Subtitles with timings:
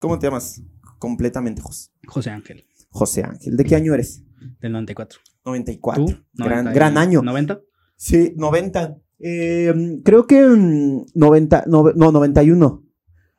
[0.00, 0.60] ¿Cómo te llamas?
[0.98, 1.90] Completamente, José.
[2.08, 3.56] José Ángel, José Ángel.
[3.56, 4.24] ¿De qué año eres?
[4.60, 5.20] del 94.
[5.44, 6.04] 94.
[6.04, 6.12] ¿Tú?
[6.34, 7.22] Gran, 90 y- gran año.
[7.22, 7.60] ¿90?
[7.96, 8.96] Sí, 90.
[9.18, 12.82] Eh, creo que mm, 90, nove- no, 91.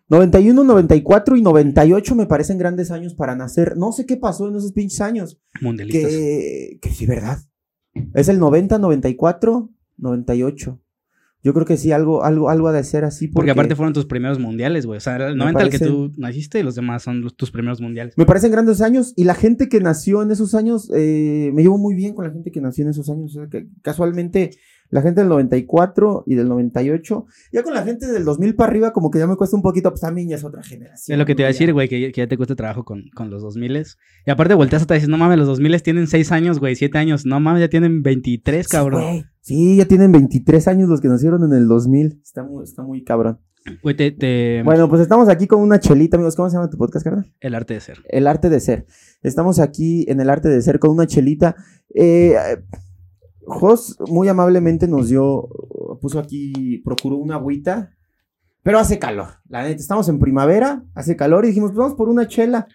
[0.10, 3.78] 91, 94 y 98 me parecen grandes años para nacer.
[3.78, 5.39] No sé qué pasó en esos pinches años.
[5.62, 6.12] Mundialistas.
[6.12, 7.39] Que, que sí, ¿verdad?
[8.14, 10.80] Es el 90, 94, 98.
[11.44, 13.28] Yo creo que sí, algo, algo, algo ha de ser así.
[13.28, 14.98] Porque, Porque aparte fueron tus primeros mundiales, güey.
[14.98, 17.36] O sea, el Me 90 al que parece- tú naciste y los demás son los-
[17.36, 18.14] tus primeros mundiales.
[18.18, 21.78] Me parecen grandes años y la gente que nació en esos años, eh, me llevo
[21.79, 23.36] muy bien con la gente que nació en esos años.
[23.36, 24.51] O sea, que casualmente,
[24.92, 28.92] la gente del 94 y del 98, ya con la gente del 2000 para arriba,
[28.93, 31.15] como que ya me cuesta un poquito, pues también ya es otra generación.
[31.15, 33.06] Es lo que te iba a decir, güey, que, que ya te cuesta trabajo con,
[33.16, 36.31] con los 2000 Y aparte volteas hasta y dices, no mames, los 2000 tienen 6
[36.31, 37.26] años, güey, 7 años.
[37.26, 39.02] No mames, ya tienen 23, Sí, cabrón.
[39.03, 39.26] güey.
[39.41, 42.19] Sí, ya tienen 23 años los que nacieron en el 2000.
[42.23, 43.39] Está muy, está muy cabrón.
[43.83, 46.36] Güey, te, te- Bueno, pues estamos aquí con una chelita, amigos.
[46.36, 47.31] ¿Cómo se llama tu podcast, carnal?
[47.39, 47.97] El arte de ser.
[48.09, 48.86] El arte de ser.
[49.22, 51.56] Estamos aquí en el arte de ser con una chelita.
[51.94, 52.36] Eh,
[53.44, 55.48] Jos muy amablemente nos dio,
[56.00, 57.92] puso aquí, procuró una agüita,
[58.64, 59.28] pero hace calor.
[59.50, 62.67] La neta, estamos en primavera, hace calor y dijimos, pues vamos por una chela.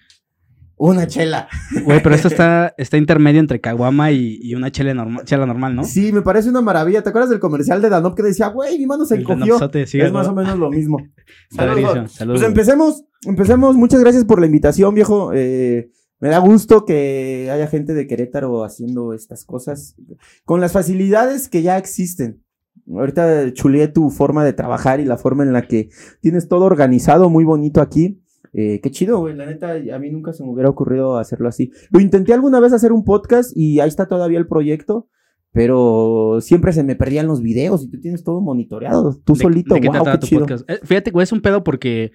[0.78, 1.48] Una chela.
[1.84, 5.74] Güey, pero esto está, está intermedio entre caguama y, y una chela normal, chela normal,
[5.74, 5.84] ¿no?
[5.84, 7.02] Sí, me parece una maravilla.
[7.02, 9.58] ¿Te acuerdas del comercial de Danop que decía, güey, mi mano se encogió?
[9.86, 10.18] Sí, es ¿no?
[10.18, 10.98] más o menos lo mismo.
[11.50, 12.12] Saludos.
[12.12, 13.76] Saludos, Pues empecemos, empecemos.
[13.76, 15.32] Muchas gracias por la invitación, viejo.
[15.34, 19.96] Eh, me da gusto que haya gente de Querétaro haciendo estas cosas
[20.44, 22.42] con las facilidades que ya existen.
[22.90, 25.88] Ahorita chuleé tu forma de trabajar y la forma en la que
[26.20, 28.22] tienes todo organizado, muy bonito aquí.
[28.58, 29.34] Eh, qué chido, güey.
[29.36, 31.70] La neta, a mí nunca se me hubiera ocurrido hacerlo así.
[31.90, 35.08] Lo intenté alguna vez hacer un podcast y ahí está todavía el proyecto.
[35.52, 39.16] Pero siempre se me perdían los videos y tú tienes todo monitoreado.
[39.24, 40.40] Tú ¿De- solito, de qué wow, trataba qué tu chido.
[40.42, 40.70] podcast?
[40.70, 42.12] Eh, fíjate, güey, es un pedo porque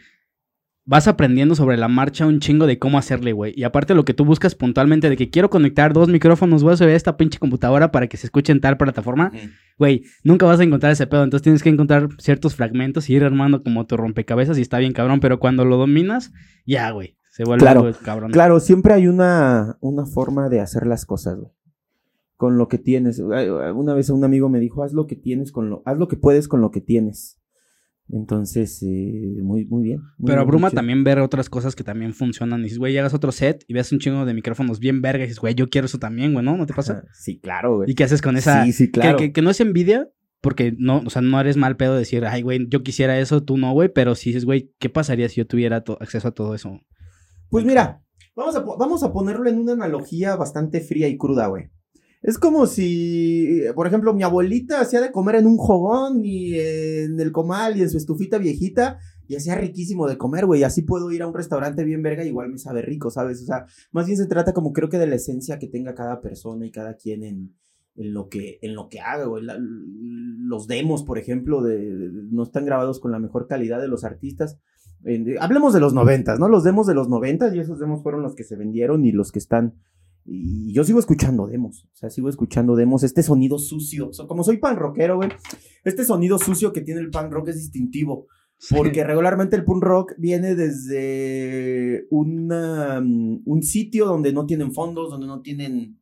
[0.85, 3.53] vas aprendiendo sobre la marcha un chingo de cómo hacerle, güey.
[3.55, 6.93] Y aparte lo que tú buscas puntualmente de que quiero conectar dos micrófonos USB a
[6.93, 9.31] esta pinche computadora para que se escuche en tal plataforma,
[9.77, 11.23] güey, nunca vas a encontrar ese pedo.
[11.23, 14.93] Entonces tienes que encontrar ciertos fragmentos y ir armando como tu rompecabezas y está bien
[14.93, 15.19] cabrón.
[15.19, 16.31] Pero cuando lo dominas,
[16.65, 18.31] ya, güey, se vuelve Claro, algo cabrón.
[18.31, 21.51] Claro, siempre hay una, una forma de hacer las cosas, güey.
[22.35, 23.19] Con lo que tienes.
[23.19, 26.17] Una vez un amigo me dijo, haz lo que tienes con lo, haz lo que
[26.17, 27.40] puedes con lo que tienes.
[28.13, 30.01] Entonces, eh, muy, muy bien.
[30.17, 30.79] muy Pero abruma muy chido.
[30.79, 32.59] también ver otras cosas que también funcionan.
[32.59, 35.23] Y dices, güey, llegas a otro set y ves un chingo de micrófonos bien verga
[35.23, 36.57] y dices, güey, yo quiero eso también, güey, ¿no?
[36.57, 37.03] ¿No te pasa?
[37.13, 37.91] Sí, claro, güey.
[37.91, 38.65] ¿Y qué haces con esa?
[38.65, 39.17] Sí, sí, claro.
[39.17, 40.09] que, que no es envidia,
[40.41, 43.57] porque no, o sea, no eres mal pedo decir, ay, güey, yo quisiera eso, tú
[43.57, 46.81] no, güey, pero si dices, güey, ¿qué pasaría si yo tuviera acceso a todo eso?
[47.49, 48.03] Pues mira,
[48.35, 51.69] vamos a, vamos a ponerlo en una analogía bastante fría y cruda, güey.
[52.21, 57.19] Es como si, por ejemplo, mi abuelita hacía de comer en un jogón y en
[57.19, 60.63] el comal y en su estufita viejita y hacía riquísimo de comer, güey.
[60.63, 63.41] Así puedo ir a un restaurante bien verga y igual me sabe rico, ¿sabes?
[63.41, 66.21] O sea, más bien se trata como creo que de la esencia que tenga cada
[66.21, 67.55] persona y cada quien en,
[67.95, 69.43] en lo que en lo que haga, güey.
[69.47, 74.59] Los demos, por ejemplo, de, no están grabados con la mejor calidad de los artistas.
[75.05, 76.47] Eh, hablemos de los noventas, ¿no?
[76.47, 79.31] Los demos de los noventas y esos demos fueron los que se vendieron y los
[79.31, 79.75] que están.
[80.25, 83.03] Y yo sigo escuchando demos, o sea, sigo escuchando demos.
[83.03, 85.29] Este sonido sucio, so- como soy pan rockero, güey,
[85.83, 88.27] este sonido sucio que tiene el pan rock es distintivo.
[88.69, 95.09] Porque regularmente el punk rock viene desde una, mm, un sitio donde no tienen fondos,
[95.09, 95.97] donde no tienen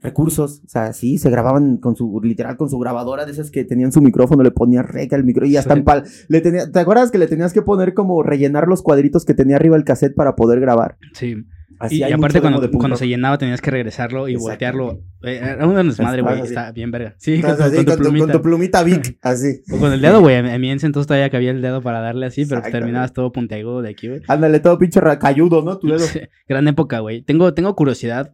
[0.00, 0.62] recursos.
[0.64, 3.90] O sea, sí, se grababan con su, literal, con su grabadora de esas que tenían
[3.92, 5.78] su micrófono, le ponía reca el micro y hasta Sí.
[5.80, 6.04] en pal.
[6.28, 9.56] Le tenía, ¿Te acuerdas que le tenías que poner como rellenar los cuadritos que tenía
[9.56, 10.98] arriba el cassette para poder grabar?
[11.14, 11.34] Sí.
[11.78, 14.48] Así y, hay y aparte cuando, cuando se llenaba tenías que regresarlo y Exacto.
[14.50, 15.00] voltearlo.
[15.22, 17.14] Eh, Era una desmadre, güey, está bien verga.
[17.18, 18.32] Sí, con, tu- así, con tu con, tu, con plumita.
[18.32, 19.60] tu plumita Vic, así.
[19.70, 22.00] O con el dedo, güey, a mí en ese entonces todavía cabía el dedo para
[22.00, 24.20] darle así, pero pues terminabas todo puntiagudo de aquí, güey.
[24.28, 25.78] Ándale, todo pinche ra- cayudo, ¿no?
[25.78, 26.04] Tu dedo.
[26.48, 27.22] Gran época, güey.
[27.22, 28.32] Tengo, tengo curiosidad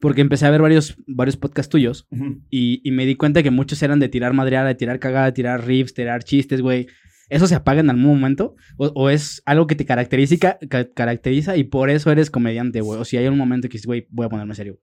[0.00, 2.08] porque empecé a ver varios, varios podcasts tuyos
[2.50, 5.32] y, y me di cuenta que muchos eran de tirar madreada, de tirar cagada, de
[5.32, 6.88] tirar riffs, tirar chistes, güey.
[7.32, 8.54] ¿Eso se apaga en algún momento?
[8.76, 10.36] ¿O, o es algo que te caracteriza,
[10.68, 13.00] ca- caracteriza y por eso eres comediante, güey?
[13.00, 14.78] O si hay un momento que dices, güey, voy a ponerme serio.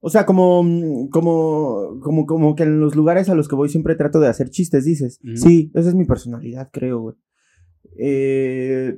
[0.00, 0.62] O sea, como,
[1.10, 4.50] como, como, como que en los lugares a los que voy siempre trato de hacer
[4.50, 5.18] chistes, dices.
[5.36, 7.16] Sí, esa es mi personalidad, creo, güey.
[7.98, 8.96] Eh,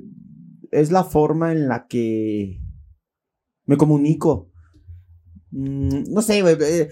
[0.71, 2.59] es la forma en la que
[3.65, 4.51] me comunico.
[5.51, 6.57] Mm, no sé, güey.
[6.61, 6.89] eh,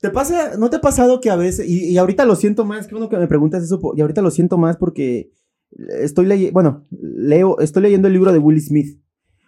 [0.00, 2.86] ¿Te pasa, no te ha pasado que a veces, y, y ahorita lo siento más,
[2.86, 5.30] que uno que me preguntas eso, y ahorita lo siento más porque
[6.00, 9.00] estoy leyendo, bueno, leo, estoy leyendo el libro de Will Smith.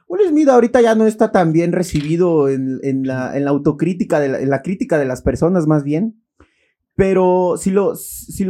[0.09, 4.51] Will Smith ahorita ya no está tan bien recibido en, la, autocrítica, de la, en
[4.51, 6.23] la crítica de las personas más bien.
[6.97, 7.95] Pero si lo,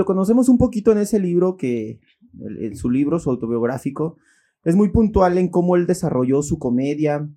[0.05, 2.00] conocemos un poquito en ese libro, que,
[2.38, 4.19] en su libro, su autobiográfico,
[4.62, 7.29] es muy puntual en cómo él desarrolló su comedia,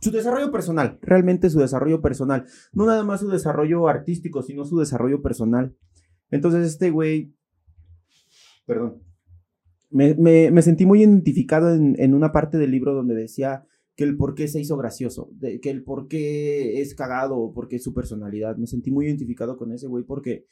[0.00, 2.46] su desarrollo personal, realmente su desarrollo personal.
[2.72, 5.74] No nada más su desarrollo artístico, sino su desarrollo personal.
[6.30, 7.34] Entonces este güey,
[8.66, 9.02] perdón,
[9.90, 13.64] me, sentí muy identificado en, una parte del libro donde decía
[13.96, 17.68] que el por qué se hizo gracioso, que el por qué es cagado, o por
[17.68, 18.56] qué es su personalidad.
[18.56, 20.46] Me sentí muy identificado con ese güey porque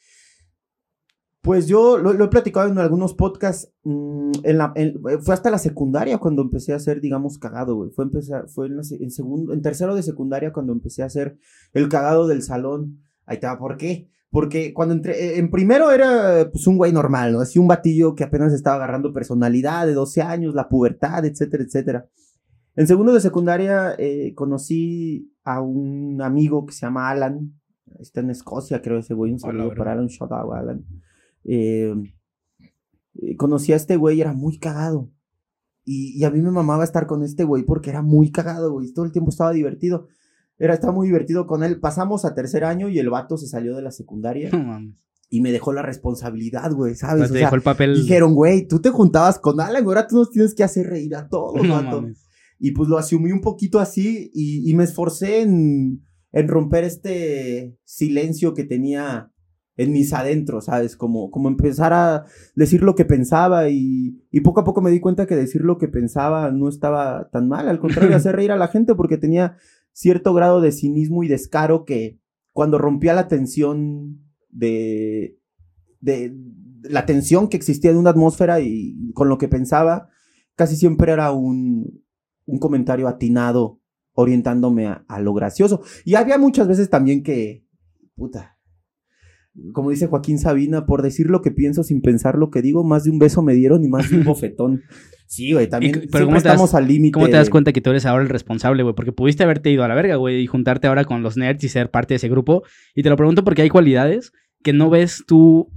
[1.41, 3.71] pues yo lo, he platicado en algunos podcasts.
[3.83, 4.73] Mm, en la,
[5.21, 7.91] fue hasta la secundaria cuando empecé a hacer, digamos, cagado, güey.
[7.91, 11.37] Fue, empezar, fue en, segundo, en tercero de secundaria cuando empecé a hacer
[11.73, 12.99] el cagado del salón.
[13.25, 14.09] Ahí estaba, ¿por qué?
[14.31, 17.39] Porque cuando entré, en primero era pues un güey normal, ¿no?
[17.39, 22.09] Así un batillo que apenas estaba agarrando personalidad de 12 años, la pubertad, etcétera, etcétera.
[22.75, 27.59] En segundo de secundaria eh, conocí a un amigo que se llama Alan.
[27.99, 29.31] Está en Escocia, creo ese güey.
[29.31, 30.07] Un saludo para Alan.
[30.07, 30.85] Shout out, Alan.
[31.43, 31.93] Eh,
[33.15, 35.09] eh, conocí a este güey, era muy cagado.
[35.83, 38.93] Y, a mí me mamaba estar con este güey porque era muy cagado, güey.
[38.93, 40.07] Todo el tiempo estaba divertido.
[40.59, 41.79] Era, estaba muy divertido con él.
[41.79, 44.51] Pasamos a tercer año y el vato se salió de la secundaria.
[45.29, 47.31] y me dejó la responsabilidad, güey, ¿sabes?
[47.31, 47.95] dejó el papel.
[47.95, 51.29] Dijeron, güey, tú te juntabas con Alan, ahora tú nos tienes que hacer reír a
[51.29, 52.05] todos, vato.
[52.59, 56.03] Y pues lo asumí un poquito así y, y me esforcé en,
[56.33, 59.31] en romper este silencio que tenía
[59.79, 60.97] en mis adentros, ¿sabes?
[60.97, 64.99] Como, como empezar a decir lo que pensaba y, y, poco a poco me di
[64.99, 68.57] cuenta que decir lo que pensaba no estaba tan mal, al contrario, hacer reír a
[68.57, 69.55] la gente porque tenía
[69.93, 72.19] cierto grado de cinismo y descaro que
[72.51, 75.37] cuando rompía la tensión de,
[75.99, 76.35] de
[76.83, 80.09] la tensión que existía en una atmósfera y con lo que pensaba,
[80.55, 82.03] casi siempre era un,
[82.45, 83.79] un comentario atinado
[84.13, 85.81] orientándome a lo gracioso.
[86.03, 87.65] Y había muchas veces también que,
[88.15, 88.58] puta,
[89.73, 93.03] como dice Joaquín Sabina, por decir lo que pienso sin pensar lo que digo, más
[93.03, 94.83] de un beso me dieron y más de un bofetón.
[95.27, 97.13] Sí, güey, también pero estamos al límite.
[97.13, 98.95] ¿Cómo te das cuenta que tú eres ahora el responsable, güey?
[98.95, 101.69] Porque pudiste haberte ido a la verga, güey, y juntarte ahora con los nerds y
[101.69, 102.63] ser parte de ese grupo.
[102.95, 104.31] Y te lo pregunto porque hay cualidades
[104.63, 105.71] que no ves tú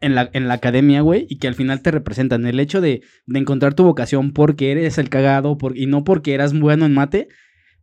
[0.00, 2.46] en la, en la academia, güey, y que al final te representan.
[2.46, 6.32] El hecho de, de encontrar tu vocación porque eres el cagado por, y no porque
[6.32, 7.28] eras bueno en mate,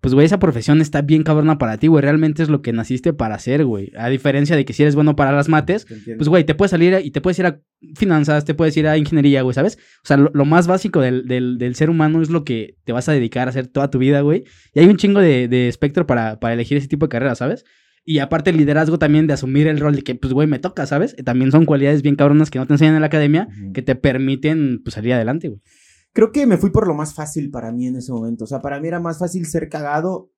[0.03, 2.01] pues, güey, esa profesión está bien cabrona para ti, güey.
[2.01, 3.93] Realmente es lo que naciste para hacer, güey.
[3.97, 6.99] A diferencia de que si eres bueno para las mates, pues, güey, te puedes salir
[7.01, 7.61] y te puedes ir a
[7.95, 9.77] finanzas, te puedes ir a ingeniería, güey, ¿sabes?
[10.03, 13.13] O sea, lo, más básico del, del, ser humano es lo que te vas a
[13.13, 14.43] dedicar a hacer toda tu vida, güey.
[14.73, 17.63] Y hay un chingo de, espectro para, para elegir ese tipo de carrera, ¿sabes?
[18.03, 20.85] Y aparte el liderazgo también de asumir el rol de que, pues, güey, me toca,
[20.85, 21.15] ¿sabes?
[21.23, 24.81] También son cualidades bien cabronas que no te enseñan en la academia, que te permiten,
[24.83, 25.61] pues, salir adelante, güey
[26.13, 28.45] creo que me fui por lo más fácil para mí en ese momento.
[28.45, 30.31] O sea, para mí era más fácil ser cagado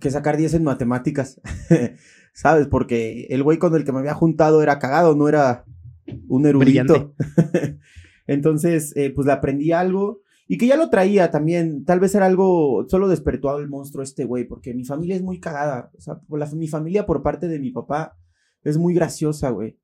[0.00, 1.40] que sacar 10 en matemáticas.
[2.34, 2.68] ¿Sabes?
[2.68, 5.64] Porque el güey con el que me había juntado era cagado, no era
[6.28, 7.14] un erudito.
[8.26, 10.20] Entonces, eh, pues le aprendí algo.
[10.46, 11.84] Y que ya lo traía también.
[11.84, 12.86] Tal vez era algo.
[12.88, 14.44] Solo despertó el monstruo este güey.
[14.44, 15.90] Porque mi familia es muy cagada.
[15.96, 16.20] O sea,
[16.54, 18.16] mi familia por parte de mi papá
[18.62, 19.78] es muy graciosa, güey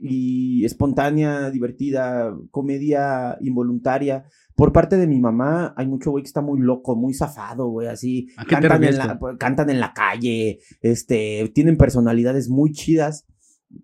[0.00, 4.24] y espontánea, divertida, comedia involuntaria.
[4.54, 7.88] Por parte de mi mamá, hay mucho güey que está muy loco, muy zafado, güey,
[7.88, 8.28] así.
[8.48, 13.26] Cantan en, la, cantan en la calle, este, tienen personalidades muy chidas.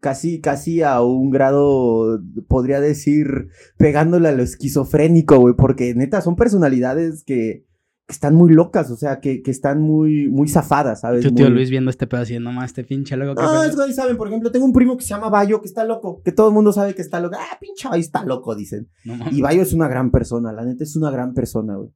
[0.01, 6.35] Casi, casi a un grado, podría decir, pegándole a lo esquizofrénico, güey, porque neta, son
[6.35, 7.67] personalidades que,
[8.07, 11.25] que están muy locas, o sea, que, que están muy, muy zafadas, ¿sabes?
[11.25, 13.41] Tu tío Luis viendo este pedo así, nomás este pinche loco.
[13.41, 15.83] No, es que saben, por ejemplo, tengo un primo que se llama Bayo, que está
[15.85, 17.37] loco, que todo el mundo sabe que está loco.
[17.37, 18.89] Ah, pinche ahí está loco, dicen.
[19.33, 21.91] y Bayo es una gran persona, la neta es una gran persona, güey.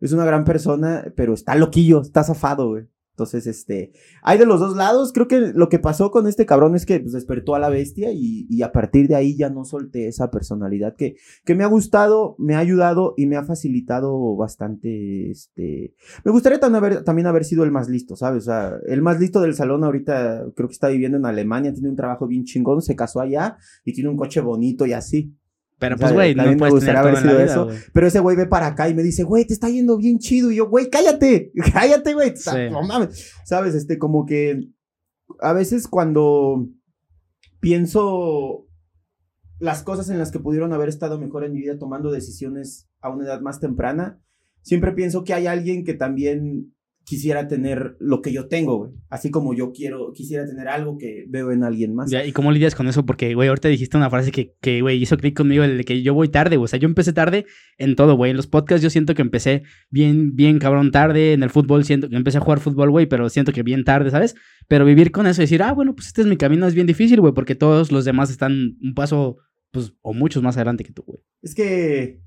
[0.00, 2.84] Es una gran persona, pero está loquillo, está zafado, güey.
[3.18, 3.90] Entonces, este,
[4.22, 5.12] hay de los dos lados.
[5.12, 8.10] Creo que lo que pasó con este cabrón es que pues, despertó a la bestia
[8.12, 12.36] y, a partir de ahí ya no solté esa personalidad que, que me ha gustado,
[12.38, 15.94] me ha ayudado y me ha facilitado bastante, este,
[16.24, 18.44] me gustaría también haber, también haber sido el más listo, ¿sabes?
[18.44, 21.88] O sea, el más listo del salón ahorita creo que está viviendo en Alemania, tiene
[21.88, 25.34] un trabajo bien chingón, se casó allá y tiene un coche bonito y así.
[25.78, 27.68] Pero pues, güey, no me gustaría haber sido eso.
[27.92, 30.50] Pero ese güey ve para acá y me dice, güey, te está yendo bien chido.
[30.50, 32.34] Y yo, güey, cállate, cállate, güey.
[32.70, 33.32] No mames.
[33.44, 34.68] Sabes, este, como que
[35.40, 36.66] a veces cuando
[37.60, 38.66] pienso
[39.60, 43.10] las cosas en las que pudieron haber estado mejor en mi vida tomando decisiones a
[43.10, 44.20] una edad más temprana,
[44.62, 46.74] siempre pienso que hay alguien que también
[47.08, 48.92] quisiera tener lo que yo tengo, güey.
[49.08, 52.12] Así como yo quiero, quisiera tener algo que veo en alguien más.
[52.12, 53.06] ¿y cómo lidias con eso?
[53.06, 56.02] Porque, güey, ahorita dijiste una frase que, que güey, hizo clic conmigo, el de que
[56.02, 56.66] yo voy tarde, güey.
[56.66, 57.46] O sea, yo empecé tarde
[57.78, 58.32] en todo, güey.
[58.32, 61.32] En los podcasts yo siento que empecé bien, bien cabrón tarde.
[61.32, 64.10] En el fútbol siento que empecé a jugar fútbol, güey, pero siento que bien tarde,
[64.10, 64.34] ¿sabes?
[64.68, 66.86] Pero vivir con eso y decir, ah, bueno, pues este es mi camino, es bien
[66.86, 69.38] difícil, güey, porque todos los demás están un paso,
[69.70, 71.20] pues, o muchos más adelante que tú, güey.
[71.40, 72.20] Es que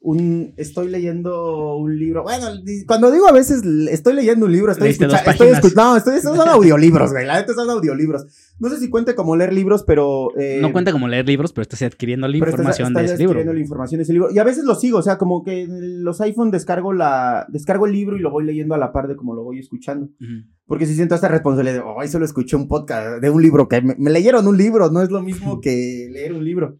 [0.00, 2.22] un, estoy leyendo un libro.
[2.22, 2.46] Bueno,
[2.86, 5.30] cuando digo a veces estoy leyendo un libro, estoy escuchando.
[5.30, 7.26] Estoy escu- no, estoy, son audiolibros, güey.
[7.26, 8.24] La neta son audiolibros.
[8.58, 10.28] No sé si cuente como leer libros, pero.
[10.38, 13.06] eh, no cuenta como leer libros, pero estás adquiriendo la pero estás- información estás de
[13.06, 13.30] ese libro.
[13.32, 14.28] adquiriendo la información de ese libro.
[14.32, 17.92] Y a veces lo sigo, o sea, como que los iPhone descargo la descargo el
[17.92, 20.06] libro y lo voy leyendo a la par de como lo voy escuchando.
[20.06, 20.46] Ujú.
[20.66, 23.80] Porque si siento esta responsabilidad de, ay, solo escuché un podcast de un libro, que
[23.82, 26.78] me, me leyeron un libro, no es lo mismo que leer un libro.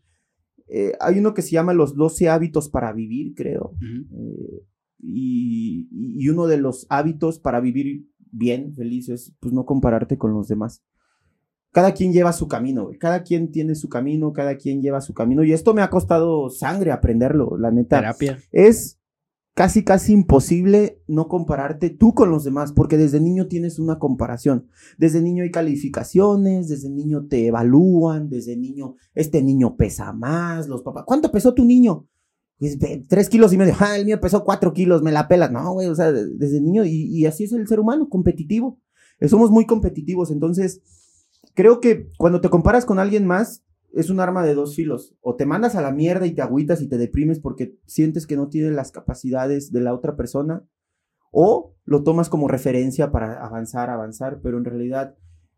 [0.68, 3.74] Eh, hay uno que se llama Los 12 hábitos para vivir, creo.
[3.82, 4.64] Eh,
[4.98, 10.32] y, y uno de los hábitos para vivir bien, feliz, es pues no compararte con
[10.32, 10.82] los demás.
[11.72, 12.98] Cada quien lleva su camino, güey.
[12.98, 15.44] Cada quien tiene su camino, cada quien lleva su camino.
[15.44, 18.38] Y esto me ha costado sangre aprenderlo, la neta Terapia.
[18.50, 18.98] es
[19.56, 24.68] casi, casi imposible no compararte tú con los demás, porque desde niño tienes una comparación.
[24.98, 30.82] Desde niño hay calificaciones, desde niño te evalúan, desde niño, este niño pesa más, los
[30.82, 31.04] papás.
[31.06, 32.06] ¿Cuánto pesó tu niño?
[32.58, 33.74] Pues, tres kilos y medio.
[33.80, 35.50] Ah, el mío pesó cuatro kilos, me la pelas.
[35.50, 38.78] No, güey, o sea, de- desde niño, y, y así es el ser humano, competitivo.
[39.20, 40.82] Eh, Somos muy competitivos, entonces
[41.54, 43.62] creo que cuando te comparas con alguien más,
[43.96, 45.16] es un arma de dos filos.
[45.22, 48.36] O te mandas a la mierda y te agüitas y te deprimes porque sientes que
[48.36, 50.68] no tiene las capacidades de la otra persona.
[51.32, 54.40] O lo tomas como referencia para avanzar, avanzar.
[54.42, 55.16] Pero en realidad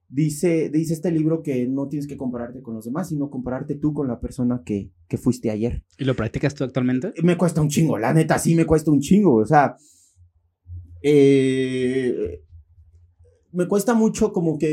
[0.09, 3.93] dice, dice este libro que no tienes que compararte con los demás, sino compararte tú
[3.93, 5.85] con la persona que, que fuiste ayer.
[5.99, 7.13] ¿Y lo practicas tú actualmente?
[7.25, 9.35] Me cuesta un chingo, la neta, sí me cuesta un chingo.
[9.35, 9.77] O sea,
[11.03, 12.45] eh,
[13.51, 14.69] me cuesta mucho como que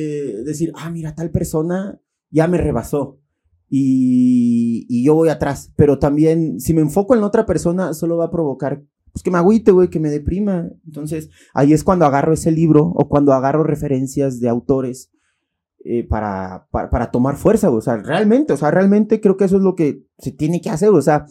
[0.45, 3.24] decir, ah, mira, tal persona ya me rebasó
[3.69, 5.71] y, y yo voy atrás.
[5.75, 8.83] Pero también, si me enfoco en otra persona, solo va a provocar
[9.15, 10.67] pues, que me agüite, güey, que me deprima.
[10.85, 15.09] Entonces, ahí es cuando agarro ese libro o cuando agarro referencias de autores
[15.85, 17.77] eh, para, para, para tomar fuerza, güey.
[17.77, 20.69] O sea, realmente, o sea, realmente creo que eso es lo que se tiene que
[20.69, 20.89] hacer.
[20.89, 21.27] O sea,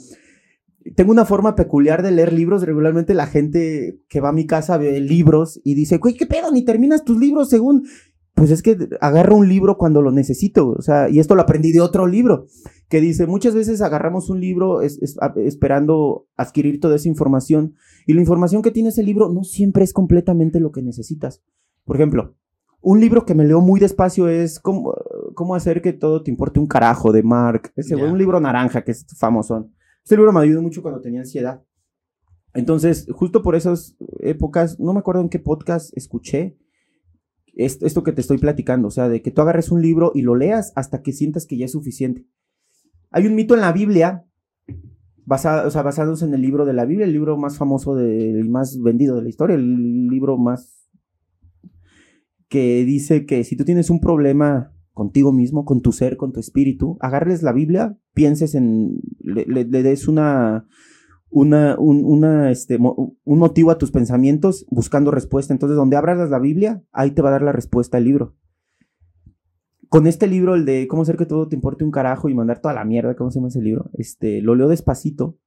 [0.96, 2.62] tengo una forma peculiar de leer libros.
[2.62, 6.50] Regularmente la gente que va a mi casa ve libros y dice, güey, ¿qué pedo?
[6.50, 7.86] Ni terminas tus libros según...
[8.34, 11.70] Pues es que agarro un libro cuando lo necesito, o sea, y esto lo aprendí
[11.70, 12.46] de otro libro,
[12.88, 17.74] que dice, muchas veces agarramos un libro es- es- a- esperando adquirir toda esa información,
[18.06, 21.42] y la información que tiene ese libro no siempre es completamente lo que necesitas.
[21.84, 22.34] Por ejemplo,
[22.80, 24.94] un libro que me leo muy despacio es Cómo,
[25.34, 28.04] cómo hacer que todo te importe un carajo, de Mark, ese Ya.
[28.04, 29.70] un libro naranja que es famoso.
[30.02, 31.62] Este libro me ayudó mucho cuando tenía ansiedad.
[32.52, 36.56] Entonces, justo por esas épocas, no me acuerdo en qué podcast escuché
[37.56, 40.22] esto, esto que te estoy platicando, o sea, de que tú agarres un libro y
[40.22, 42.26] lo leas hasta que sientas que ya es suficiente.
[43.10, 44.26] Hay un mito en la Biblia,
[45.24, 48.48] basado, o sea, basados en el libro de la Biblia, el libro más famoso y
[48.48, 50.90] más vendido de la historia, el libro más
[52.48, 56.40] que dice que si tú tienes un problema contigo mismo, con tu ser, con tu
[56.40, 60.66] espíritu, agarres la Biblia, pienses en, le des una,
[61.30, 65.52] una, un, una, este, mo- un motivo a tus pensamientos buscando respuesta.
[65.52, 68.36] Entonces, donde abras la Biblia, ahí te va a dar la respuesta el libro.
[69.88, 72.60] Con este libro, el de cómo hacer que todo te importe un carajo y mandar
[72.60, 73.90] toda la mierda, ¿cómo se llama ese libro?
[73.94, 75.38] Este, lo leo despacito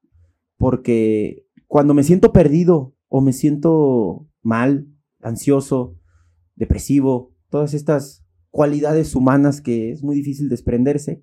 [0.57, 4.87] porque cuando me siento perdido o me siento mal,
[5.21, 5.95] ansioso,
[6.55, 11.21] depresivo, todas estas cualidades humanas que es muy difícil desprenderse,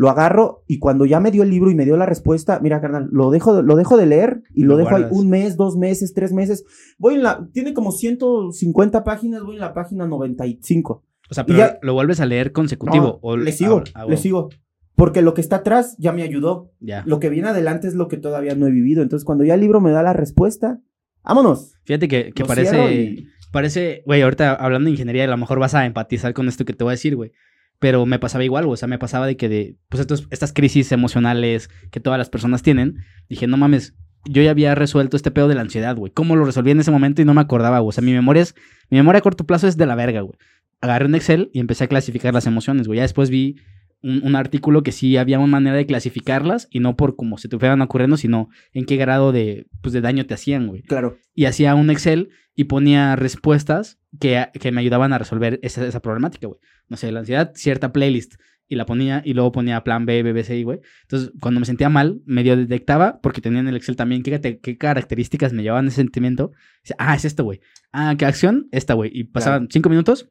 [0.00, 2.80] lo agarro y cuando ya me dio el libro y me dio la respuesta, mira,
[2.80, 5.76] carnal, lo dejo, lo dejo de leer y lo, Lo dejo ahí un mes, dos
[5.76, 6.64] meses, tres meses.
[6.96, 11.04] Voy en la, tiene como 150 páginas, voy en la página 95.
[11.30, 13.04] O sea, pero ya- lo vuelves a leer consecutivo.
[13.04, 14.48] No, o le sigo, ah, ah, le sigo.
[14.96, 16.72] Porque lo que está atrás ya me ayudó.
[16.80, 17.02] Ya.
[17.06, 19.02] Lo que viene adelante es lo que todavía no he vivido.
[19.02, 20.80] Entonces, cuando ya el libro me da la respuesta,
[21.22, 21.74] vámonos.
[21.84, 22.94] Fíjate que, parece.
[22.94, 26.64] y- Parece, güey, ahorita hablando de ingeniería, a lo mejor vas a empatizar con esto
[26.64, 27.32] que te voy a decir, güey.
[27.80, 28.66] Pero me pasaba igual.
[28.66, 32.62] O sea, me pasaba de que de, pues estas crisis emocionales que todas las personas
[32.62, 33.94] tienen, dije, no mames,
[34.26, 36.12] yo ya había resuelto este pedo de la ansiedad, güey.
[36.12, 37.80] ¿Cómo lo resolví en ese momento y no me acordaba?
[37.80, 38.54] O sea, mi memoria es,
[38.90, 40.38] mi memoria a corto plazo es de la verga, güey.
[40.80, 42.98] Agarré un Excel y empecé a clasificar las emociones, güey.
[42.98, 43.56] Ya después vi
[44.02, 47.48] un, un artículo que sí había una manera de clasificarlas y no por cómo se
[47.48, 51.18] te fueran ocurriendo, sino en qué grado de, pues, de daño te hacían, güey Claro.
[51.34, 56.00] y hacía un Excel y ponía respuestas que, que me ayudaban a resolver esa, esa
[56.00, 56.60] problemática, güey.
[56.88, 58.34] No sé, la ansiedad, cierta playlist.
[58.72, 60.78] Y la ponía y luego ponía plan B, BBC, güey.
[61.02, 64.78] Entonces, cuando me sentía mal, medio detectaba, porque tenía en el Excel también qué, qué
[64.78, 66.52] características me llevaban ese sentimiento.
[66.84, 67.60] Decía, ah, es esto, güey.
[67.92, 69.10] Ah, qué acción, esta, güey.
[69.12, 70.28] Y pasaban cinco minutos,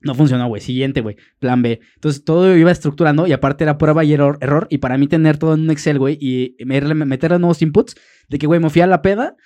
[0.00, 0.60] no funcionó, güey.
[0.62, 1.16] Siguiente, güey.
[1.38, 1.80] Plan B.
[1.96, 4.38] Entonces, todo iba estructurando y aparte era prueba y error.
[4.40, 7.94] error y para mí tener todo en un Excel, güey, y meterle, nuevos inputs,
[8.28, 9.36] de que, güey, me fui a la peda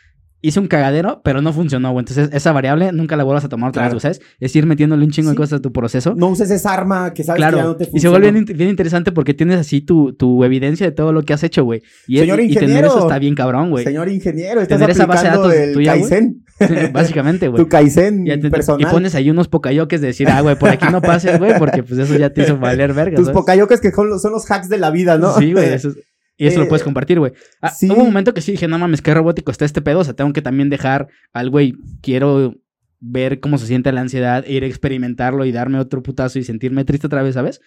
[0.44, 2.00] hice un cagadero, pero no funcionó, güey.
[2.02, 3.94] Entonces, esa variable nunca la vuelvas a tomar otra Claro.
[3.94, 4.20] vez, ¿sabes?
[4.40, 5.36] Es ir metiéndole un chingo de Sí.
[5.36, 6.14] cosas a tu proceso.
[6.16, 8.18] No uses esa arma que sabes claro, que ya no te y se funciona.
[8.18, 11.44] vuelve bien, bien interesante porque tienes así tu, tu evidencia de todo lo que has
[11.44, 11.82] hecho, güey.
[12.08, 12.88] Y, Señor y tener ingeniero.
[12.88, 13.84] eso está bien cabrón, güey.
[13.84, 15.92] Señor ingeniero, estás Tener esa base de datos el tuya.
[15.92, 16.42] Kaizen.
[16.92, 17.62] Básicamente, güey.
[17.62, 18.80] Tu Kaizen Y, ya te- personal.
[18.80, 21.82] y pones ahí unos pocayoques de decir, ah, güey, por aquí no pases, güey, porque
[21.82, 23.16] pues eso ya te hizo valer verga.
[23.16, 23.38] Tus ¿sabes?
[23.38, 25.32] pocayocas que son los, son los hacks de la vida, ¿no?
[25.38, 25.72] Sí, güey.
[25.72, 25.98] eso es-
[26.38, 27.32] Y eso Eh, lo puedes compartir, güey.
[27.60, 27.88] Ah, sí.
[27.90, 30.00] Hubo un momento que sí dije, no mames, qué robótico está este pedo.
[30.00, 32.54] O sea, tengo que también dejar al güey, quiero
[33.00, 36.84] ver cómo se siente la ansiedad, ir a experimentarlo y darme otro putazo y sentirme
[36.84, 37.60] triste otra vez, ¿sabes?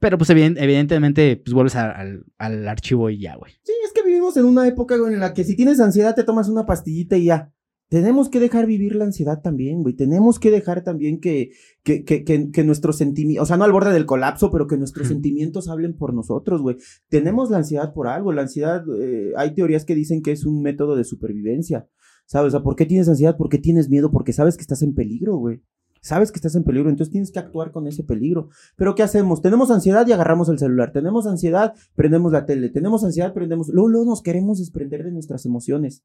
[0.00, 3.52] Pero pues eviden- evidentemente, pues vuelves a- al, al archivo y ya, güey.
[3.64, 6.24] Sí, es que vivimos en una época güey, en la que si tienes ansiedad te
[6.24, 7.50] tomas una pastillita y ya.
[7.92, 9.94] Tenemos que dejar vivir la ansiedad también, güey.
[9.94, 11.50] Tenemos que dejar también que,
[11.82, 14.78] que, que, que, que nuestros sentimientos, o sea, no al borde del colapso, pero que
[14.78, 16.78] nuestros sentimientos hablen por nosotros, güey.
[17.10, 18.32] Tenemos la ansiedad por algo.
[18.32, 21.86] La ansiedad, eh, hay teorías que dicen que es un método de supervivencia.
[22.24, 22.48] ¿Sabes?
[22.48, 23.36] O sea, ¿por qué tienes ansiedad?
[23.36, 24.10] ¿Por qué tienes miedo?
[24.10, 25.60] Porque sabes que estás en peligro, güey.
[26.00, 28.48] Sabes que estás en peligro, entonces tienes que actuar con ese peligro.
[28.74, 29.42] Pero ¿qué hacemos?
[29.42, 30.92] Tenemos ansiedad y agarramos el celular.
[30.92, 32.70] Tenemos ansiedad, prendemos la tele.
[32.70, 33.68] Tenemos ansiedad, prendemos...
[33.68, 36.04] Luego, luego nos queremos desprender de nuestras emociones.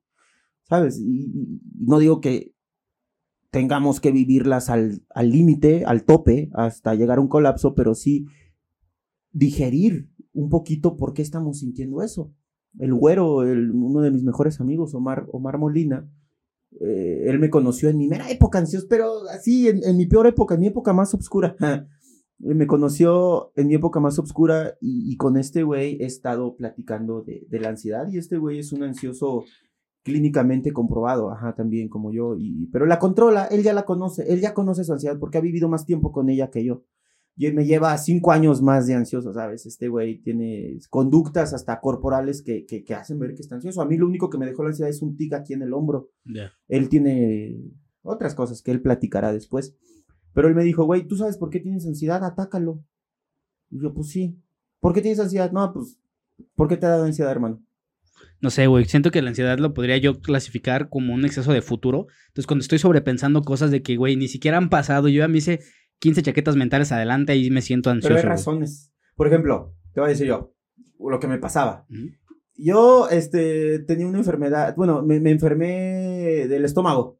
[0.67, 0.99] ¿Sabes?
[0.99, 2.53] Y, no digo que
[3.51, 8.25] tengamos que vivirlas al límite, al tope, hasta llegar a un colapso, pero sí
[9.31, 12.33] digerir un poquito por qué estamos sintiendo eso.
[12.77, 16.07] El güero, uno de mis mejores amigos, Omar, Omar Molina,
[16.79, 20.55] eh, él me conoció en mi mera época ansiosa, pero así, en, mi peor época,
[20.55, 21.55] en mi época más oscura.
[22.39, 27.59] me conoció en mi época más oscura y, con este güey he estado platicando de
[27.59, 29.43] la ansiedad y este güey es un ansioso
[30.07, 34.39] clínicamente comprobado, ajá, también como yo, y, pero la controla, él ya la conoce, él
[34.39, 36.85] ya conoce su ansiedad porque ha vivido más tiempo con ella que yo.
[37.35, 39.65] Y él me lleva cinco años más de ansioso, ¿sabes?
[39.65, 43.81] Este güey tiene conductas hasta corporales que, que, que hacen ver que está ansioso.
[43.81, 45.73] A mí lo único que me dejó la ansiedad es un tic aquí en el
[45.73, 46.09] hombro.
[46.69, 47.59] Él tiene
[48.01, 49.75] otras cosas que él platicará después.
[50.33, 52.23] Pero él me dijo, güey, ¿tú sabes por qué tienes ansiedad?
[52.23, 52.81] Atácalo.
[53.69, 54.41] Y yo, pues sí.
[54.79, 55.51] ¿Por qué tienes ansiedad?
[55.51, 55.99] No, pues,
[56.55, 57.61] ¿por qué te ha dado ansiedad, hermano?
[58.39, 58.85] No sé, güey.
[58.85, 62.07] Siento que la ansiedad lo podría yo clasificar como un exceso de futuro.
[62.27, 65.39] Entonces, cuando estoy sobrepensando cosas de que, güey, ni siquiera han pasado, yo ya me
[65.39, 65.59] hice
[65.99, 68.15] 15 chaquetas mentales adelante y me siento ansioso.
[68.15, 68.93] Pero hay razones.
[69.15, 70.53] Por ejemplo, te voy a decir yo,
[70.99, 71.87] lo que me pasaba.
[72.55, 77.19] Yo, este, tenía una enfermedad, bueno, me, me enfermé del estómago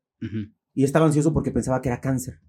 [0.74, 2.40] y estaba ansioso porque pensaba que era cáncer.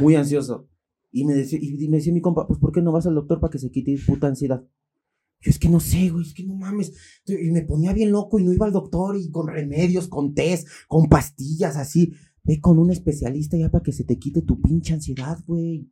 [0.00, 0.68] Muy ansioso.
[1.10, 3.40] Y me, decía, y me decía mi compa, pues ¿por qué no vas al doctor
[3.40, 4.64] para que se quite puta ansiedad?
[5.44, 6.92] Yo es que no sé, güey, es que no mames.
[7.26, 10.66] Y me ponía bien loco y no iba al doctor y con remedios, con test,
[10.88, 12.14] con pastillas, así.
[12.42, 15.90] Ve con un especialista ya para que se te quite tu pinche ansiedad, güey.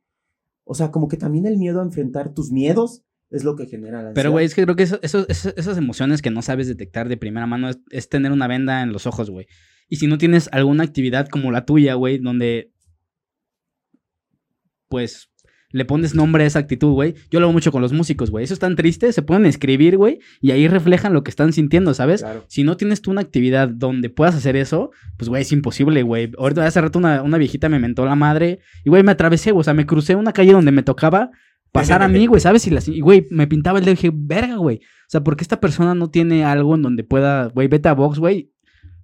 [0.65, 3.95] O sea, como que también el miedo a enfrentar tus miedos es lo que genera
[4.03, 4.15] la ansiedad.
[4.15, 7.09] Pero, güey, es que creo que eso- eso- eso- esas emociones que no sabes detectar
[7.09, 9.47] de primera mano es, es tener una venda en los ojos, güey.
[9.89, 12.73] Y si no tienes alguna actividad como la tuya, güey, donde,
[14.89, 15.31] pues,
[15.73, 17.15] le pones nombre a esa actitud, güey.
[17.31, 18.45] Yo lo hago mucho con los músicos, güey.
[18.45, 21.95] Eso es tan triste, se pueden escribir, güey, y ahí reflejan lo que están sintiendo,
[21.95, 22.21] ¿sabes?
[22.21, 22.45] Claro.
[22.49, 26.31] Si no tienes tú una actividad donde puedas hacer eso, pues, güey, es imposible, güey.
[26.39, 29.61] Ahorita hace rato una, una viejita me mentó la madre y, güey, me atravesé, güey.
[29.61, 31.31] O sea, me crucé una calle donde me tocaba
[31.73, 32.69] pasar a mí, güey, ¿sabes?
[32.89, 34.77] Y, güey, me pintaba el dedo y dije, verga, güey.
[34.77, 38.19] O sea, porque esta persona no tiene algo en donde pueda, güey, vete a box,
[38.19, 38.53] güey.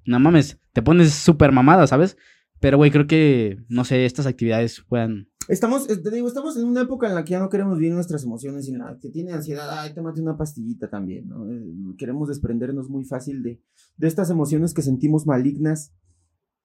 [0.04, 2.16] No mames, te pones súper mamada, ¿sabes?
[2.60, 5.28] Pero, güey, creo que, no sé, estas actividades puedan...
[5.48, 7.94] Estamos, eh, te digo, estamos en una época en la que ya no queremos vivir
[7.94, 8.98] nuestras emociones y nada.
[9.00, 11.50] Que tiene ansiedad, ay, tómate una pastillita también, ¿no?
[11.50, 13.62] Eh, Queremos desprendernos muy fácil de,
[13.96, 15.94] de estas emociones que sentimos malignas.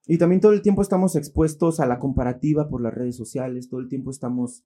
[0.06, 3.80] Y también todo el tiempo estamos expuestos a la comparativa por las redes sociales, todo
[3.80, 4.66] el tiempo estamos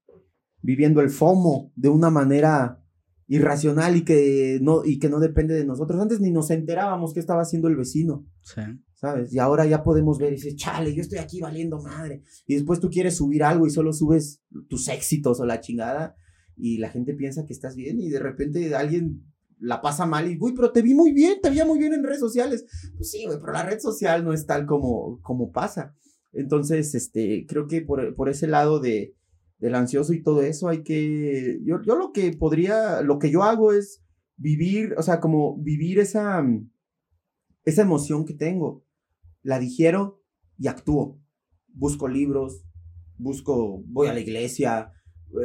[0.63, 2.83] viviendo el FOMO de una manera
[3.27, 6.01] irracional y que no, y que no depende de nosotros.
[6.01, 8.25] Antes ni nos enterábamos qué estaba haciendo el vecino.
[8.41, 9.31] Sea, ¿sabes?
[9.31, 12.23] Y ahora ya podemos ver y dices, chale, yo estoy aquí valiendo madre.
[12.47, 16.15] Y después tú quieres subir algo y solo subes tus éxitos o la chingada
[16.55, 19.23] y la gente piensa que estás bien y de repente alguien
[19.59, 22.03] la pasa mal y, uy, pero te vi muy bien, te veía muy bien en
[22.03, 22.65] redes sociales.
[22.95, 25.95] Pues sí, güey, pero la red social no es tal como, como pasa.
[26.33, 29.15] Entonces, este, creo que por, por ese lado de,
[29.59, 33.43] del ansioso y todo eso hay que, yo, yo lo que podría, lo que yo
[33.43, 34.03] hago es
[34.37, 36.43] vivir, o sea, como vivir esa,
[37.63, 38.86] esa emoción que tengo
[39.47, 40.21] la digiero
[40.57, 41.21] y actúo.
[41.69, 42.65] Busco libros,
[43.17, 44.91] busco, voy a la iglesia,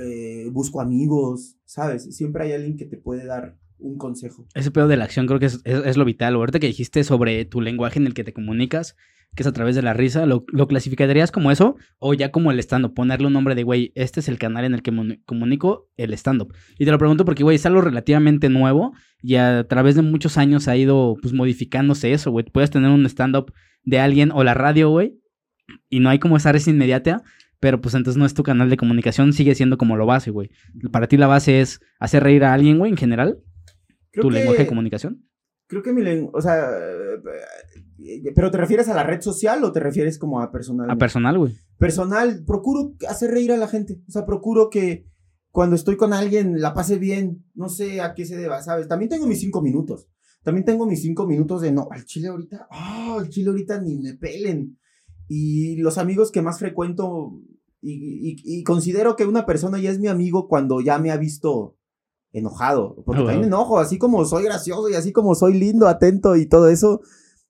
[0.02, 2.12] eh, busco amigos, ¿sabes?
[2.16, 4.46] Siempre hay alguien que te puede dar un consejo.
[4.54, 6.34] ese pedo de la acción creo que es, es- lo vital.
[6.34, 8.96] Ahorita que dijiste sobre tu lenguaje en el que te comunicas,
[9.34, 11.76] que es a través de la risa, ¿lo, lo clasificarías como eso?
[11.98, 14.74] O ya como el stand-up, ponerle un nombre de, güey, este es el canal en
[14.74, 14.92] el que
[15.24, 16.54] comunico el stand-up.
[16.78, 18.92] Y te lo pregunto porque, güey, es algo relativamente nuevo
[19.22, 22.44] y a través de muchos años ha ido, pues, modificándose eso, güey.
[22.44, 23.52] Puedes tener un stand-up
[23.84, 25.18] de alguien o la radio, güey,
[25.88, 27.22] y no hay como esa risa inmediata,
[27.58, 30.50] pero pues entonces no es tu canal de comunicación, sigue siendo como lo base, güey.
[30.90, 33.38] Para ti la base es hacer reír a alguien, güey, en general,
[34.12, 35.26] Creo tu que- lenguaje de comunicación.
[35.66, 36.68] Creo que mi lenguaje, o sea,
[38.34, 40.90] pero ¿te refieres a la red social o te refieres como a personal?
[40.90, 41.54] A personal, güey.
[41.78, 44.00] personal, procuro hacer reír a la gente.
[44.06, 45.06] O sea, procuro que
[45.50, 47.44] cuando estoy con alguien la pase bien.
[47.54, 48.86] No sé a qué se deba, ¿sabes?
[48.88, 50.08] También tengo mis cinco minutos.
[50.44, 53.98] También tengo mis cinco minutos de no, al chile ahorita, ah, al chile ahorita ni
[53.98, 54.78] me pelen.
[55.28, 57.32] Y los amigos que más frecuento
[57.80, 57.92] y,
[58.30, 61.76] y- y considero que una persona ya es mi amigo cuando ya me ha visto
[62.32, 62.94] enojado.
[63.04, 63.56] Porque Ah, también bueno.
[63.56, 67.00] enojo, así como soy gracioso y así como soy lindo, atento y todo eso.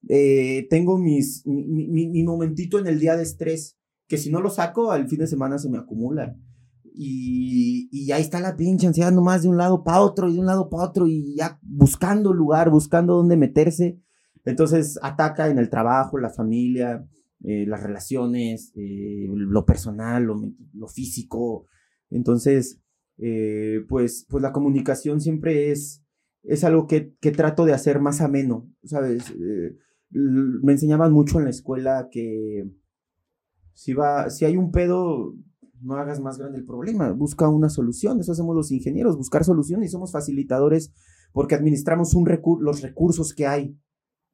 [0.09, 4.41] eh, tengo mis, mi, mi- mi momentito en el día de estrés que si no
[4.41, 6.35] lo saco, al fin de semana se me acumula.
[6.95, 10.39] Y, y ahí está la pinche ansiedad nomás de un lado para otro y de
[10.39, 13.99] un lado para otro y ya buscando lugar, buscando dónde meterse.
[14.45, 17.07] Entonces ataca en el trabajo, la familia,
[17.43, 20.35] eh, las relaciones, eh, lo personal, lo,
[20.73, 21.65] lo físico.
[22.09, 22.79] Entonces,
[23.17, 26.03] eh, pues, pues la comunicación siempre es,
[26.43, 29.29] es algo que, que trato de hacer más ameno, ¿sabes?
[29.31, 29.77] Eh,
[30.11, 32.69] me enseñaban mucho en la escuela que
[33.73, 35.33] si, va, si hay un pedo,
[35.81, 38.19] no hagas más grande el problema, busca una solución.
[38.19, 40.93] Eso hacemos los ingenieros, buscar soluciones y somos facilitadores
[41.31, 43.75] porque administramos un recu- los recursos que hay.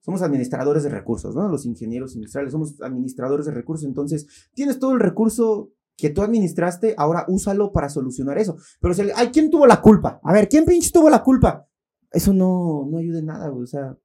[0.02, 1.48] Somos administradores de recursos, ¿no?
[1.50, 3.86] Los ingenieros industriales somos administradores de recursos.
[3.88, 8.58] Entonces, tienes todo el recurso que tú administraste, ahora úsalo para solucionar eso.
[8.80, 10.20] Pero si, ay, ¿quién tuvo la culpa?
[10.24, 11.68] A ver, ¿quién pinche tuvo la culpa?
[12.12, 13.64] Eso no, no ayuda en nada, güey.
[13.64, 13.96] O sea,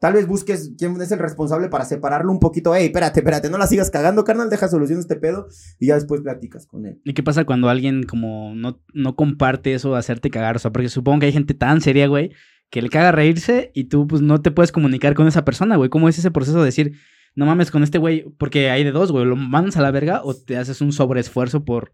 [0.00, 2.74] Tal vez busques quién es el responsable para separarlo un poquito.
[2.74, 5.46] Ey, espérate, espérate, no la sigas cagando, carnal, deja solución a este pedo
[5.78, 7.02] y ya después platicas con él.
[7.04, 10.56] ¿Y qué pasa cuando alguien como no, no comparte eso de hacerte cagar?
[10.56, 12.32] O sea, porque supongo que hay gente tan seria, güey,
[12.70, 15.90] que le caga reírse y tú pues no te puedes comunicar con esa persona, güey.
[15.90, 16.94] ¿Cómo es ese proceso de decir,
[17.34, 18.24] no mames con este güey?
[18.38, 21.64] Porque hay de dos, güey, lo mandas a la verga o te haces un sobreesfuerzo
[21.64, 21.92] por,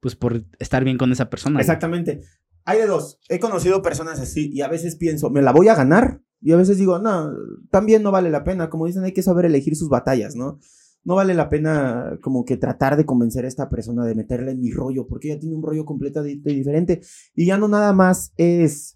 [0.00, 1.60] pues por estar bien con esa persona.
[1.60, 2.20] Exactamente.
[2.64, 3.18] Hay de dos.
[3.28, 6.22] He conocido personas así y a veces pienso, ¿me la voy a ganar?
[6.40, 7.32] Y a veces digo, no,
[7.70, 8.68] también no vale la pena.
[8.68, 10.58] Como dicen, hay que saber elegir sus batallas, ¿no?
[11.04, 14.60] No vale la pena como que tratar de convencer a esta persona de meterle en
[14.60, 17.00] mi rollo, porque ella tiene un rollo completamente diferente.
[17.34, 18.95] Y ya no nada más es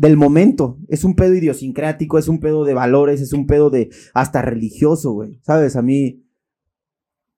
[0.00, 0.78] del momento.
[0.88, 5.12] Es un pedo idiosincrático, es un pedo de valores, es un pedo de hasta religioso,
[5.12, 5.40] güey.
[5.42, 5.76] ¿Sabes?
[5.76, 6.24] A mí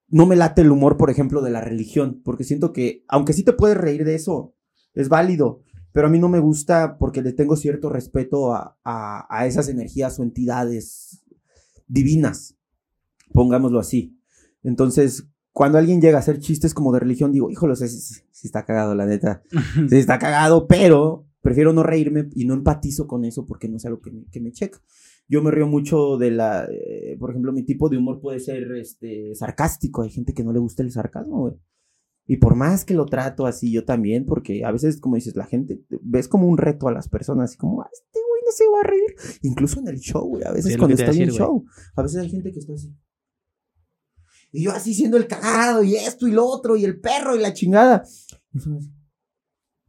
[0.07, 3.43] no me late el humor, por ejemplo, de la religión, porque siento que, aunque sí
[3.43, 4.55] te puedes reír de eso,
[4.95, 9.27] es válido, pero a mí no me gusta porque le tengo cierto respeto a, a,
[9.29, 11.25] a esas energías o entidades
[11.89, 12.57] divinas,
[13.33, 14.17] pongámoslo así.
[14.63, 18.65] Entonces, cuando alguien llega a hacer chistes como de religión, digo, híjole, sí, sí, está
[18.65, 19.43] cagado, la neta.
[19.89, 23.85] Sí está cagado, pero prefiero no reírme y no empatizo con eso porque no es
[23.85, 24.81] algo que me, que me checa.
[25.29, 28.73] Yo me río mucho de la, eh, por ejemplo, mi tipo de humor puede ser
[28.77, 30.03] este, sarcástico.
[30.03, 31.55] Hay gente que no le gusta el sarcasmo, güey.
[32.27, 35.45] Y por más que lo trato así, yo también, porque a veces, como dices, la
[35.47, 38.65] gente ves como un reto a las personas, y como, "Ah, este güey no se
[38.69, 39.39] va a reír.
[39.43, 41.37] Incluso en el show, güey, a veces Sí, cuando estoy en güey.
[41.39, 41.65] show,
[41.97, 42.95] a veces hay gente que está así.
[44.53, 47.41] Y yo así siendo el cagado, y esto y lo otro, y el perro y
[47.41, 48.05] la chingada.
[48.53, 48.91] Y eso es-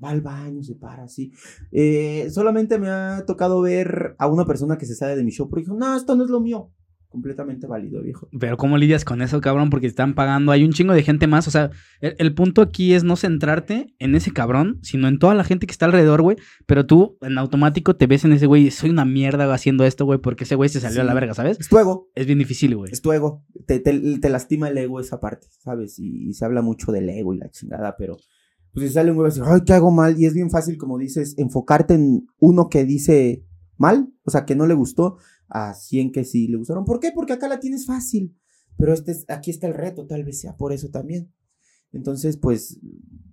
[0.04, 1.32] va al baño, se para así.
[1.72, 5.50] Eh, solamente me ha tocado ver a una persona que se sale de mi show,
[5.50, 6.72] pero dijo, no, esto no es lo mío.
[7.10, 8.28] Completamente válido, viejo.
[8.40, 9.70] Pero ¿cómo lidias con eso, cabrón?
[9.70, 11.48] Porque están pagando, hay un chingo de gente más.
[11.48, 11.70] O sea,
[12.02, 15.68] el, el punto aquí es no centrarte en ese cabrón, sino en toda la gente
[15.68, 16.38] que está alrededor, güey.
[16.66, 20.18] Pero tú en automático te ves en ese güey, soy una mierda haciendo esto, güey,
[20.18, 21.60] porque ese güey se salió a la verga, ¿sabes?
[21.60, 22.10] Es tu ego.
[22.16, 22.92] Es bien difícil, güey.
[22.92, 23.46] Es tu ego.
[23.68, 26.00] Te, te- te lastima el ego esa parte, ¿sabes?
[26.00, 28.18] Y, y se habla mucho del ego y la chingada, pero
[28.74, 30.20] pues si sale un güey así, ay, ¿qué hago mal?
[30.20, 33.46] Y es bien fácil, como dices, enfocarte en uno que dice
[33.78, 36.86] mal, o sea, que no le gustó, a 100 que sí le gustaron.
[36.86, 37.12] ¿Por qué?
[37.14, 38.36] Porque acá la tienes fácil,
[38.78, 41.32] pero este es- aquí está el reto, tal vez sea por eso también.
[41.92, 42.80] Entonces, pues,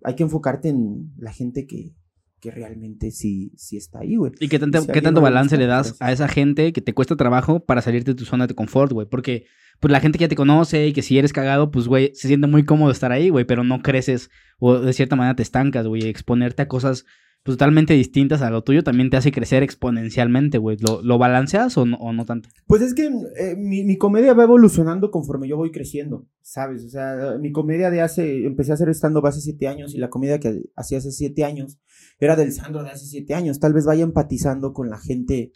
[0.05, 1.95] hay que enfocarte en la gente que,
[2.41, 4.33] que realmente sí, sí está ahí, güey.
[4.41, 6.95] ¿Y qué tanto, Si a qué tanto balance le das a esa gente que te
[6.95, 9.07] cuesta trabajo para salirte de tu zona de confort, güey?
[9.07, 9.47] Porque
[9.81, 12.29] pues la gente que ya te conoce y que si eres cagado, pues, güey, se
[12.29, 15.87] siente muy cómodo estar ahí, güey, pero no creces o de cierta manera te estancas,
[15.87, 16.07] güey.
[16.07, 17.07] Exponerte a cosas
[17.43, 20.77] pues, totalmente distintas a lo tuyo también te hace crecer exponencialmente, güey.
[20.79, 22.51] ¿Lo, lo balanceas o no, o no tanto?
[22.67, 26.85] Pues es que eh, mi, mi comedia va evolucionando conforme yo voy creciendo, ¿sabes?
[26.85, 30.11] O sea, mi comedia de hace, empecé a hacer stand-up hace siete años y la
[30.11, 31.79] comedia que hacía hace siete años
[32.21, 33.59] era del Sandro de hace siete años.
[33.59, 35.53] Tal vez vaya empatizando con la gente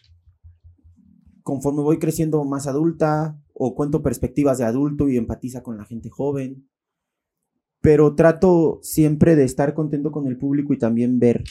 [1.42, 6.08] conforme voy creciendo más adulta o cuento perspectivas de adulto y empatiza con la gente
[6.08, 6.68] joven.
[7.80, 11.44] Pero trato siempre de estar contento con el público y también ver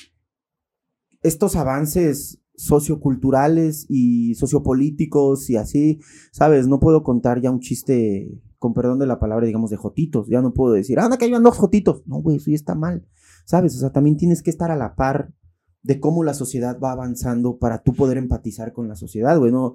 [1.21, 5.99] estos avances socioculturales y sociopolíticos y así,
[6.31, 6.67] ¿sabes?
[6.67, 10.27] No puedo contar ya un chiste, con perdón de la palabra, digamos, de jotitos.
[10.27, 12.05] Ya no puedo decir, anda, que hay dos jotitos.
[12.07, 13.05] No, güey, eso ya está mal,
[13.45, 13.75] ¿sabes?
[13.75, 15.31] O sea, también tienes que estar a la par
[15.81, 19.51] de cómo la sociedad va avanzando para tú poder empatizar con la sociedad, güey.
[19.51, 19.73] No,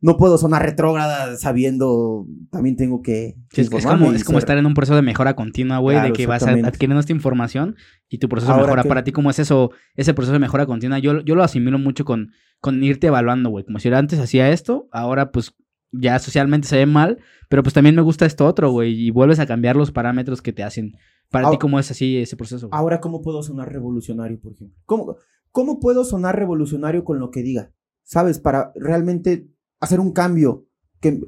[0.00, 3.36] no puedo sonar retrógrada sabiendo, también tengo que...
[3.52, 6.44] es, como, es como estar en un proceso de mejora continua, güey, de que vas
[6.44, 7.74] adquiriendo esta información
[8.08, 8.84] y tu proceso de mejora.
[8.84, 11.00] Para ti, ¿cómo es eso, ese proceso de mejora continua?
[11.00, 13.64] Yo, yo lo asimilo mucho con, con irte evaluando, güey.
[13.64, 15.54] Como si antes hacía esto, ahora pues
[15.90, 19.40] ya socialmente se ve mal, pero pues también me gusta esto otro, güey, y vuelves
[19.40, 20.92] a cambiar los parámetros que te hacen.
[21.30, 22.68] Para ti, ¿cómo es así ese proceso?
[22.72, 24.76] Ahora, ¿cómo puedo sonar revolucionario, por ejemplo?
[24.86, 25.16] ¿Cómo,
[25.52, 27.72] ¿Cómo puedo sonar revolucionario con lo que diga?
[28.02, 28.38] ¿Sabes?
[28.38, 30.66] Para realmente hacer un cambio.
[31.00, 31.20] Que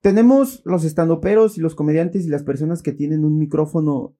[0.00, 4.16] tenemos los estandoperos y los comediantes y las personas que tienen un micrófono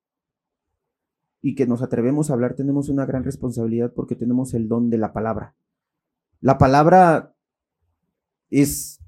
[1.40, 4.98] y que nos atrevemos a hablar, tenemos una gran responsabilidad porque tenemos el don de
[4.98, 5.56] la palabra.
[6.40, 7.34] La palabra
[8.50, 9.00] es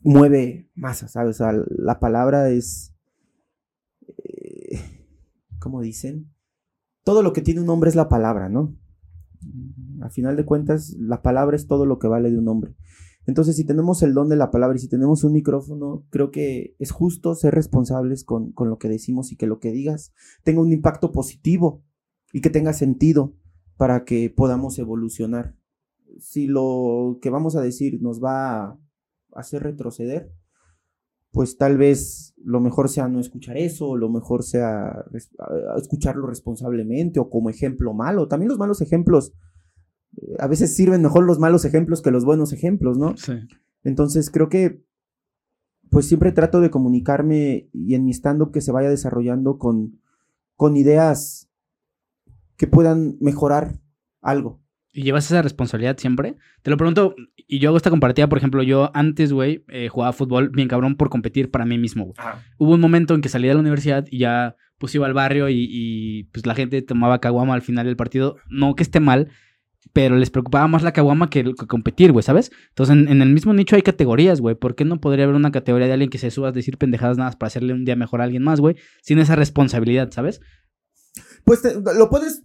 [0.00, 1.40] mueve masa, ¿sabes?
[1.40, 2.91] la palabra es
[5.62, 6.32] ¿cómo dicen?
[7.04, 8.76] Todo lo que tiene un hombre es la palabra, ¿no?
[10.00, 12.74] A final de cuentas, la palabra es todo lo que vale de un hombre.
[13.26, 16.74] Entonces, si tenemos el don de la palabra y si tenemos un micrófono, creo que
[16.80, 20.72] es justo ser responsables con, lo que decimos y que lo que digas tenga un
[20.72, 21.84] impacto positivo
[22.32, 23.34] y que tenga sentido
[23.76, 25.56] para que podamos evolucionar.
[26.18, 28.78] Si lo que vamos a decir nos va a
[29.34, 30.32] hacer retroceder,
[31.32, 35.04] pues tal vez lo mejor sea no escuchar eso, lo mejor sea
[35.76, 38.28] escucharlo responsablemente o como ejemplo malo.
[38.28, 39.32] También los malos ejemplos
[40.38, 43.16] a veces sirven mejor los malos ejemplos que los buenos ejemplos, ¿no?
[43.16, 43.32] Sí.
[43.82, 44.84] Entonces creo que
[45.90, 50.00] pues siempre trato de comunicarme y en mi stand-up que se vaya desarrollando con,
[50.56, 51.50] con ideas
[52.56, 53.80] que puedan mejorar
[54.20, 54.61] algo.
[54.92, 56.36] ¿Y llevas esa responsabilidad siempre?
[56.62, 60.12] Te lo pregunto, y yo hago esta compartida, por ejemplo, yo antes, güey, eh, jugaba
[60.12, 62.16] fútbol bien cabrón por competir para mí mismo, güey.
[62.58, 65.48] Hubo un momento en que salí de la universidad y ya pues iba al barrio
[65.48, 68.36] y, y, pues la gente tomaba caguama al final del partido.
[68.50, 69.28] No que esté mal,
[69.92, 72.50] pero les preocupaba más la caguama que, competir, güey, ¿sabes?
[72.70, 74.56] Entonces, en, en, el mismo nicho hay categorías, güey.
[74.56, 77.16] ¿Por qué no podría haber una categoría de alguien que se suba a decir pendejadas
[77.16, 78.76] nada más para hacerle un día mejor a alguien más, güey?
[79.02, 80.40] Sin esa responsabilidad, ¿sabes?
[81.44, 81.62] Pues
[81.96, 82.44] lo puedes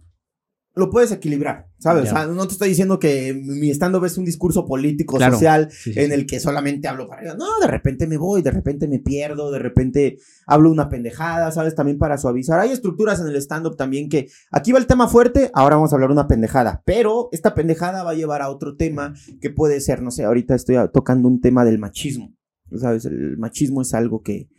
[0.77, 2.03] lo puedes equilibrar, ¿sabes?
[2.03, 6.11] O sea, no te estoy diciendo que mi stand-up es un discurso político, social, en
[6.11, 7.33] el que solamente hablo para.
[7.35, 11.75] No, de repente me voy, de repente me pierdo, de repente hablo una pendejada, ¿sabes?
[11.75, 12.59] También para suavizar.
[12.59, 15.95] Hay estructuras en el stand-up también que aquí va el tema fuerte, ahora vamos a
[15.95, 16.83] hablar una pendejada.
[16.85, 20.55] Pero esta pendejada va a llevar a otro tema que puede ser, no sé, ahorita
[20.55, 22.33] estoy tocando un tema del machismo.
[22.75, 23.05] ¿Sabes?
[23.05, 24.49] El machismo es algo que,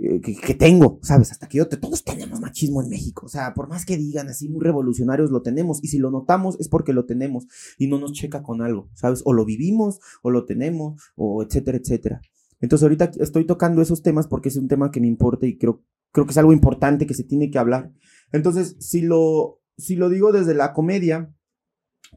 [0.00, 1.32] eh, que, tengo, ¿sabes?
[1.32, 4.28] Hasta que yo, te, todos tenemos machismo en México, o sea, por más que digan
[4.28, 7.46] así muy revolucionarios, lo tenemos, y si lo notamos es porque lo tenemos
[7.78, 9.22] y no nos checa con algo, ¿sabes?
[9.24, 12.20] O lo vivimos, o lo tenemos, o etcétera, etcétera.
[12.60, 15.82] Entonces ahorita estoy tocando esos temas porque es un tema que me importa y creo,
[16.12, 17.92] creo que es algo importante que se tiene que hablar.
[18.32, 21.34] Entonces, si lo, si lo digo desde la comedia,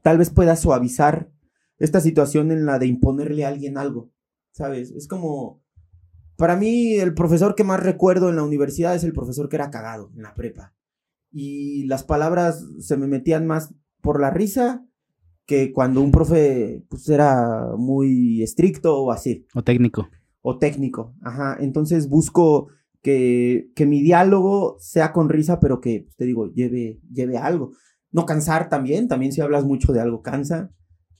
[0.02, 1.32] tal vez pueda suavizar
[1.78, 4.12] esta situación en la de imponerle a alguien algo,
[4.52, 4.91] ¿sabes?
[4.91, 5.61] Es como
[6.41, 9.69] para mí, el profesor que más recuerdo en la universidad es el profesor que era
[9.69, 10.73] cagado en la prepa.
[11.32, 14.84] Y las palabras se me metían más por la risa
[15.45, 19.45] que cuando un profe pues, era muy estricto o así.
[19.54, 20.10] O técnico.
[20.41, 21.58] O técnico, ajá.
[21.60, 22.69] Entonces busco
[23.04, 27.73] que, que mi diálogo sea con risa, pero que, pues, te digo, lleve, lleve algo.
[28.10, 30.71] No cansar también, también si hablas mucho de algo cansa.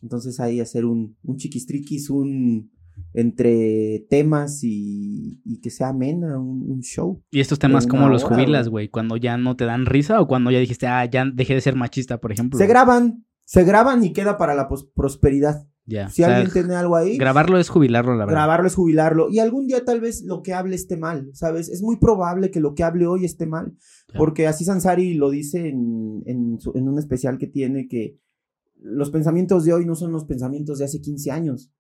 [0.02, 2.72] Entonces ahí hacer un, un chiquistriquis, un,
[3.14, 7.24] entre temas y, y que sea amena un, show.
[7.30, 8.90] ¿Y estos temas cómo los jubilas, güey?
[8.90, 11.76] ¿Cuando ya no te dan risa o cuando ya dijiste, ah, ya dejé de ser
[11.76, 12.58] machista, por ejemplo?
[12.58, 15.68] Se graban, se graban y queda para la prosperidad.
[15.86, 16.10] Ya.
[16.10, 17.18] Si alguien tiene algo ahí.
[17.18, 18.42] Grabarlo es jubilarlo, la verdad.
[18.42, 19.30] Grabarlo es jubilarlo.
[19.30, 21.70] Y algún día tal vez lo que hable esté mal, ¿sabes?
[21.70, 23.74] Es muy probable que lo que hable hoy esté mal.
[24.16, 28.18] Porque así Sansari lo dice en, en, en un especial que tiene que
[28.82, 31.72] los pensamientos de hoy no son los pensamientos de hace 15 años.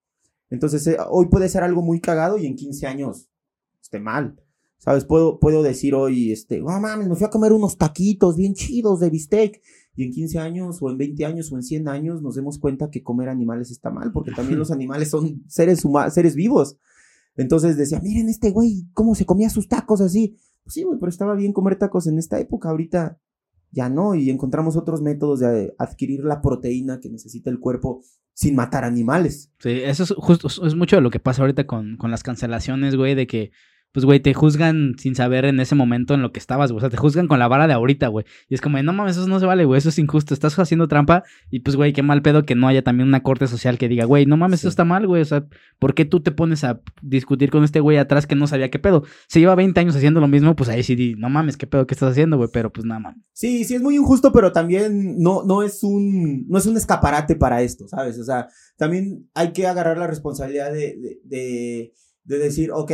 [0.52, 3.30] Entonces, eh, hoy puede ser algo muy cagado y en 15 años
[3.82, 4.40] esté mal.
[4.78, 5.06] ¿Sabes?
[5.06, 9.00] Puedo, puedo decir hoy, este, no mames, me fui a comer unos taquitos bien chidos
[9.00, 9.62] de bistec.
[9.96, 12.90] Y en 15 años, o en 20 años, o en 100 años, nos demos cuenta
[12.90, 16.78] que comer animales está mal, porque también los animales son seres, seres vivos.
[17.36, 20.36] Entonces decía, miren este güey, cómo se comía sus tacos así.
[20.64, 22.70] Pues sí, güey, pero estaba bien comer tacos en esta época.
[22.70, 23.20] Ahorita
[23.72, 28.04] ya no, y encontramos otros métodos de adquirir la proteína que necesita el cuerpo
[28.34, 29.52] sin matar animales.
[29.60, 32.96] Sí, eso es justo, es mucho de lo que pasa ahorita con, con las cancelaciones,
[32.96, 33.52] güey, de que
[33.94, 36.78] pues, güey, te juzgan sin saber en ese momento en lo que estabas, güey.
[36.78, 38.26] O sea, te juzgan con la vara de ahorita, güey.
[38.48, 39.78] Y es como, no mames, eso no se vale, güey.
[39.78, 40.34] Eso es injusto.
[40.34, 41.24] Estás haciendo trampa.
[41.50, 44.06] Y pues, güey, qué mal pedo que no haya también una corte social que diga,
[44.06, 45.22] güey, no mames, eso está mal, güey.
[45.22, 45.46] O sea,
[45.78, 48.80] ¿por qué tú te pones a discutir con este güey atrás que no sabía qué
[48.80, 49.04] pedo?
[49.28, 51.86] Se lleva 20 años haciendo lo mismo, pues ahí sí, di, no mames, qué pedo
[51.86, 52.50] que estás haciendo, güey.
[52.54, 53.22] Pero pues nada, mames.
[53.34, 57.36] Sí, sí, es muy injusto, pero también no, no es un, no es un escaparate
[57.36, 58.18] para esto, ¿sabes?
[58.20, 62.92] O sea, también hay que agarrar la responsabilidad de, de, de, de decir, ok,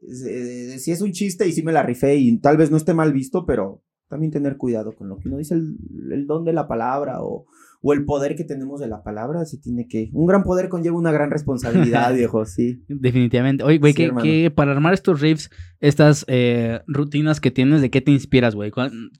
[0.00, 3.12] si es un chiste y sí me la rifé y tal vez no esté mal
[3.12, 7.22] visto, pero también tener cuidado con lo que uno dice, el, don de la palabra
[7.22, 7.46] o,
[7.82, 10.08] o, el poder que tenemos de la palabra, se tiene que...
[10.12, 12.82] Un gran poder conlleva una gran responsabilidad, viejo, sí.
[12.88, 13.64] Definitivamente.
[13.64, 18.10] Oye, güey, que, para armar estos riffs, estas eh, rutinas que tienes, ¿de qué te
[18.10, 18.72] inspiras, güey?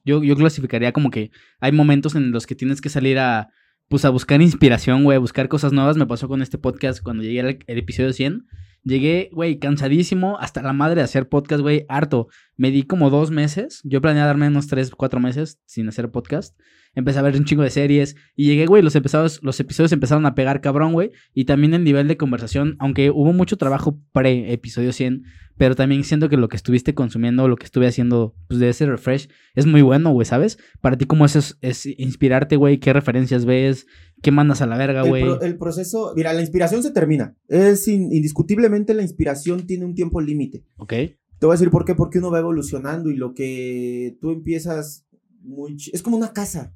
[0.04, 3.50] Yo, yo clasificaría como que hay momentos en los que tienes que salir a,
[3.88, 5.98] pues, a buscar inspiración, güey, a buscar cosas nuevas.
[5.98, 8.46] Me pasó con este podcast cuando llegué al el episodio 100
[8.88, 12.28] Llegué, güey, cansadísimo, hasta la madre de hacer podcast, güey, harto.
[12.58, 13.80] Me di como dos meses.
[13.84, 16.58] Yo planeaba darme unos tres, cuatro meses sin hacer podcast.
[16.94, 18.16] Empecé a ver un chingo de series.
[18.34, 21.12] Y llegué, güey, los episodios, los episodios empezaron a pegar cabrón, güey.
[21.32, 25.22] Y también el nivel de conversación, aunque hubo mucho trabajo pre-episodio 100,
[25.56, 28.86] pero también siento que lo que estuviste consumiendo, lo que estuve haciendo, pues de ese
[28.86, 30.58] refresh, es muy bueno, güey, ¿sabes?
[30.80, 32.78] Para ti, ¿cómo es, es inspirarte, güey?
[32.78, 33.86] ¿Qué referencias ves?
[34.20, 35.24] ¿Qué mandas a la verga, güey?
[35.42, 37.36] El, proceso, mira, la inspiración se termina.
[37.46, 40.64] Es indiscutiblemente la inspiración tiene un tiempo límite.
[40.76, 40.94] Ok.
[41.38, 45.06] Te voy a decir por qué, porque uno va evolucionando y lo que tú empiezas
[45.40, 45.76] muy...
[45.92, 46.74] Es como una casa.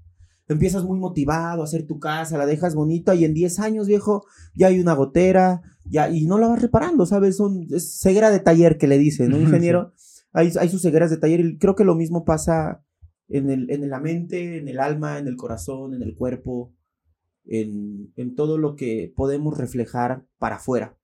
[0.48, 4.25] Empiezas muy motivado a hacer tu casa, la dejas bonita y en 10 años, viejo,
[4.55, 7.37] ya hay una gotera, ya, y no la vas reparando, ¿sabes?
[7.37, 9.92] Son, es ceguera de taller que le dicen, ¿no, ingeniero?
[10.33, 12.85] hay, hay sus cegueras de taller y creo que lo mismo pasa
[13.29, 16.75] en, el, en la mente, en el alma, en el corazón, en el cuerpo,
[17.44, 20.98] en, en todo lo que podemos reflejar para afuera.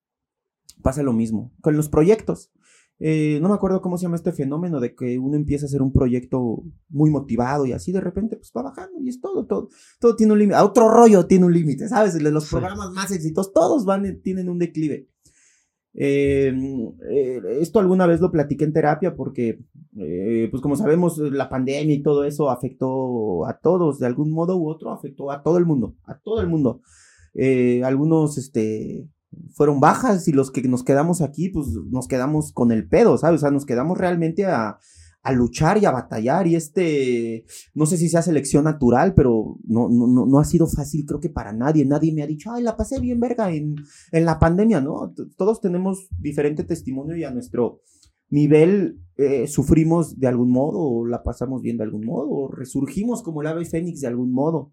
[0.82, 2.52] Pasa lo mismo con los proyectos.
[3.00, 5.82] Eh, no me acuerdo cómo se llama este fenómeno de que uno empieza a hacer
[5.82, 9.68] un proyecto muy motivado y así de repente pues va bajando y es todo, todo,
[10.00, 12.20] todo tiene un límite, a otro rollo tiene un límite, ¿sabes?
[12.20, 15.08] Los programas más exitosos, todos van, tienen un declive.
[15.94, 16.52] Eh,
[17.10, 19.60] eh, esto alguna vez lo platiqué en terapia porque,
[20.50, 24.68] pues como sabemos, la pandemia y todo eso afectó a todos, de algún modo u
[24.68, 26.82] otro, afectó a todo el mundo, a todo el mundo.
[27.84, 29.08] algunos, este,
[29.52, 33.38] fueron bajas y los que nos quedamos aquí, pues nos quedamos con el pedo, ¿sabes?
[33.38, 34.78] O sea, nos quedamos realmente a,
[35.30, 40.24] luchar y a batallar y este, no sé si sea selección natural, pero no, no,
[40.24, 42.98] no ha sido fácil, creo que para nadie, nadie me ha dicho, ay, la pasé
[42.98, 43.74] bien verga en,
[44.10, 45.12] en la pandemia, ¿no?
[45.36, 47.82] Todos tenemos diferente testimonio y a nuestro
[48.30, 53.22] nivel eh, sufrimos de algún modo, o la pasamos bien de algún modo, o resurgimos
[53.22, 54.72] como el ave fénix de algún modo.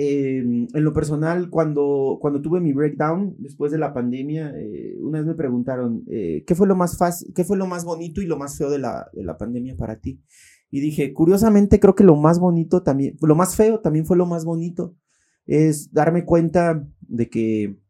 [0.00, 5.18] Em, en lo personal, cuando, cuando tuve mi breakdown después de la pandemia, eh, una
[5.18, 8.26] vez me preguntaron, eh, ¿qué, fue lo más fácil, ¿qué fue lo más bonito y
[8.26, 10.22] lo más feo de la, de la pandemia para ti?
[10.70, 14.24] Y dije, curiosamente creo que lo más bonito también, lo más feo también fue lo
[14.24, 14.94] más bonito,
[15.46, 17.80] es darme cuenta de que,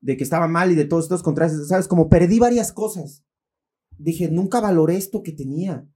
[0.00, 1.88] de que estaba mal y de todos estos contrastes, ¿sabes?
[1.88, 3.24] Como perdí varias cosas.
[3.98, 5.88] Dije, nunca valoré esto que tenía.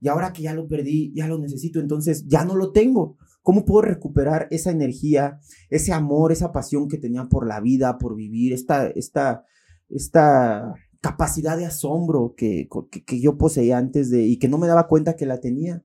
[0.00, 3.16] Y ahora que ya lo perdí, ya lo necesito, entonces ya no lo tengo.
[3.44, 8.16] ¿Cómo puedo recuperar esa energía, ese amor, esa pasión que tenía por la vida, por
[8.16, 9.44] vivir, esta, esta,
[9.90, 12.70] esta capacidad de asombro que,
[13.04, 15.84] que, yo poseía antes de y que no me daba cuenta que la tenía?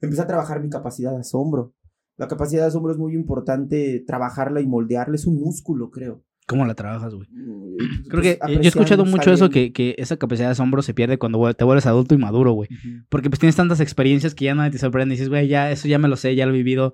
[0.00, 1.74] Empecé a trabajar mi capacidad de asombro.
[2.16, 6.22] La capacidad de asombro es muy importante trabajarla y moldearla, es un músculo, creo.
[6.50, 7.28] ¿Cómo la trabajas, güey?
[7.30, 10.82] Mm, Creo que pues, yo he escuchado mucho eso, que, que, esa capacidad de asombro
[10.82, 12.68] se pierde cuando te vuelves adulto y maduro, güey.
[13.08, 15.86] Porque pues tienes tantas experiencias que ya nadie te sorprende y dices, güey, ya, eso
[15.86, 16.92] ya me lo sé, ya lo he vivido.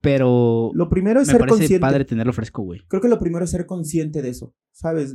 [0.00, 1.80] Pero lo primero es me ser parece consciente.
[1.80, 2.80] padre tenerlo fresco, güey.
[2.88, 5.14] Creo que lo primero es ser consciente de eso, ¿sabes?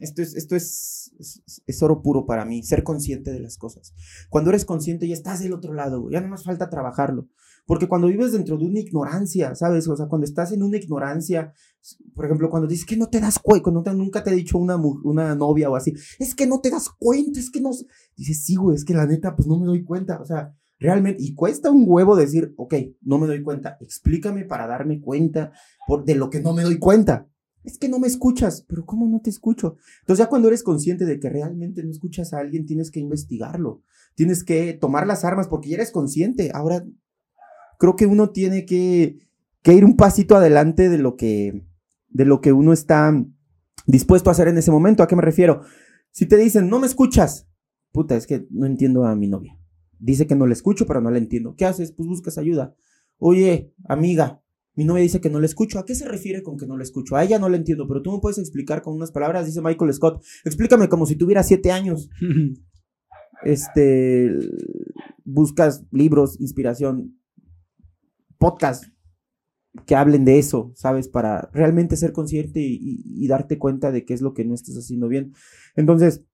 [0.00, 1.12] Esto es, esto es,
[1.66, 3.94] es, oro puro para mí, ser consciente de las cosas.
[4.30, 6.14] Cuando eres consciente ya estás del otro lado, güey.
[6.14, 7.28] ya no más falta trabajarlo.
[7.68, 9.86] Porque cuando vives dentro de una ignorancia, ¿sabes?
[9.88, 11.52] O sea, cuando estás en una ignorancia,
[12.14, 14.76] por ejemplo, cuando dices que no te das cuenta, cuando nunca te ha dicho una,
[14.76, 17.72] una novia o así, es que no te das cuenta, es que no...
[18.16, 20.18] Dices, sí, güey, es que la neta, pues no me doy cuenta.
[20.18, 24.66] O sea, realmente, y cuesta un huevo decir, ok, no me doy cuenta, explícame para
[24.66, 25.52] darme cuenta
[25.86, 27.28] por, de lo que no me doy cuenta.
[27.64, 29.76] Es que no me escuchas, pero ¿cómo no te escucho?
[30.00, 33.82] Entonces ya cuando eres consciente de que realmente no escuchas a alguien, tienes que investigarlo,
[34.14, 36.50] tienes que tomar las armas porque ya eres consciente.
[36.54, 36.82] Ahora
[37.78, 39.18] creo que uno tiene que,
[39.64, 41.64] ir un pasito adelante de lo que,
[42.08, 43.24] de lo que uno está
[43.86, 45.02] dispuesto a hacer en ese momento.
[45.02, 45.62] ¿A qué me refiero?
[46.10, 47.48] Si te dicen, no me escuchas,
[47.92, 49.58] puta, es que no entiendo a mi novia.
[49.98, 51.54] dice que no le escucho, pero no le entiendo.
[51.56, 51.92] ¿Qué haces?
[51.92, 52.74] Pues buscas ayuda.
[53.18, 54.42] Oye, amiga,
[54.74, 55.78] mi novia dice que no le escucho.
[55.78, 57.16] ¿A qué se refiere con que no le escucho?
[57.16, 59.92] A ella no le entiendo, pero tú me puedes explicar con unas palabras, dice Michael
[59.92, 60.24] Scott.
[60.44, 62.10] Explícame como si tuviera siete años.
[63.44, 64.36] Este,
[65.24, 67.18] buscas libros, inspiración,
[68.38, 68.84] podcast
[69.86, 71.08] que hablen de eso, ¿sabes?
[71.08, 74.76] Para realmente ser consciente y, y darte cuenta de qué es lo que no estás
[74.76, 75.32] haciendo bien.
[75.76, 76.24] Entonces,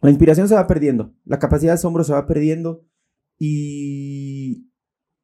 [0.00, 2.84] la inspiración se va perdiendo, la capacidad de asombro se va perdiendo
[3.38, 4.68] y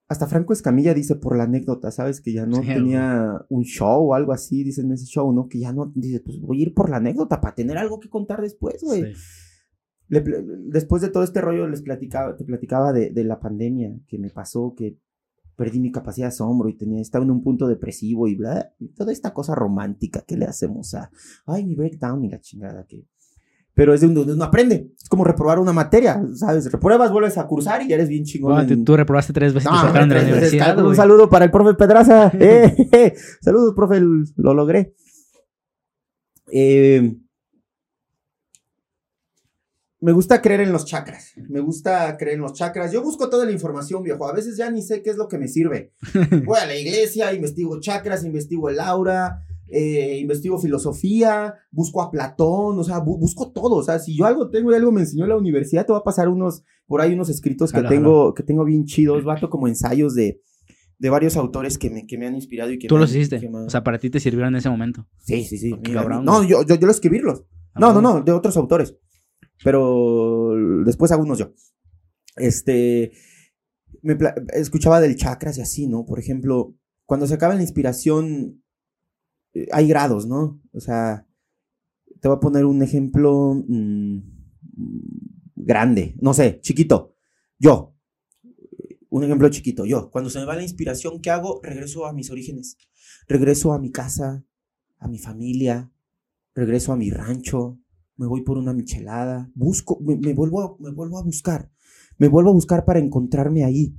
[0.08, 2.20] hasta Franco Escamilla dice por la anécdota, ¿sabes?
[2.20, 5.48] Que ya no Sí, tenía un show o algo así, dicen en ese show, ¿no?
[5.48, 8.08] Que ya no, dice, pues voy a ir por la anécdota para tener algo que
[8.08, 9.14] contar después, güey.
[9.14, 9.20] Sí.
[10.08, 13.96] Le pl- después de todo este rollo les platicaba, te platicaba de, de la pandemia
[14.08, 14.98] que me pasó, que
[15.60, 18.88] perdí mi capacidad de asombro y tenía, estaba en un punto depresivo y bla, y
[18.94, 21.10] toda esta cosa romántica que le hacemos a,
[21.44, 23.04] ay, mi breakdown y la chingada que...
[23.74, 26.72] Pero es de donde uno aprende, es como reprobar una materia, ¿sabes?
[26.72, 28.52] Repruebas, vuelves a cursar y eres bien chingón.
[28.54, 30.86] Bueno, tú, en- tú reprobaste tres veces y No, te de la tres veces, universidad,
[30.86, 32.32] un saludo para el profe Pedraza.
[32.40, 34.94] Eh, eh, Saludos, profe, lo logré.
[36.52, 37.16] Eh,
[40.00, 41.32] me gusta creer en los chakras.
[41.48, 42.90] Me gusta creer en los chakras.
[42.92, 44.26] Yo busco toda la información, viejo.
[44.26, 45.92] A veces ya ni sé qué es lo que me sirve.
[46.46, 52.78] Voy a la iglesia, investigo chakras, investigo el aura, eh, investigo filosofía, busco a Platón,
[52.78, 53.76] o sea, bu- busco todo.
[53.76, 56.04] O sea, si yo algo tengo y algo me enseñó la universidad, te va a
[56.04, 60.14] pasar unos, por ahí unos escritos que tengo, que tengo bien chidos, vato, como ensayos
[60.14, 60.40] de,
[60.98, 63.16] de varios autores que me, que me han inspirado y que Tú me los han-
[63.18, 63.48] hiciste.
[63.48, 65.06] me- O sea, para ti te sirvieron en ese momento.
[65.18, 65.74] sí, sí, sí.
[65.84, 67.44] qué mira, no, yo, yo, yo lo escribirlos.
[67.76, 68.96] No, no, no, de otros autores.
[69.62, 70.54] Pero
[70.84, 71.52] después hago unos yo.
[72.36, 73.12] Este.
[74.02, 74.16] Me
[74.54, 76.06] escuchaba del chakras y así, ¿no?
[76.06, 78.62] Por ejemplo, cuando se acaba la inspiración,
[79.52, 80.62] eh, hay grados, ¿no?
[80.72, 81.26] O sea,
[82.20, 84.18] te voy a poner un ejemplo mm,
[85.56, 87.14] grande, no sé, chiquito.
[87.58, 87.94] Yo.
[89.08, 90.10] Un ejemplo chiquito, yo.
[90.10, 91.60] Cuando se me va la inspiración, ¿qué hago?
[91.62, 92.76] Regreso a mis orígenes.
[93.26, 94.44] Regreso a mi casa,
[94.98, 95.92] a mi familia,
[96.54, 97.80] regreso a mi rancho,
[98.20, 101.70] me voy por una michelada, busco, me, vuelvo, a- me vuelvo a buscar,
[102.18, 103.96] me vuelvo a buscar para encontrarme ahí.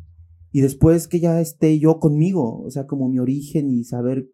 [0.54, 4.30] Y después que ya esté yo conmigo, o sea, como mi origen y saber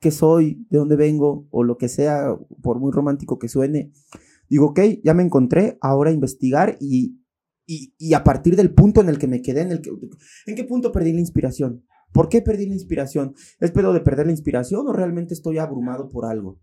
[0.00, 3.92] qué soy, de dónde vengo, o lo que sea, por muy romántico que suene,
[4.50, 7.20] digo, ok, ya me encontré, ahora investigar y,
[7.66, 9.90] y, y a partir del punto en el que me quedé, en el que,
[10.46, 11.84] ¿en qué punto perdí la inspiración?
[12.12, 13.34] ¿Por qué perdí la inspiración?
[13.60, 16.60] ¿Es pedo de perder la inspiración o realmente estoy abrumado por algo?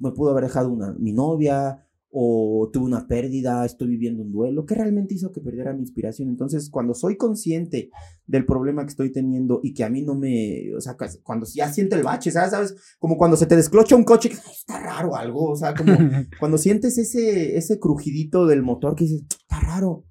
[0.00, 1.82] Me pudo haber dejado una, mi novia
[2.18, 4.64] o tuve una pérdida, estoy viviendo un duelo.
[4.64, 6.28] ¿Qué realmente hizo que perdiera mi inspiración?
[6.30, 7.90] Entonces, cuando soy consciente
[8.26, 11.70] del problema que estoy teniendo y que a mí no me, o sea, cuando ya
[11.70, 12.50] siento el bache, ¿sabes?
[12.52, 12.74] ¿sabes?
[12.98, 15.92] Como cuando se te desclocha un coche, que "Ay, está raro algo, o sea, como
[16.40, 20.04] cuando sientes ese, ese crujidito del motor que dices, está raro.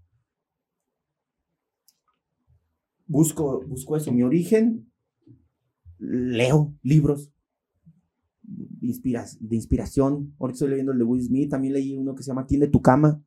[3.08, 4.92] Busco, busco eso, mi origen,
[5.98, 7.32] leo libros
[8.86, 10.34] de, inspiras- de inspiración.
[10.40, 12.82] Ahorita estoy leyendo el de Will Smith, también leí uno que se llama Tiende tu
[12.82, 13.22] cama.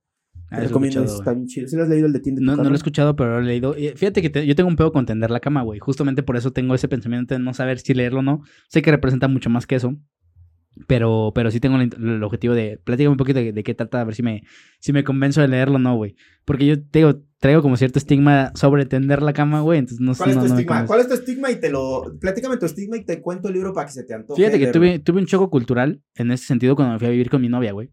[0.50, 1.68] Ah, Te recomiendo, está bien chido.
[1.68, 2.62] ¿Sí lo has leído el de Tiende tu No, cama?
[2.62, 3.74] no lo he escuchado, pero lo he leído.
[3.74, 5.78] Fíjate que te- yo tengo un pedo con tender la cama, güey.
[5.78, 8.42] Justamente por eso tengo ese pensamiento de no saber si leerlo o no.
[8.68, 9.94] Sé que representa mucho más que eso.
[10.86, 12.80] Pero, pero sí tengo el, el objetivo de.
[12.84, 14.44] Platícame un poquito de, de qué trata, a ver si me,
[14.80, 16.14] si me convenzo de leerlo o no, güey.
[16.44, 19.78] Porque yo te digo, traigo como cierto estigma sobre tender la cama, güey.
[19.80, 20.18] Entonces no sé.
[20.18, 20.86] ¿Cuál es no- tu no estigma?
[20.86, 21.50] ¿Cuál es tu estigma?
[21.50, 22.16] Y te lo.
[22.20, 24.40] Platícame tu estigma y te cuento el libro para que se te antoje.
[24.40, 27.30] Fíjate que tuve, tuve un choco cultural en ese sentido cuando me fui a vivir
[27.30, 27.90] con mi novia, güey.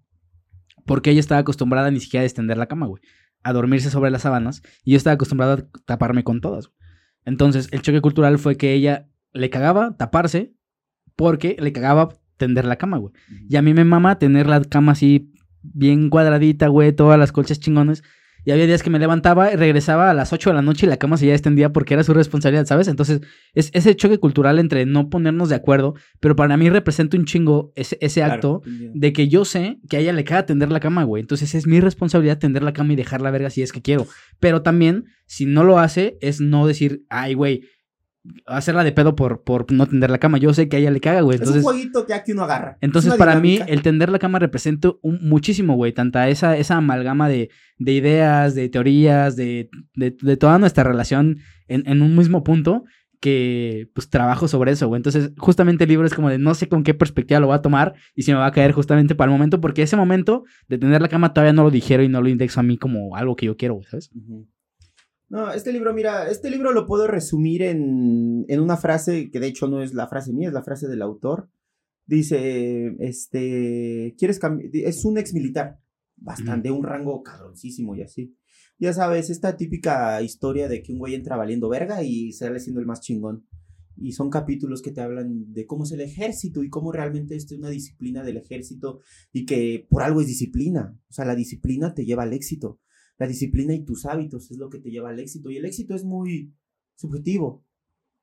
[0.86, 3.02] Porque ella estaba acostumbrada ni siquiera a extender la cama, güey.
[3.44, 4.62] A dormirse sobre las sábanas.
[4.84, 6.70] Y yo estaba acostumbrado a taparme con todas.
[7.26, 10.54] Entonces, el choque cultural fue que ella le cagaba taparse
[11.16, 13.14] porque le cagaba tender la cama, güey.
[13.50, 15.32] Y a mí me mama tener la cama así
[15.62, 18.04] bien cuadradita, güey, todas las colchas chingones.
[18.48, 20.90] Y había días que me levantaba y regresaba a las 8 de la noche y
[20.90, 22.88] la cama se ya extendía porque era su responsabilidad, ¿sabes?
[22.88, 23.22] Entonces,
[23.56, 27.74] es ese choque cultural entre no ponernos de acuerdo, pero para mí representa un chingo
[27.76, 30.80] ese, ese Claro, acto de que yo sé que a ella le caga tender la
[30.80, 31.22] cama, güey.
[31.22, 34.06] Entonces es mi responsabilidad tender la cama y dejar la verga si es que quiero.
[34.40, 37.64] Pero también, si no lo hace, es no decir, ay, güey,
[38.46, 40.38] hacerla de pedo por, por no tender la cama.
[40.38, 41.36] Yo sé que a ella le caga, güey.
[41.36, 42.78] Es Entonces, un jueguito que aquí uno agarra.
[42.82, 43.74] entonces, Es para mí, dinámica.
[43.74, 45.94] el tender la cama representa un, muchísimo, güey.
[45.94, 51.38] Tanta esa, esa amalgama de, de ideas, de teorías, de, de, de toda nuestra relación
[51.68, 52.84] en, en un mismo punto
[53.22, 55.00] que, pues, trabajo sobre eso, güey.
[55.00, 57.62] Entonces, justamente el libro es como de no sé con qué perspectiva lo va a
[57.62, 60.78] tomar y si me va a caer justamente para el momento, porque ese momento de
[60.78, 63.36] tender la cama todavía no lo dijeron y no lo indexo a mí como algo
[63.36, 64.12] que yo quiero, güey, ¿sabes?
[65.28, 69.48] No, este libro, mira, este libro lo puedo resumir en, en una frase que de
[69.48, 71.50] hecho no es la frase mía, es la frase del autor.
[72.06, 74.70] Dice, este, ¿quieres cambiar?
[74.74, 75.80] Es un ex militar.
[76.18, 78.36] bastante, de un rango cabroncísimo y así.
[78.78, 82.80] Ya sabes, esta típica historia de que un güey entra valiendo verga y sale siendo
[82.80, 83.48] el más chingón.
[83.98, 87.50] Y son capítulos que te hablan de cómo es el ejército y cómo realmente es
[87.54, 89.00] una disciplina del ejército
[89.32, 91.00] y que por algo es disciplina.
[91.10, 92.80] O sea, la disciplina te lleva al éxito.
[93.18, 95.50] La disciplina y tus hábitos es lo que te lleva al éxito.
[95.50, 96.54] Y el éxito es muy
[96.96, 97.66] subjetivo.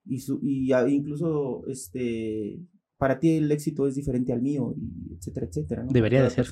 [0.05, 2.61] Y, su, y incluso este,
[2.97, 5.87] para ti el éxito es diferente al mío, y etcétera, etcétera.
[5.89, 6.47] Debería de ser.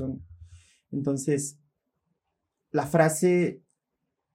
[0.92, 1.58] Entonces,
[2.70, 3.62] la frase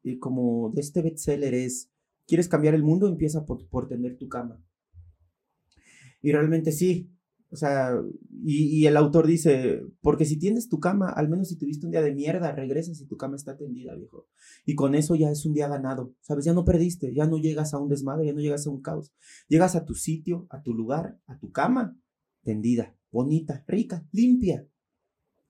[0.04, 1.92] eh, como de este bestseller es,
[2.28, 3.08] ¿quieres cambiar el mundo?
[3.08, 4.64] Empieza por, por tener tu cama.
[6.22, 7.15] Y realmente sí,
[7.56, 7.98] o sea,
[8.44, 11.94] y, y, el autor dice, porque si tienes tu cama, al menos si tuviste un
[11.94, 14.28] día de mierda, regresas y tu cama está tendida, viejo.
[14.66, 16.44] Y con eso ya es un día ganado, ¿sabes?
[16.44, 19.14] Ya no perdiste, ya no llegas a un desmadre, ya no llegas a un caos.
[19.48, 21.98] Llegas a tu sitio, a tu lugar, a tu cama,
[22.44, 24.68] tendida, bonita, rica, limpia,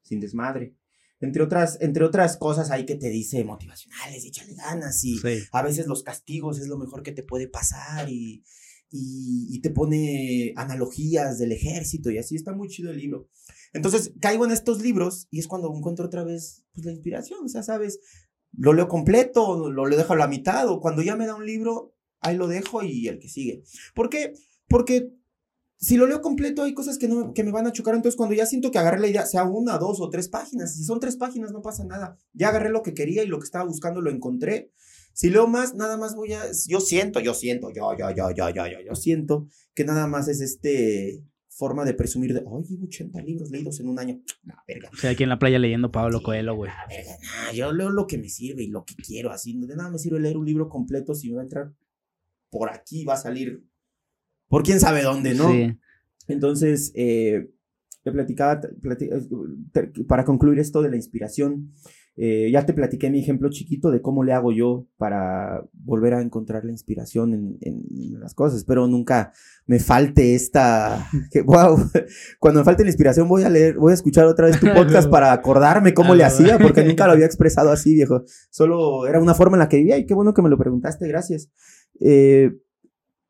[0.03, 0.76] sin desmadre.
[1.20, 5.20] Entre otras, entre otras cosas hay que te dice motivacionales, échale ganas y
[5.51, 8.43] a veces los castigos es lo mejor que te puede pasar y,
[8.92, 13.28] y, te pone analogías del ejército y así está muy chido el libro.
[13.74, 17.50] Entonces caigo en estos libros y es cuando encuentro otra vez pues, la inspiración, o
[17.50, 18.00] sea, sabes,
[18.54, 21.46] lo leo completo, lo, lo dejo a la mitad o cuando ya me da un
[21.46, 23.64] libro, ahí lo dejo y el que sigue.
[23.94, 24.34] ¿Por qué?
[24.68, 25.12] Porque
[25.78, 28.36] si lo leo completo hay cosas que, no, que me van a chocar, entonces cuando
[28.36, 31.18] ya siento que agarré la idea, sea una, dos o tres páginas, si son tres
[31.18, 34.10] páginas no pasa nada, ya agarré lo que quería y lo que estaba buscando lo
[34.10, 34.72] encontré,
[35.16, 36.43] si leo más, nada más voy a.
[36.68, 40.28] Yo siento, yo siento, yo, yo, yo, yo, yo, yo, yo siento que nada más
[40.28, 44.22] es este forma de presumir de, oye, 80 libros leídos en un año.
[44.43, 44.89] No, verga.
[44.91, 46.70] O sea, aquí en la playa leyendo Pablo Coelho, güey.
[46.89, 47.16] verga,
[47.53, 49.57] yo leo lo que me sirve y lo que quiero, así.
[49.57, 51.74] De nada me sirve leer un libro completo si me va a entrar
[52.49, 53.63] por aquí, va a salir
[54.49, 55.49] por quién sabe dónde, ¿no?
[55.49, 55.80] Sí.
[56.28, 57.49] Entonces, eh,
[58.03, 58.59] le platicaba,
[60.09, 61.74] para concluir esto de la inspiración,
[62.18, 66.22] eh, ya te platiqué mi ejemplo chiquito de cómo le hago yo para volver a
[66.22, 68.63] encontrar la inspiración en, en las cosas.
[68.63, 69.34] Pero nunca
[69.66, 71.09] me falte esta.
[71.32, 71.78] Que, wow,
[72.39, 75.09] cuando me falte la inspiración voy a leer, voy a escuchar otra vez tu podcast
[75.09, 78.24] para acordarme cómo le hacía, porque nunca lo había expresado así, viejo.
[78.49, 81.07] Solo era una forma en la que vivía y qué bueno que me lo preguntaste,
[81.07, 81.49] gracias.
[81.99, 82.51] Eh,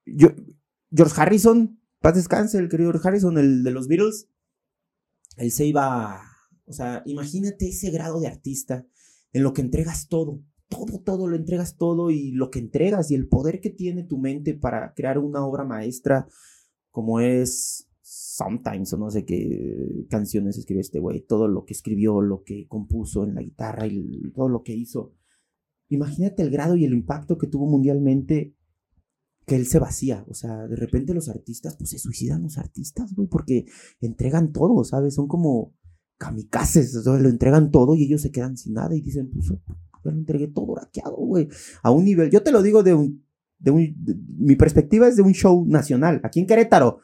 [0.06, 0.30] yo,
[0.92, 4.30] George Harrison, paz descanse, el querido George Harrison, el de los Beatles,
[5.38, 6.35] él se iba
[6.66, 8.86] o sea, imagínate ese grado de artista
[9.34, 13.16] en lo que entregas todo, todo, todo, lo entregas todo y lo que entregas y
[13.16, 16.28] el poder que tiene tu mente para crear una obra maestra
[16.92, 22.22] como es Sometimes o no sé qué canciones escribió este güey, todo lo que escribió,
[22.22, 25.14] lo que compuso en la guitarra y todo lo que hizo.
[25.90, 28.56] Imagínate el grado y el impacto que tuvo mundialmente
[29.46, 33.14] que él se vacía, o sea, de repente los artistas, pues se suicidan los artistas,
[33.14, 33.66] güey, porque
[34.02, 35.16] entregan todo, ¿sabes?
[35.16, 35.74] Son como
[36.18, 39.60] kamikazes, lo entregan todo y ellos se quedan sin nada y dicen, pues yo
[40.04, 41.48] lo entregué todo raqueado, güey,
[41.82, 43.24] a un nivel, yo te lo digo de un,
[43.60, 43.96] de un,
[44.38, 47.00] mi perspectiva es de un show nacional, aquí en Querétaro,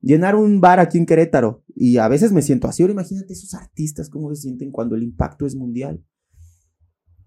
[0.00, 3.54] llenar un bar aquí en Querétaro, y a veces me siento así, ahora imagínate esos
[3.54, 6.04] artistas, cómo se sienten cuando el impacto es mundial.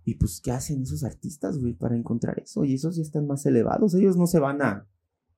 [0.05, 2.63] Y pues, ¿qué hacen esos artistas, güey, para encontrar eso?
[2.63, 4.88] Y esos ya están más elevados, ellos no se van a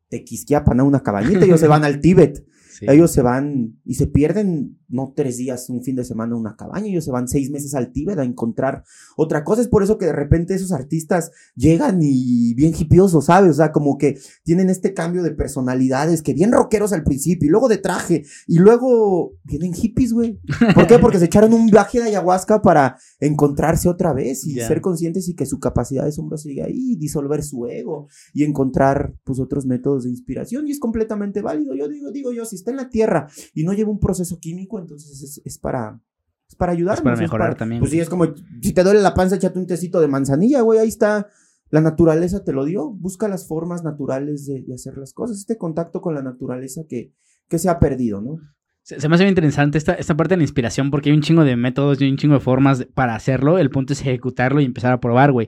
[0.10, 2.46] Tequisquiapan a una cabañita, ellos se van al Tíbet.
[2.82, 6.56] Ellos se van y se pierden, no tres días, un fin de semana en una
[6.56, 8.84] cabaña, ellos se van seis meses al Tíbet a encontrar
[9.18, 9.62] otra cosa.
[9.62, 13.52] Es por eso que de repente esos artistas llegan y bien hipiosos, ¿sabes?
[13.52, 17.52] O sea, como que tienen este cambio de personalidades, que bien rockeros al principio, y
[17.52, 20.40] luego de traje, y luego vienen hippies, güey.
[20.74, 21.00] ¿Por qué?
[21.00, 25.36] Porque se echaron un viaje de ayahuasca para encontrarse otra vez y ser conscientes y
[25.36, 30.04] que su capacidad de sombra sigue ahí, disolver su ego y encontrar, pues, otros métodos
[30.04, 30.68] de inspiración.
[30.68, 31.76] Y es completamente válido.
[31.76, 34.80] Yo digo, digo yo, si está en la tierra y no lleva un proceso químico,
[34.80, 36.00] entonces es, para,
[36.48, 37.00] es para ayudarnos.
[37.00, 37.80] Es para mejorar también.
[37.80, 38.26] Pues sí, es como,
[38.62, 41.28] si te duele la panza, échate un tecito de manzanilla, güey, ahí está.
[41.70, 42.90] La naturaleza te lo dio.
[42.90, 45.38] Busca las formas naturales de, hacer las cosas.
[45.38, 47.14] Este contacto con la naturaleza que,
[47.48, 48.40] que se ha perdido, ¿no?
[48.82, 51.44] Se, me hace bien interesante esta, esta parte de la inspiración porque hay un chingo
[51.44, 53.60] de métodos y un chingo de formas para hacerlo.
[53.60, 55.48] El punto es ejecutarlo y empezar a probar, güey.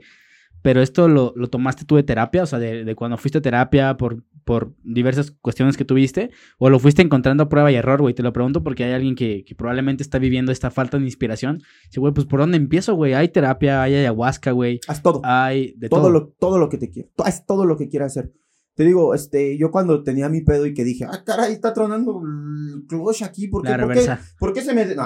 [0.62, 3.42] Pero esto lo, lo, tomaste tú de terapia, o sea, de, de, cuando fuiste a
[3.42, 8.02] terapia por, por diversas cuestiones que tuviste, o lo fuiste encontrando a prueba y error,
[8.02, 8.14] güey.
[8.14, 11.62] Te lo pregunto porque hay alguien que, que probablemente está viviendo esta falta de inspiración.
[11.86, 13.14] Dice, güey, pues ¿por dónde empiezo, güey?
[13.14, 14.80] Hay terapia, hay ayahuasca, güey.
[14.88, 15.22] Haz todo.
[15.24, 16.02] Hay de todo.
[16.02, 16.10] todo.
[16.12, 17.10] Lo, todo lo que te quiero.
[17.24, 18.34] Haz todo lo que quieras hacer.
[18.74, 22.22] Te digo, este, yo cuando tenía mi pedo y que dije, ah, caray, está tronando
[22.24, 24.86] el clutch aquí, ¿por qué, ¿por qué, ¿por qué se me.?
[24.96, 25.04] No,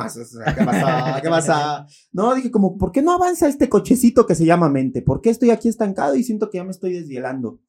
[0.56, 1.22] ¿qué pasa?
[1.22, 1.88] ¿Qué pasa?
[2.12, 5.02] No, dije, como, ¿por qué no avanza este cochecito que se llama mente?
[5.02, 7.60] ¿Por qué estoy aquí estancado y siento que ya me estoy desvielando?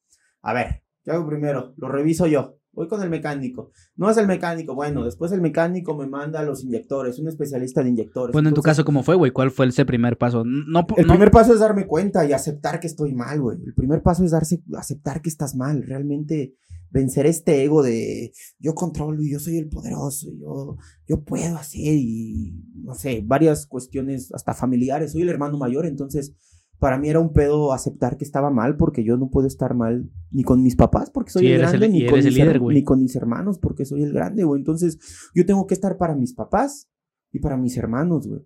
[0.42, 1.72] A ver, ¿qué hago primero?
[1.78, 2.58] Lo reviso yo.
[2.72, 3.70] voy con el mecánico.
[3.96, 7.82] No es el mecánico, bueno, después el mecánico me manda a los inyectores, un especialista
[7.82, 8.34] de inyectores.
[8.34, 9.30] Bueno, en tu Entonces, caso, ¿cómo fue, güey?
[9.30, 10.44] ¿Cuál fue ese primer paso?
[10.44, 13.56] No, El no- primer paso es darme cuenta y aceptar que estoy mal, güey.
[13.64, 15.84] El primer paso es darse, aceptar que estás mal.
[15.84, 16.54] Realmente
[16.90, 20.76] vencer este ego de yo controlo y yo soy el poderoso, y yo,
[21.08, 25.12] yo puedo hacer y no sé, varias cuestiones hasta familiares.
[25.12, 26.34] Soy el hermano mayor, entonces
[26.78, 30.10] para mí era un pedo aceptar que estaba mal porque yo no puedo estar mal
[30.30, 32.60] ni con mis papás porque soy Sí, el el- grande, y ni, con el líder,
[32.62, 34.60] ni con mis hermanos porque soy el grande, güey.
[34.60, 34.98] Entonces
[35.34, 36.88] yo tengo que estar para mis papás
[37.32, 38.42] y para mis hermanos, güey.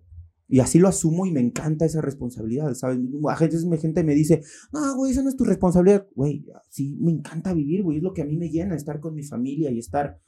[0.47, 2.99] Y así lo asumo y me encanta esa responsabilidad, ¿sabes?
[3.29, 4.41] A veces gente me dice,
[4.73, 6.05] no, güey, esa no es tu responsabilidad.
[6.13, 7.97] Güey, sí, me encanta vivir, güey.
[7.97, 10.19] Es lo que a mí me llena, estar con mi familia y estar...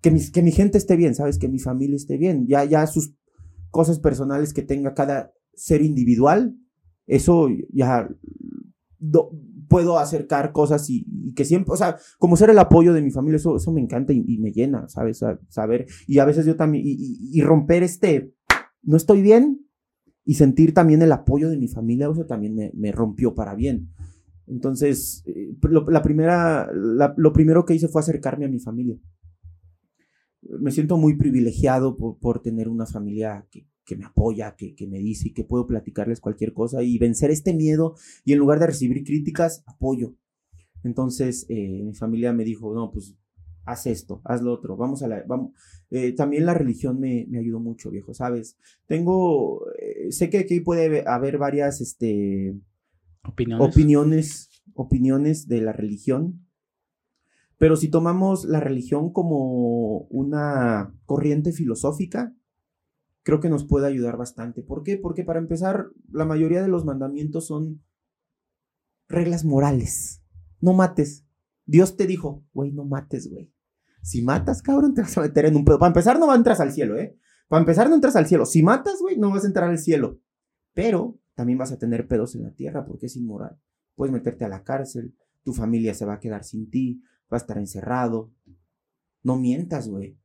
[0.00, 1.38] Que, mis, que mi gente esté bien, ¿sabes?
[1.38, 2.46] Que mi familia esté bien.
[2.48, 3.14] Ya, ya sus
[3.70, 6.56] cosas personales que tenga cada ser individual,
[7.08, 8.08] eso ya
[8.98, 9.32] do-
[9.68, 11.04] puedo acercar cosas y,
[11.34, 14.12] que siempre, o sea, como ser el apoyo de mi familia, eso, eso me encanta
[14.12, 15.18] y, me llena, ¿sabes?
[15.18, 18.32] Sa- saber, y a veces yo también, y, y- romper este,
[18.82, 19.64] no estoy bien,
[20.24, 23.90] y sentir también el apoyo de mi familia, eso también me, rompió para bien.
[24.46, 28.98] Entonces, eh, lo, la primera, lo primero que hice fue acercarme a mi familia.
[30.60, 34.86] Me siento muy privilegiado por, por tener una familia que, que me apoya, que, que
[34.86, 38.60] me dice y que puedo platicarles cualquier cosa y vencer este miedo y en lugar
[38.60, 40.14] de recibir críticas, apoyo.
[40.84, 43.16] Entonces, eh, mi familia me dijo, no, pues
[43.64, 45.24] haz esto, haz lo otro, vamos a la...
[45.26, 45.52] Vamos.
[45.90, 48.58] Eh, también la religión me, me ayudó mucho, viejo, ¿sabes?
[48.86, 52.54] Tengo, eh, sé que aquí puede haber varias, este,
[53.24, 53.66] opiniones.
[53.66, 56.46] opiniones, opiniones de la religión.
[57.56, 62.34] Pero si tomamos la religión como una corriente filosófica,
[63.28, 64.62] creo que nos puede ayudar bastante.
[64.62, 64.96] ¿Por qué?
[64.96, 67.84] Porque para empezar, la mayoría de los mandamientos son
[69.06, 70.22] reglas morales.
[70.62, 71.26] No mates.
[71.66, 73.52] Dios te dijo, güey, no mates, güey.
[74.00, 75.78] Si matas, cabrón, te vas a meter en un pedo.
[75.78, 77.18] Para empezar, no entras al cielo, ¿eh?
[77.48, 78.46] Para empezar, no entras al cielo.
[78.46, 80.18] Si matas, güey, no vas a entrar al cielo.
[80.72, 83.60] Pero también vas a tener pedos en la tierra porque es inmoral.
[83.94, 85.14] Puedes meterte a la cárcel,
[85.44, 88.32] tu familia se va a quedar sin ti, va a estar encerrado.
[89.22, 90.18] No mientas, güey.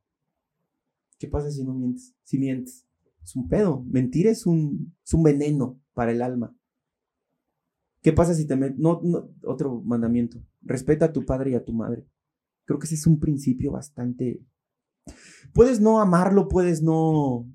[1.20, 2.16] ¿Qué pasa si no mientes?
[2.24, 2.88] Si mientes.
[3.24, 3.84] Es un pedo.
[3.90, 6.56] Mentir es un, es un veneno para el alma.
[8.02, 8.78] ¿Qué pasa si te metes?
[8.78, 9.02] No,
[9.46, 10.38] otro mandamiento.
[10.62, 12.06] Respeta a tu padre y a tu madre.
[12.66, 14.42] Creo que ese es un principio bastante.
[15.54, 17.50] Puedes no amarlo, puedes no.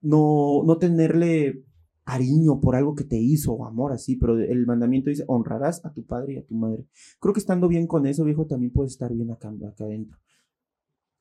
[0.00, 1.64] No, no tenerle
[2.08, 5.92] cariño por algo que te hizo o amor así, pero el mandamiento dice honrarás a
[5.92, 6.86] tu padre y a tu madre.
[7.20, 10.16] Creo que estando bien con eso, viejo, también puedes estar bien acá, acá adentro.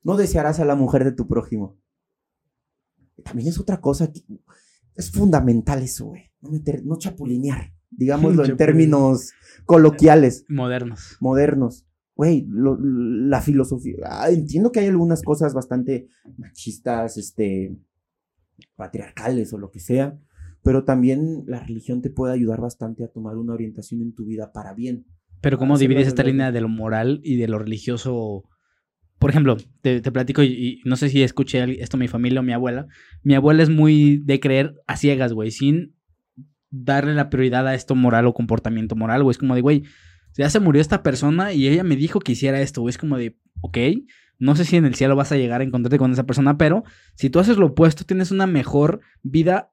[0.04, 1.76] No desearás a la mujer de tu prójimo.
[3.24, 4.22] También es otra cosa que
[4.96, 6.32] es fundamental eso, güey.
[6.42, 9.32] No, meter, no chapulinear, digámoslo en términos
[9.66, 11.18] coloquiales, Modernos.
[11.20, 11.86] modernos.
[12.16, 13.96] Güey, la filosofía.
[14.06, 16.08] ah, entiendo que hay algunas cosas bastante
[16.38, 17.78] machistas, este,
[18.76, 20.20] patriarcales o lo que sea,
[20.64, 24.52] pero también la religión te puede ayudar bastante a tomar una orientación en tu vida
[24.52, 25.06] para bien.
[25.42, 28.44] Pero ¿cómo divides esta línea de lo moral y de lo religioso?
[29.20, 32.88] Por ejemplo, te, platico y, no sé si escuché esto mi familia o mi abuela.
[33.24, 35.96] Mi abuela es muy de creer a ciegas, güey, sin
[36.70, 39.32] darle la prioridad a esto moral o comportamiento moral, güey.
[39.32, 39.84] Es como de, güey,
[40.38, 42.92] ya se murió esta persona y ella me dijo que hiciera esto, güey.
[42.92, 43.78] Es como de, ok,
[44.38, 46.84] no sé si en el cielo vas a llegar a encontrarte con esa persona, pero
[47.16, 49.72] si tú haces lo opuesto, tienes una mejor vida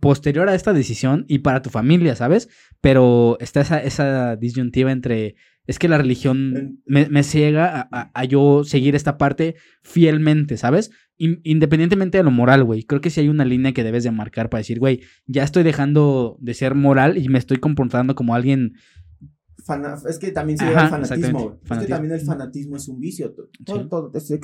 [0.00, 2.48] posterior a esta decisión y para tu familia, ¿sabes?
[2.80, 5.36] Pero está esa disyuntiva entre,
[5.66, 10.56] es que la religión me, me ciega a, a- a yo seguir esta parte fielmente,
[10.56, 10.90] ¿sabes?
[11.18, 12.82] In- independientemente de lo moral, güey.
[12.82, 15.62] Creo que sí hay una línea que debes de marcar para decir, güey, ya estoy
[15.62, 18.74] dejando de ser moral y me estoy comportando como alguien...
[19.64, 21.60] Fana- es que también se Ajá, llama fanatismo.
[21.70, 23.32] Es que también el fanatismo es un vicio.
[23.64, 23.88] Todo- Sí.
[23.88, 24.34] todo- es-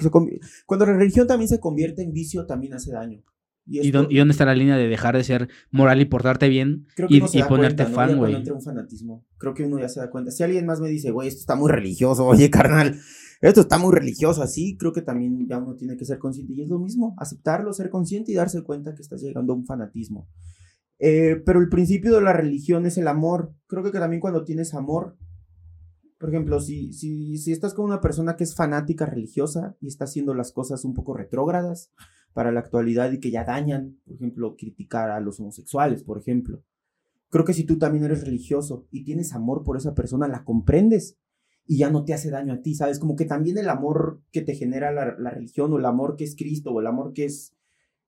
[0.66, 3.22] cuando la religión también se convierte en vicio, también hace daño.
[3.70, 6.48] Y, ¿Y, dónde, y dónde está la línea de dejar de ser moral y portarte
[6.48, 7.94] bien creo que y, y ponerte cuenta, ¿no?
[7.94, 8.34] fan, güey?
[8.34, 10.30] Entra un fanatismo, creo que uno ya se da cuenta.
[10.30, 12.98] Si alguien más me dice, güey, esto está muy religioso, oye, carnal,
[13.40, 16.54] esto está muy religioso, así, creo que también ya uno tiene que ser consciente.
[16.54, 19.66] Y es lo mismo, aceptarlo, ser consciente y darse cuenta que estás llegando a un
[19.66, 20.28] fanatismo.
[20.98, 23.54] Eh, pero el principio de la religión es el amor.
[23.66, 25.16] Creo que también cuando tienes amor,
[26.18, 30.04] por ejemplo, si, si, si estás con una persona que es fanática religiosa y está
[30.04, 31.92] haciendo las cosas un poco retrógradas
[32.32, 36.62] para la actualidad y que ya dañan, por ejemplo, criticar a los homosexuales, por ejemplo.
[37.30, 41.18] Creo que si tú también eres religioso y tienes amor por esa persona, la comprendes
[41.66, 42.98] y ya no te hace daño a ti, ¿sabes?
[42.98, 46.24] Como que también el amor que te genera la, la religión o el amor que
[46.24, 47.54] es Cristo o el amor que es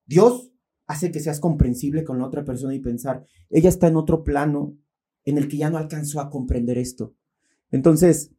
[0.06, 0.52] Dios
[0.86, 4.76] hace que seas comprensible con la otra persona y pensar, ella está en otro plano
[5.24, 7.14] en el que ya no alcanzó a comprender esto.
[7.70, 8.32] Entonces,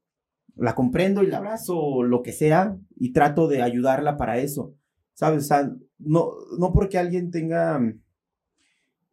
[0.56, 4.76] La comprendo y la abrazo, lo que sea, y trato de ayudarla para eso.
[5.14, 5.44] ¿Sabes?
[5.44, 7.80] O sea, no, no porque alguien tenga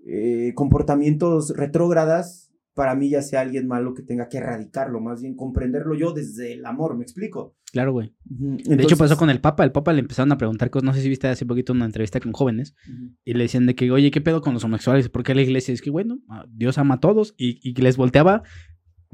[0.06, 5.34] eh, comportamientos retrógradas, para mí ya sea alguien malo que tenga que erradicarlo, más bien
[5.34, 7.56] comprenderlo yo desde el amor, ¿me explico?
[7.72, 8.14] Claro, güey.
[8.24, 11.02] de hecho pasó con el Papa, el Papa le empezaron a preguntar cosas, no sé
[11.02, 12.76] si viste hace poquito una entrevista con jóvenes,
[13.24, 15.08] y le decían de que, oye, ¿qué pedo con los homosexuales?
[15.08, 15.74] ¿Por qué la iglesia?
[15.74, 16.20] Es que, bueno,
[16.50, 18.44] Dios ama a todos, y, y les volteaba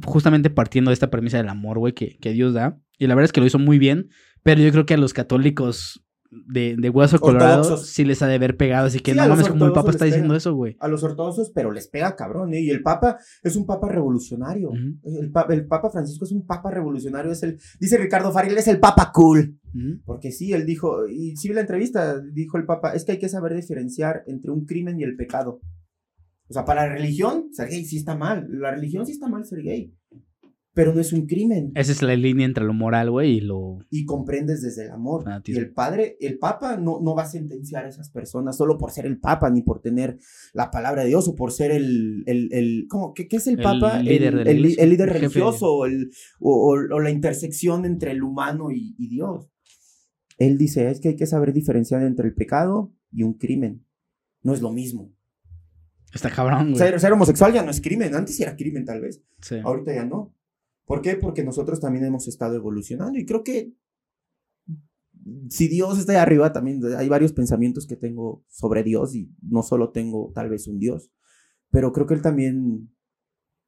[0.05, 3.25] justamente partiendo de esta premisa del amor, güey, que, que Dios da, y la verdad
[3.27, 4.11] es que lo hizo muy bien,
[4.43, 6.04] pero yo creo que a los católicos
[6.47, 8.87] de, de hueso colorado sí les ha de haber pegado.
[8.87, 10.77] Así que no mames, como el Papa está diciendo eso, güey.
[10.81, 12.61] A los ortodoxos, pero les pega cabrón, ¿eh?
[12.61, 14.73] Y el Papa es un Papa revolucionario.
[14.73, 17.33] el, el, Papa Francisco es un Papa revolucionario.
[17.33, 19.59] Es el, dice Ricardo Faril, es el Papa cool.
[20.05, 23.19] Porque sí, él dijo, y sí vi la entrevista, dijo el Papa, es que hay
[23.19, 25.61] que saber diferenciar entre un crimen y el pecado.
[26.49, 28.47] O sea, para la religión, ser gay sí está mal.
[28.51, 29.93] La religión sí está mal ser gay
[30.75, 31.71] pero no es un crimen.
[31.77, 33.79] Esa es la línea entre lo moral, güey, y lo...
[33.91, 35.23] Y comprendes desde el amor.
[35.27, 38.77] Ah, y el padre, el papa no, no va a sentenciar a esas personas solo
[38.77, 40.19] por ser el papa, ni por tener
[40.53, 43.15] la palabra de Dios, o por ser el, el, el ¿cómo?
[43.15, 44.01] ¿Qué, es el, papa?
[44.01, 45.87] El líder, el, líder religioso, o,
[46.41, 49.49] o, la intersección entre el humano y, Dios.
[50.39, 53.87] Él dice, es que hay que saber diferenciar entre el pecado y un crimen.
[54.43, 55.13] No es lo mismo.
[56.13, 56.79] Está cabrón, güey.
[56.79, 58.13] Ser, ser, homosexual ya no es crimen.
[58.15, 59.23] Antes era crimen, tal vez.
[59.41, 59.57] Sí.
[59.63, 60.35] Ahorita ya no.
[60.85, 61.17] ¿Por qué?
[61.17, 63.73] Porque nosotros también hemos estado evolucionando y creo que
[65.49, 69.63] si Dios está ahí arriba, también hay varios pensamientos que tengo sobre Dios y no
[69.63, 71.11] solo tengo tal vez un Dios,
[71.71, 72.91] pero creo que Él también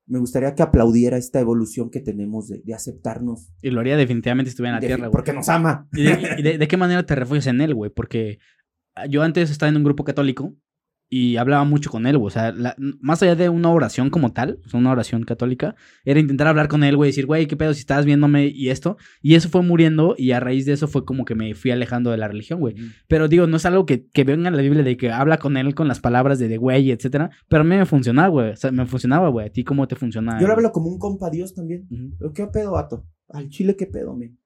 [0.07, 3.53] me gustaría que aplaudiera esta evolución que tenemos de, aceptarnos.
[3.61, 5.13] Y lo haría definitivamente si estuviera en la tierra, güey.
[5.13, 5.89] Porque nos ama.
[5.93, 6.05] ¿Y,
[6.43, 7.91] de, de, qué manera te refugias en Él, güey?
[7.91, 8.39] Porque
[9.09, 10.55] yo antes estaba en un grupo católico
[11.09, 12.27] y hablaba mucho con él, güey.
[12.27, 12.55] O sea,
[13.01, 16.69] más allá de una oración como tal, o sea, una oración católica, era intentar hablar
[16.69, 18.97] con él, güey, decir, güey, qué pedo si estás viéndome y esto.
[19.23, 22.11] Y eso fue muriendo y a raíz de eso fue como que me fui alejando
[22.11, 22.75] de la religión, güey.
[23.09, 25.57] Pero digo, no es algo que, que venga en la Biblia de que habla con
[25.57, 27.31] él con las palabras de de güey, etcétera.
[27.49, 28.51] Pero a mí me funcionaba, güey.
[28.51, 29.47] O sea, me funcionaba, güey.
[29.47, 30.41] ¿A ti cómo te funcionaba?
[30.41, 31.87] Yo lo hablo como un compa Dios también.
[32.35, 33.07] ¿Qué pedo, vato?
[33.29, 34.39] Al chile, ¿qué pedo, men?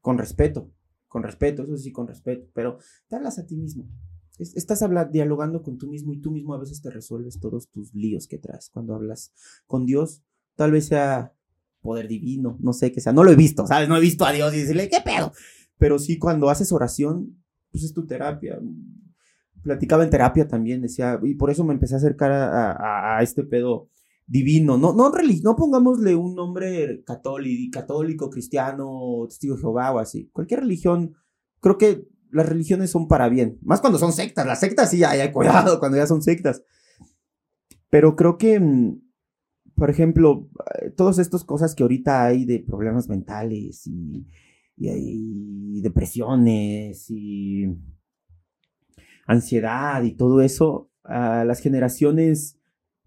[0.00, 0.70] Con respeto.
[1.08, 2.48] Con respeto, eso sí, con respeto.
[2.54, 3.88] Pero te hablas a ti mismo
[4.40, 7.94] estás hablando, dialogando con tú mismo y tú mismo a veces te resuelves todos tus
[7.94, 9.32] líos que traes cuando hablas
[9.66, 10.22] con Dios.
[10.56, 11.32] Tal vez sea
[11.80, 13.12] poder divino, no sé qué sea.
[13.12, 13.88] No lo he visto, ¿sabes?
[13.88, 15.32] No he visto a Dios y decirle, ¿qué pedo?
[15.78, 18.60] Pero sí, cuando haces oración, pues es tu terapia.
[19.62, 23.88] Platicaba en terapia también, decía, y por eso me empecé a acercar a, este pedo
[24.26, 24.78] divino.
[24.78, 30.28] No, no, no pongámosle un nombre católico, católico, cristiano, testigo de Jehová o así.
[30.32, 31.14] Cualquier religión,
[31.60, 33.58] creo que las religiones son para bien.
[33.62, 34.46] Más cuando son sectas.
[34.46, 36.62] Las sectas sí, hay, hay cuidado cuando ya son sectas.
[37.88, 39.00] Pero creo que, mm,
[39.74, 40.48] por ejemplo,
[40.80, 44.26] eh, todas estas cosas que ahorita hay de problemas mentales y,
[44.76, 47.66] y, depresiones y
[49.26, 52.59] ansiedad y todo eso, las generaciones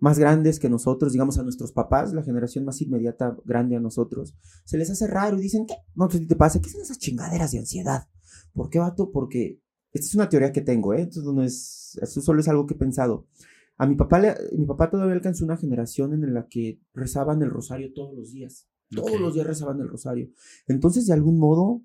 [0.04, 4.36] más grandes que nosotros, digamos a nuestros papás, la generación más inmediata grande a nosotros,
[4.66, 5.76] se les hace raro y dicen, ¿qué?
[5.96, 8.10] No sé si te pasa, ¿qué son esas chingaderas de ansiedad?
[8.52, 9.12] ¿Por qué, vato?
[9.14, 9.62] Porque
[9.94, 11.04] esta es una teoría que tengo, ¿eh?
[11.04, 13.30] Entonces no es, eso solo es algo que he pensado.
[13.78, 17.50] A mi papá, le, mi papá todavía alcanzó una generación en la que rezaban el
[17.50, 18.68] rosario todos los días.
[18.94, 20.30] Todos los días rezaban el rosario.
[20.68, 21.82] Entonces, de algún modo,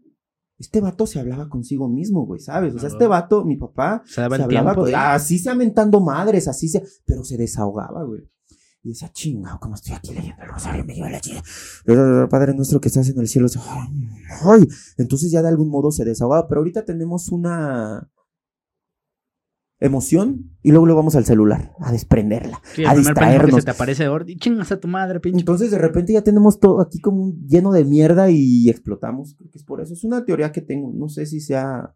[0.58, 2.74] este vato se hablaba consigo mismo, güey, ¿sabes?
[2.74, 4.74] O sea, este vato, mi papá, se, hablaba
[5.14, 8.28] así se aumentando madres, así se, pero se desahogaba, güey.
[8.82, 11.42] Y decía, chinga, como estoy aquí leyendo el rosario, me lleva la chica.
[12.28, 13.48] Padre nuestro que estás en el cielo.
[14.42, 16.48] Ay, entonces ya de algún modo se desahogaba.
[16.48, 18.08] Pero ahorita tenemos una
[19.80, 23.54] emoción y luego lo vamos al celular a desprenderla, a distraernos.
[23.54, 24.08] Que se te aparece
[24.38, 25.40] chingas a tu madre, pinche.
[25.40, 29.34] Entonces de repente ya tenemos todo aquí como lleno de mierda y explotamos.
[29.34, 29.94] Creo que es por eso.
[29.94, 30.92] Es una teoría que tengo.
[30.94, 31.94] No sé si sea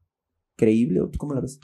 [0.57, 1.59] creíble o tú cómo la ves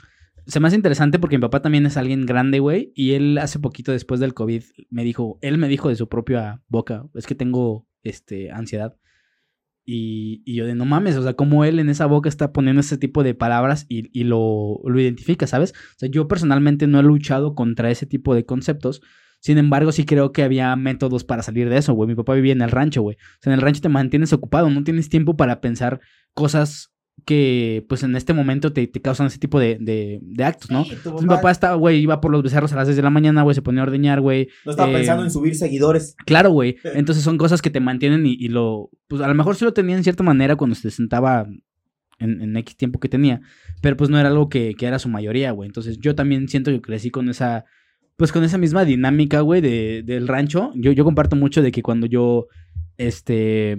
[0.49, 2.91] se me hace interesante porque mi papá también es alguien grande, güey.
[2.95, 6.63] Y él hace poquito después del COVID me dijo, él me dijo de su propia
[6.67, 8.97] boca, es que tengo este, ansiedad.
[9.91, 12.99] Y, yo de no mames, o sea, como él en esa boca está poniendo ese
[12.99, 15.71] tipo de palabras y, y lo, lo, identifica, ¿sabes?
[15.71, 19.01] O sea, yo personalmente no he luchado contra ese tipo de conceptos.
[19.39, 22.07] Sin embargo, sí creo que había métodos para salir de eso, güey.
[22.07, 23.15] Mi papá vivía en el rancho, güey.
[23.15, 26.01] O sea, en el rancho te mantienes ocupado, no tienes tiempo para pensar
[26.35, 26.93] cosas
[27.25, 30.85] que pues en este momento te, causan ese tipo de, de, actos, ¿no?
[31.19, 33.55] mi papá estaba, güey, iba por los becerros a las 6 de la mañana, güey,
[33.55, 34.49] se ponía a ordeñar, güey.
[34.65, 36.15] No estaba pensando en subir seguidores.
[36.25, 36.77] Claro, güey.
[36.95, 39.95] Entonces son cosas que te mantienen y, lo, pues a lo mejor sí lo tenía
[39.95, 41.47] en cierta manera cuando se sentaba
[42.19, 43.41] en, en X tiempo que tenía,
[43.81, 45.67] pero pues no era algo que, que era su mayoría, güey.
[45.67, 47.65] Entonces yo también siento que crecí con esa,
[48.17, 50.71] pues con esa misma dinámica, güey, de, del rancho.
[50.75, 52.47] Yo, yo comparto mucho de que cuando yo,
[52.97, 53.77] este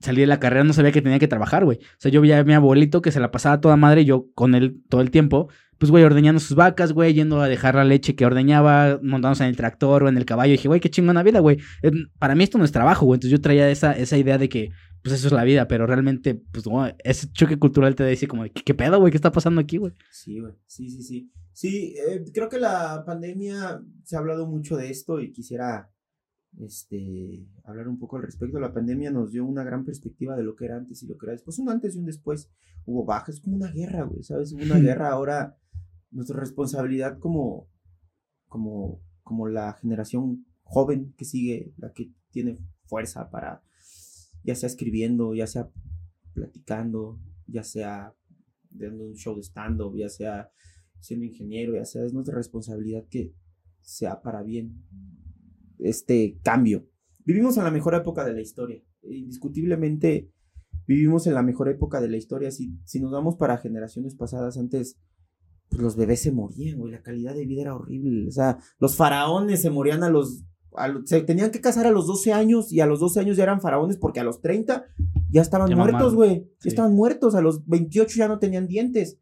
[0.00, 1.78] salí de la carrera no sabía que tenía que trabajar, güey.
[1.78, 4.54] O sea, yo veía a mi abuelito que se la pasaba toda madre yo con
[4.54, 8.16] él todo el tiempo, pues, güey, ordeñando sus vacas, güey, yendo a dejar la leche
[8.16, 10.52] que ordeñaba, montándose en el tractor o en el caballo.
[10.52, 11.58] Y dije, güey, qué chingona vida, güey.
[12.18, 13.16] Para mí esto no es trabajo, güey.
[13.16, 14.70] Entonces yo traía esa, esa idea de que,
[15.02, 18.42] pues, eso es la vida, pero realmente, pues, güey, ese choque cultural te dice como,
[18.42, 19.12] de, ¿qué, qué pedo, güey?
[19.12, 19.92] ¿Qué está pasando aquí, güey?
[20.10, 20.52] Sí, güey.
[20.66, 21.30] Sí, sí, sí.
[21.52, 25.90] Sí, eh, creo que la pandemia se ha hablado mucho de esto y quisiera
[26.60, 28.58] este, hablar un poco al respecto.
[28.58, 31.26] La pandemia nos dio una gran perspectiva de lo que era antes y lo que
[31.26, 31.58] era después.
[31.58, 32.50] Un antes y un después.
[32.84, 34.52] Hubo bajas, es como una guerra, güey, ¿sabes?
[34.52, 35.10] Hubo una guerra.
[35.10, 35.56] Ahora,
[36.10, 37.68] nuestra responsabilidad como,
[38.48, 43.62] como, como la generación joven que sigue, la que tiene fuerza para,
[44.42, 45.70] ya sea escribiendo, ya sea
[46.34, 48.14] platicando, ya sea
[48.70, 50.50] dando un show de stand-up, ya sea
[51.00, 53.32] siendo ingeniero, ya sea, es nuestra responsabilidad que
[53.80, 54.84] sea para bien
[55.78, 56.86] este cambio.
[57.24, 58.82] Vivimos en la mejor época de la historia.
[59.02, 60.30] Indiscutiblemente
[60.86, 62.50] vivimos en la mejor época de la historia.
[62.50, 64.98] Si, si nos vamos para generaciones pasadas, antes
[65.68, 66.92] pues los bebés se morían, güey.
[66.92, 68.26] La calidad de vida era horrible.
[68.28, 70.44] O sea, los faraones se morían a los...
[70.74, 73.42] a se tenían que casar a los 12 años y a los 12 años ya
[73.42, 74.86] eran faraones porque a los 30
[75.30, 76.48] ya estaban Ya muertos, güey.
[76.64, 77.34] Ya estaban muertos.
[77.34, 79.18] A los 28 ya no tenían dientes.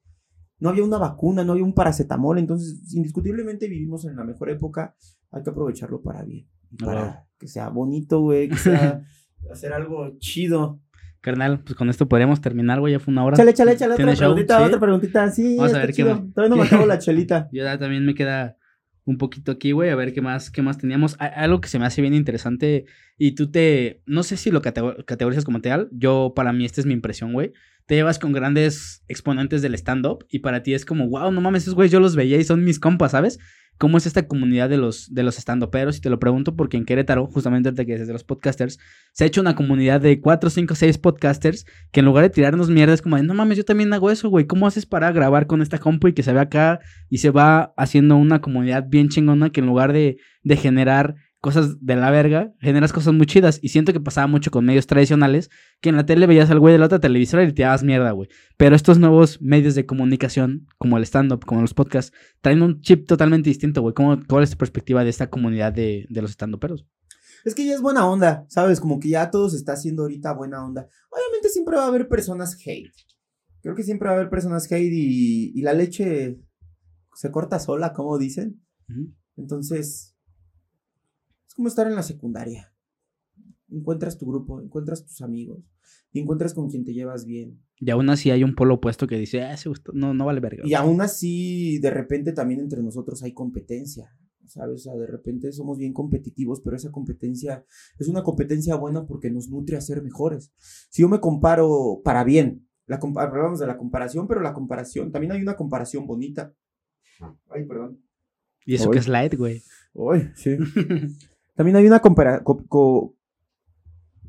[0.58, 2.38] No había una vacuna, no había un paracetamol.
[2.38, 4.94] Entonces, indiscutiblemente vivimos en la mejor época.
[5.30, 6.46] Hay que aprovecharlo para bien.
[6.80, 8.48] Ah, Para que sea bonito, güey.
[8.48, 9.02] Que sea
[9.52, 10.80] hacer algo chido.
[11.20, 12.92] Carnal, pues con esto podríamos terminar, güey.
[12.92, 13.34] Ya fue una hora.
[13.34, 13.92] Échale, échale, échale.
[13.94, 14.28] Otra ¿Tienes show?
[14.28, 14.64] preguntita, ¿Sí?
[14.64, 15.30] otra preguntita.
[15.30, 16.14] Sí, Vamos a ver qué chido.
[16.22, 16.34] más.
[16.34, 17.48] Todavía no me acabo la chelita.
[17.52, 18.56] Yo ya también me queda
[19.04, 21.16] un poquito aquí, güey, a ver qué más, qué más teníamos.
[21.20, 22.86] A- Algo que se me hace bien interesante
[23.18, 26.80] y tú te, no sé si lo catego- categorizas como tal, yo para mí esta
[26.80, 27.52] es mi impresión, güey.
[27.86, 31.62] Te llevas con grandes exponentes del stand-up y para ti es como, wow, no mames,
[31.62, 33.38] esos güeyes yo los veía y son mis compas, ¿sabes?
[33.78, 35.98] ¿Cómo es esta comunidad de los, de los stand-uperos?
[35.98, 38.78] Y te lo pregunto porque en Querétaro, justamente que desde los podcasters,
[39.12, 42.70] se ha hecho una comunidad de 4, 5, 6 podcasters que en lugar de tirarnos
[42.70, 44.46] mierda es como de, no mames, yo también hago eso, güey.
[44.46, 46.80] ¿Cómo haces para grabar con esta compu y que se ve acá
[47.10, 51.84] y se va haciendo una comunidad bien chingona que en lugar de, de generar cosas
[51.84, 53.58] de la verga, generas cosas muy chidas.
[53.62, 56.72] Y siento que pasaba mucho con medios tradicionales, que en la tele veías al güey
[56.72, 58.28] de la otra televisora y le tirabas mierda, güey.
[58.56, 63.06] Pero estos nuevos medios de comunicación, como el stand-up, como los podcasts, traen un chip
[63.06, 63.94] totalmente distinto, güey.
[63.94, 66.86] ¿Cómo, ¿Cuál es tu perspectiva de esta comunidad de, de los stand-uperos?
[67.44, 68.80] Es que ya es buena onda, ¿sabes?
[68.80, 70.88] Como que ya todo se está haciendo ahorita buena onda.
[71.10, 72.92] Obviamente siempre va a haber personas hate.
[73.62, 76.40] Creo que siempre va a haber personas hate y, y la leche
[77.14, 78.62] se corta sola, como dicen.
[79.36, 80.15] Entonces, es
[81.56, 82.72] como estar en la secundaria.
[83.68, 85.64] Encuentras tu grupo, encuentras tus amigos
[86.12, 87.60] y encuentras con quien te llevas bien.
[87.80, 90.38] Y aún así hay un polo opuesto que dice, ah, ese gusto- no, no vale
[90.40, 90.62] verga.
[90.64, 94.08] Y aún así, de repente también entre nosotros hay competencia.
[94.46, 94.76] ¿Sabes?
[94.76, 97.64] O sea, de repente somos bien competitivos, pero esa competencia
[97.98, 100.52] es una competencia buena porque nos nutre a ser mejores.
[100.88, 105.10] Si yo me comparo para bien, la compa- hablamos de la comparación, pero la comparación,
[105.10, 106.54] también hay una comparación bonita.
[107.50, 108.00] Ay, perdón.
[108.64, 108.92] Y eso Uy.
[108.92, 109.62] que es light, güey.
[110.12, 110.56] Ay, sí.
[111.56, 113.16] También hay una compara co- co-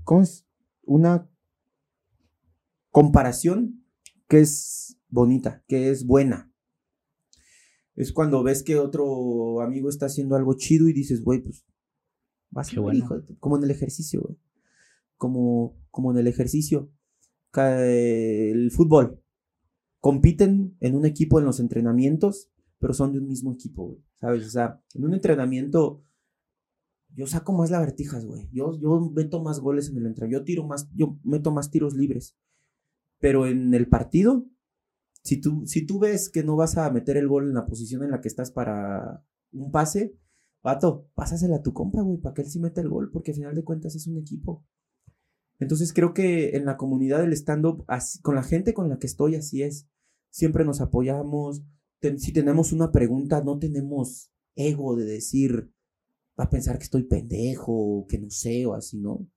[0.04, 0.48] ¿cómo es?
[0.84, 1.30] Una
[2.92, 3.84] comparación
[4.28, 6.52] que es bonita, que es buena.
[7.96, 11.66] Es cuando ves que otro amigo está haciendo algo chido y dices, güey, pues
[12.50, 12.98] vas Qué a ver, bueno.
[13.00, 13.38] hijo de tu-".
[13.40, 14.38] como en el ejercicio, güey.
[15.18, 16.92] Como, como en el ejercicio.
[17.56, 19.20] El fútbol.
[20.00, 24.04] Compiten en un equipo en los entrenamientos, pero son de un mismo equipo, güey.
[24.22, 24.46] ¿Sabes?
[24.46, 26.04] O sea, en un entrenamiento
[27.18, 28.48] yo saco más lagartijas, güey.
[28.52, 30.40] Yo, yo meto más goles en el entrenamiento.
[30.40, 32.38] Yo tiro más, yo meto más tiros libres.
[33.20, 34.46] Pero en el partido,
[35.24, 38.04] si tú, si tú ves que no vas a meter el gol en la posición
[38.04, 40.16] en la que estás para un pase,
[40.62, 43.38] vato, pásasela a tu compa, güey, para que él sí meta el gol, porque al
[43.38, 44.64] final de cuentas es un equipo.
[45.58, 47.84] Entonces creo que en la comunidad del stand-up,
[48.22, 49.90] con la gente con la que estoy, así es.
[50.30, 51.64] Siempre nos apoyamos.
[52.18, 55.74] Si tenemos una pregunta, no tenemos ego de decir,
[56.40, 59.28] va a pensar que estoy pendejo, que no sé, o así, ¿no?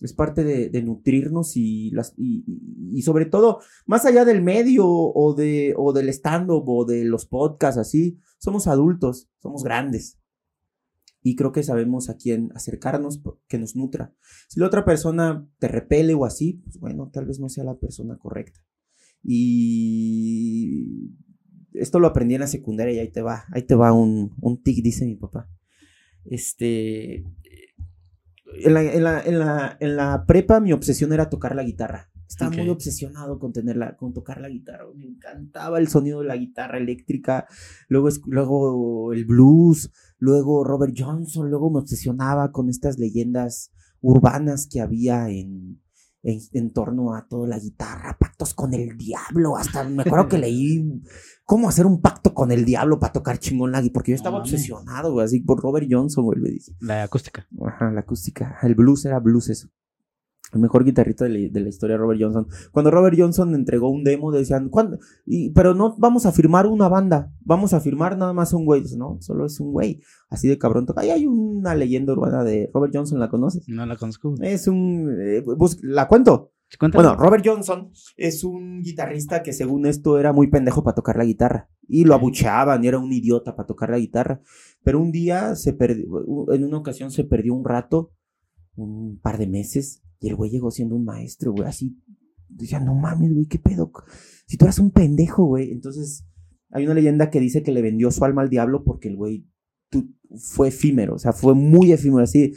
[0.00, 5.74] Es parte de, nutrirnos y, las, y, sobre todo, más allá del medio o, de,
[5.76, 10.20] o del stand-up o de los podcasts, así, somos adultos, somos grandes.
[11.20, 14.14] Y creo que sabemos a quién acercarnos que nos nutra.
[14.48, 17.76] Si la otra persona te repele o así, pues bueno, tal vez no sea la
[17.76, 18.64] persona correcta.
[19.24, 21.10] Y
[21.72, 24.62] esto lo aprendí en la secundaria y ahí te va, ahí te va un, un
[24.62, 25.48] tic, dice mi papá.
[26.30, 27.24] Este,
[28.64, 32.10] en la, en la- en la- en la prepa mi obsesión era tocar la guitarra.
[32.28, 34.84] Estaba muy obsesionado con, tenerla, con tocar la guitarra.
[34.94, 37.46] Me encantaba el sonido de la guitarra eléctrica.
[37.88, 39.90] Luego, luego el blues.
[40.18, 41.48] Luego Robert Johnson.
[41.48, 43.72] Luego me obsesionaba con estas leyendas
[44.02, 45.80] urbanas que había en,
[46.22, 50.38] en, en torno a toda la guitarra, pactos con el diablo, hasta me acuerdo que
[50.38, 51.02] leí
[51.44, 54.38] cómo hacer un pacto con el diablo para tocar chingón la guitarra, porque yo estaba
[54.38, 56.74] obsesionado, güey, así por Robert Johnson, güey, me dice.
[56.80, 57.46] La acústica.
[57.66, 58.58] Ajá, la acústica.
[58.62, 59.68] El blues era blues eso.
[60.52, 62.46] El mejor guitarrista de la, de la historia, Robert Johnson.
[62.72, 64.98] Cuando Robert Johnson entregó un demo, decían, ¿cuándo?
[65.26, 68.82] Y, pero no vamos a firmar una banda, vamos a firmar nada más un güey.
[68.96, 70.00] No, solo es un güey.
[70.30, 70.86] Así de cabrón.
[70.96, 73.68] Ahí hay una leyenda urbana de Robert Johnson, ¿la conoces?
[73.68, 74.34] No la conozco.
[74.40, 75.14] Es un...
[75.20, 76.52] eh, bus- ¿La cuento?
[76.78, 77.02] Cuéntame.
[77.04, 81.24] Bueno, Robert Johnson es un guitarrista que según esto era muy pendejo para tocar la
[81.24, 81.70] guitarra.
[81.86, 84.42] Y lo abucheaban y era un idiota para tocar la guitarra.
[84.84, 86.06] Pero un día se perdió,
[86.52, 88.12] en una ocasión se perdió un rato,
[88.76, 91.96] un par de meses, y el güey llegó siendo un maestro, güey, así.
[92.48, 93.92] Decía, no mames, güey, qué pedo.
[94.46, 95.70] Si tú eras un pendejo, güey.
[95.70, 96.26] Entonces,
[96.70, 99.46] hay una leyenda que dice que le vendió su alma al diablo porque el güey
[100.36, 102.52] fue efímero, o sea, fue muy efímero, así.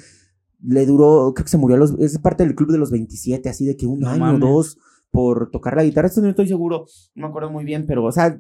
[0.64, 1.98] Le duró, creo que se murió a los.
[2.00, 4.78] Es parte del club de los 27, así de que un No año o dos
[5.10, 6.08] por tocar la guitarra.
[6.08, 6.86] Esto no estoy seguro,
[7.16, 8.40] no me acuerdo muy bien, pero, o sea,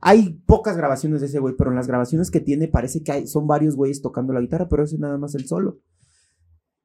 [0.00, 3.26] hay pocas grabaciones de ese güey, pero en las grabaciones que tiene parece que hay,
[3.26, 5.80] son varios güeyes tocando la guitarra, pero ese es nada más el solo.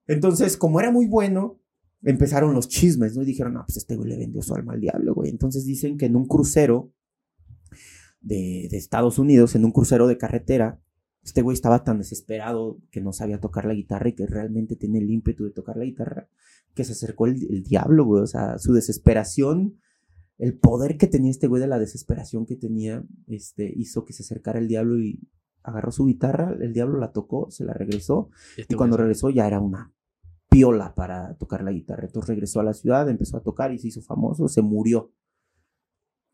[0.07, 1.59] Entonces, como era muy bueno,
[2.03, 3.23] empezaron los chismes, ¿no?
[3.23, 5.29] Y dijeron, no, pues este güey le vendió su alma al diablo, güey.
[5.29, 6.91] Entonces dicen que en un crucero
[8.21, 10.79] de, Estados Unidos, en un crucero de carretera,
[11.23, 14.99] este güey estaba tan desesperado que no sabía tocar la guitarra y que realmente tiene
[14.99, 16.27] el ímpetu de tocar la guitarra,
[16.73, 18.23] que se acercó el, el diablo, güey.
[18.23, 19.79] O sea, su desesperación,
[20.37, 24.23] el poder que tenía este güey de la desesperación que tenía, este, hizo que se
[24.23, 25.21] acercara el diablo y
[25.63, 29.47] agarró su guitarra, el diablo la tocó, se la regresó Este y cuando regresó ya
[29.47, 29.93] era una
[30.49, 32.05] piola para tocar la guitarra.
[32.05, 35.11] Entonces regresó a la ciudad, empezó a tocar y se hizo famoso, se murió.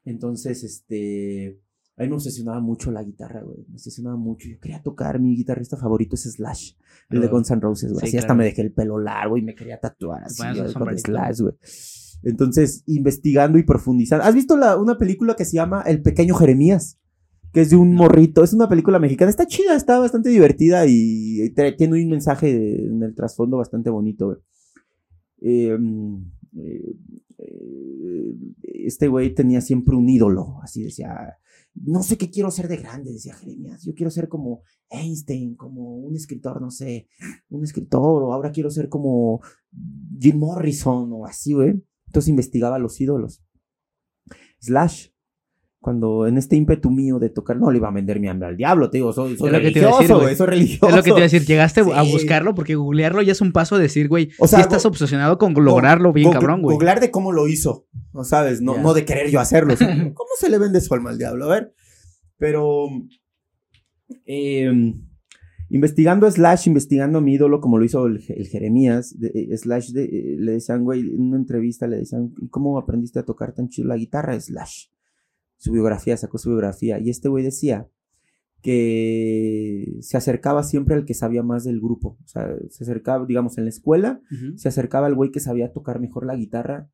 [0.03, 1.61] Entonces, este,
[1.97, 3.65] a mí me obsesionaba mucho la guitarra, güey.
[3.67, 4.47] Me obsesionaba mucho.
[4.49, 6.73] Yo quería tocar, mi guitarrista favorito es Slash,
[7.09, 7.27] el de.
[7.27, 8.01] Guns N' Roses, güey.
[8.01, 10.97] Sí, así hasta me dejé el pelo largo y me quería tatuar así, güey, con.
[10.97, 11.55] Slash, güey.
[12.23, 14.25] Entonces, investigando y profundizando.
[14.25, 16.97] ¿Has visto la, una película que se llama El Pequeño Jeremías?
[17.53, 18.43] Que es de un morrito.
[18.43, 19.29] Es una película mexicana.
[19.29, 24.41] Está chida, está bastante divertida y, tiene un mensaje en el trasfondo bastante bonito.
[25.41, 25.77] Eh,
[26.57, 26.95] eh,
[27.37, 28.35] eh,
[28.85, 30.59] este güey tenía siempre un ídolo.
[30.61, 31.37] Así decía.
[31.75, 33.83] No sé qué quiero ser de grande, decía Jeremías.
[33.83, 37.07] Yo quiero ser como Einstein, como un escritor, no sé,
[37.49, 39.39] un escritor, o ahora quiero ser como
[40.19, 41.81] Jim Morrison o así, güey.
[42.07, 43.43] Entonces investigaba los ídolos.
[44.59, 45.09] Slash,
[45.81, 48.57] cuando en este ímpetu mío de tocar, no le iba a vender mi hambre al
[48.57, 50.89] diablo, te digo, soy, soy Es lo que te iba a religioso, decir, soy religioso.
[50.89, 53.51] Es lo que te iba a decir, llegaste a buscarlo porque googlearlo ya es un
[53.53, 56.75] paso a decir, güey, O sea, si estás obsesionado con lograrlo bien cabrón, güey.
[56.75, 58.61] Googlear de cómo lo hizo, ¿no sabes?
[58.61, 58.81] No, Ya.
[58.81, 59.73] no de querer yo hacerlo.
[60.13, 61.45] ¿Cómo se le vende su alma al diablo?
[61.45, 61.73] A ver.
[62.37, 62.87] Pero.
[64.25, 64.93] eh,
[65.69, 69.57] investigando a Slash, investigando a mi ídolo, como lo hizo el, el Jeremías, de- eh,
[69.57, 73.23] Slash de- eh, le decían, güey, en una entrevista le decían, ¿y cómo aprendiste a
[73.23, 74.39] tocar tan chido la guitarra?
[74.39, 74.85] Slash.
[75.59, 76.99] Su biografía, sacó su biografía.
[76.99, 77.87] Y este güey decía
[78.61, 82.17] que se acercaba siempre al que sabía más del grupo.
[82.23, 84.21] O sea, se acercaba, digamos, en la escuela,
[84.55, 86.89] se acercaba al güey que sabía tocar mejor la guitarra.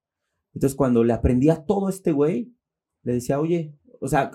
[0.53, 2.53] Entonces, cuando le aprendía todo a este güey,
[3.03, 4.31] le decía, oye, o sea,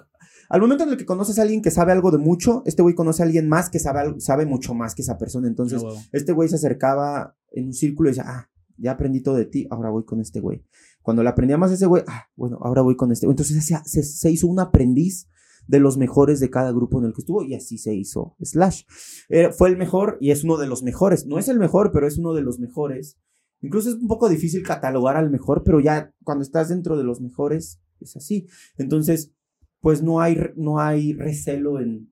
[0.49, 2.95] al momento en el que conoces a alguien que sabe algo de mucho, este güey
[2.95, 5.49] conoce a alguien más que sabe, sabe mucho más que esa persona.
[5.49, 9.37] Entonces, Ah, este güey se acercaba en un círculo y decía, ah, ya aprendí todo
[9.37, 10.65] de ti, ahora voy con este güey.
[11.03, 13.27] Cuando le aprendía más a ese güey, ah, bueno, ahora voy con este.
[13.27, 15.29] Entonces se, hizo un aprendiz
[15.67, 18.83] de los mejores de cada grupo en el que estuvo y así se hizo Slash.
[19.29, 21.27] Eh, fue el mejor y es uno de los mejores.
[21.27, 23.19] No es el mejor, pero es uno de los mejores.
[23.63, 27.21] Incluso es un poco difícil catalogar al mejor, pero ya cuando estás dentro de los
[27.21, 28.47] mejores es así.
[28.79, 29.33] Entonces,
[29.81, 32.11] pues no hay, no hay recelo en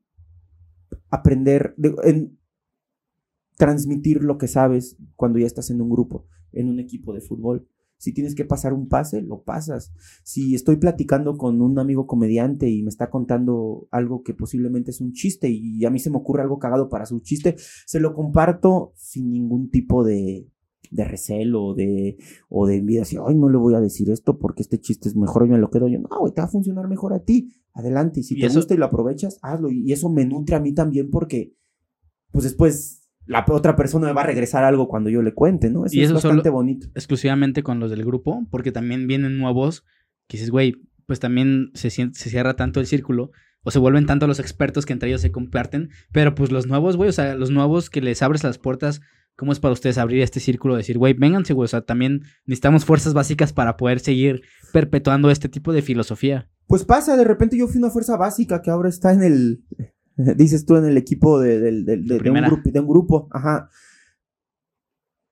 [1.10, 2.38] aprender, de- en
[3.56, 7.68] transmitir lo que sabes cuando ya estás en un grupo, en un equipo de fútbol.
[7.98, 9.92] Si tienes que pasar un pase, lo pasas.
[10.22, 15.00] Si estoy platicando con un amigo comediante y me está contando algo que posiblemente es
[15.00, 18.14] un chiste y a mí se me ocurre algo cagado para su chiste, se lo
[18.14, 20.48] comparto sin ningún tipo de,
[20.92, 22.16] de recelo o de,
[22.48, 23.02] o de envidia.
[23.02, 25.58] Así, ay, no le voy a decir esto porque este chiste es mejor y me
[25.58, 25.98] lo quedo yo.
[25.98, 27.52] No, güey, te va a funcionar mejor a ti.
[27.72, 28.20] Adelante.
[28.20, 29.70] Y si Y te eso- gusta y lo aprovechas, hazlo.
[29.72, 31.54] Y, y eso me nutre a mí también porque,
[32.30, 35.86] pues después, la otra persona me va a regresar algo cuando yo le cuente, ¿no?
[35.86, 36.88] Eso, Y es eso bastante solo- bonito.
[36.94, 39.84] exclusivamente con los del grupo, porque también vienen nuevos
[40.26, 40.74] que dices, güey,
[41.06, 43.30] pues también se, se cierra tanto el círculo
[43.64, 46.96] o se vuelven tanto los expertos que entre ellos se comparten, pero pues los nuevos,
[46.96, 49.00] güey, o sea, los nuevos que les abres las puertas,
[49.36, 50.76] ¿cómo es para ustedes abrir este círculo?
[50.76, 55.48] Decir, güey, vénganse, güey, o sea, también necesitamos fuerzas básicas para poder seguir perpetuando este
[55.48, 56.48] tipo de filosofía.
[56.66, 59.64] Pues pasa, de repente yo fui una fuerza básica que ahora está en el,
[60.36, 63.70] dices tú, en el equipo de, del- de- de un, grupo, de un grupo, ajá.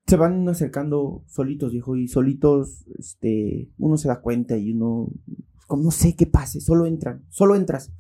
[0.07, 5.09] se van acercando solitos, viejo, y solitos, este, uno se da cuenta y uno,
[5.67, 7.93] como no sé qué pase, solo entran, solo entras.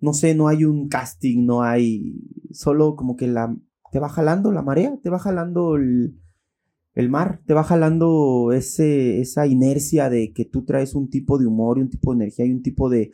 [0.00, 2.14] No sé, no hay un casting, no hay,
[2.52, 3.56] solo como que la,
[3.90, 6.16] te va jalando la marea, te va jalando el,
[6.94, 11.46] el mar, te va jalando ese, esa inercia de que tú traes un tipo de
[11.46, 13.10] humor y un tipo de energía y un tipo de,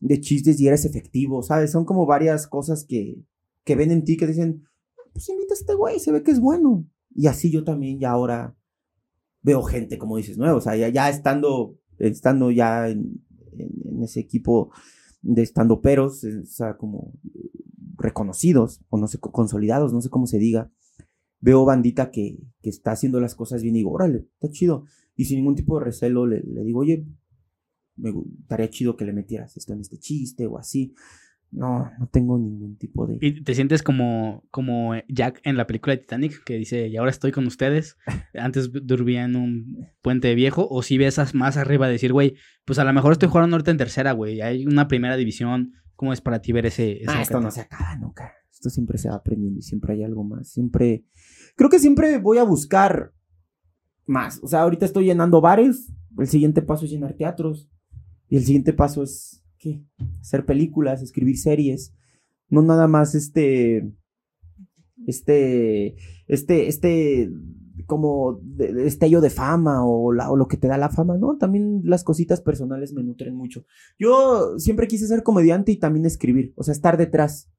[0.00, 1.72] de chistes y eres efectivo, ¿sabes?
[1.72, 3.22] Son como varias cosas que,
[3.64, 4.64] que ven en ti que dicen,
[5.12, 6.86] pues invita a este güey, se ve que es bueno.
[7.14, 8.56] Y así yo también ya ahora
[9.42, 13.24] veo gente, como dices, nueva, o sea, ya, estando, estando ya en,
[14.02, 14.70] ese equipo
[15.22, 17.12] de estando peros, o sea, como
[17.96, 20.70] reconocidos, o no sé, consolidados, no sé cómo se diga,
[21.40, 24.84] veo bandita que, que está haciendo las cosas bien y digo, órale, está chido.
[25.16, 27.04] Y sin ningún tipo de recelo le, le digo, oye,
[27.98, 30.94] me estaría chido que le metieras esto en este chiste o así.
[31.50, 33.18] No, no tengo ningún tipo de.
[33.20, 37.10] ¿Y te sientes como, como Jack en la película de Titanic que dice, y ahora
[37.10, 37.96] estoy con ustedes?
[38.34, 40.68] Antes dormía en un puente viejo.
[40.70, 42.34] O si ves más arriba decir, güey,
[42.66, 44.42] pues a lo mejor estoy jugando norte en tercera, güey.
[44.42, 45.72] Hay una primera división.
[45.96, 47.00] ¿Cómo es para ti ver ese.?
[47.08, 48.32] ah, esto no se acaba nunca.
[48.52, 50.50] Esto siempre se va aprendiendo y siempre hay algo más.
[50.50, 51.06] Siempre.
[51.56, 53.12] Creo que siempre voy a buscar
[54.06, 54.38] más.
[54.42, 55.92] O sea, ahorita estoy llenando bares.
[56.16, 57.70] El siguiente paso es llenar teatros.
[58.28, 59.82] Y el siguiente paso es ¿qué?
[60.20, 61.92] Hacer películas, escribir series,
[62.48, 63.92] no nada más este,
[65.06, 67.30] este, este, este,
[67.86, 71.36] como destello de fama o, o, lo que te da la fama, ¿no?
[71.36, 73.64] También las cositas personales me nutren mucho.
[73.98, 77.50] Yo siempre quise ser comediante y también escribir, o sea, estar detrás.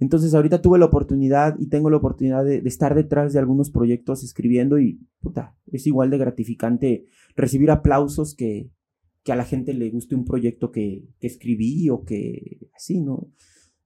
[0.00, 3.70] Entonces ahorita tuve la oportunidad y tengo la oportunidad de, de, estar detrás de algunos
[3.70, 8.70] proyectos escribiendo y puta, es igual de gratificante recibir aplausos que,
[9.24, 13.30] que a la gente le guste un proyecto que, escribí o que así, ¿no?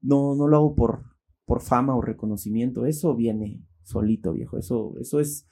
[0.00, 1.02] No, no lo hago por,
[1.44, 5.46] por fama o reconocimiento, eso viene solito, viejo, eso, eso es...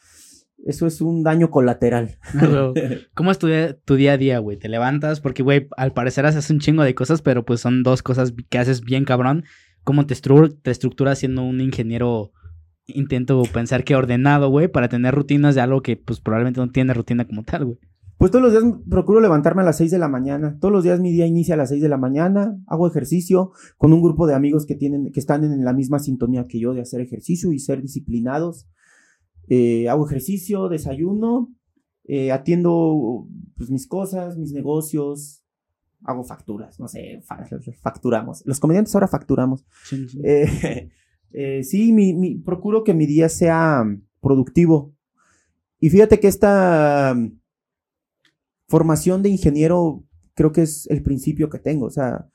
[0.66, 2.18] Eso es un daño colateral.
[3.14, 4.58] ¿Cómo es tu día, a día, güey?
[4.58, 5.18] ¿Te levantas?
[5.22, 8.58] Porque, güey, al parecer haces un chingo de cosas, pero pues son dos cosas que
[8.58, 9.44] haces bien cabrón.
[9.84, 12.32] ¿Cómo te, te estructuras siendo un ingeniero?
[12.88, 16.92] Intento pensar que ordenado, güey, para tener rutinas de algo que pues probablemente no tiene
[16.92, 17.78] rutina como tal, güey.
[18.20, 20.58] Pues todos los días procuro levantarme a las 6 de la mañana.
[20.60, 22.54] Todos los días mi día inicia a las 6 de la mañana.
[22.66, 26.46] Hago ejercicio con un grupo de amigos que, tienen, que están en la misma sintonía
[26.46, 28.68] que yo de hacer ejercicio y ser disciplinados.
[29.48, 31.50] Eh, hago ejercicio, desayuno,
[32.04, 35.42] eh, atiendo pues, mis cosas, mis negocios,
[36.04, 37.22] hago facturas, no sé,
[37.80, 38.42] facturamos.
[38.44, 39.64] Los comediantes ahora facturamos.
[39.84, 40.20] Sí, sí.
[40.22, 41.62] Eh,
[41.94, 43.82] mi, procuro que mi día sea
[44.20, 44.94] productivo.
[45.78, 47.16] Y fíjate que esta
[48.70, 50.04] formación de ingeniero
[50.34, 51.86] creo que es el principio que tengo.
[51.86, 52.28] O sea,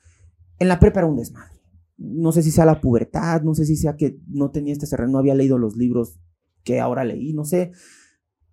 [0.59, 1.55] en la prepa era un desmadre.
[1.97, 5.09] No sé si sea la pubertad, no sé si sea que no tenía este cerrado,
[5.09, 6.19] no había leído los libros
[6.63, 7.71] que ahora leí, no sé.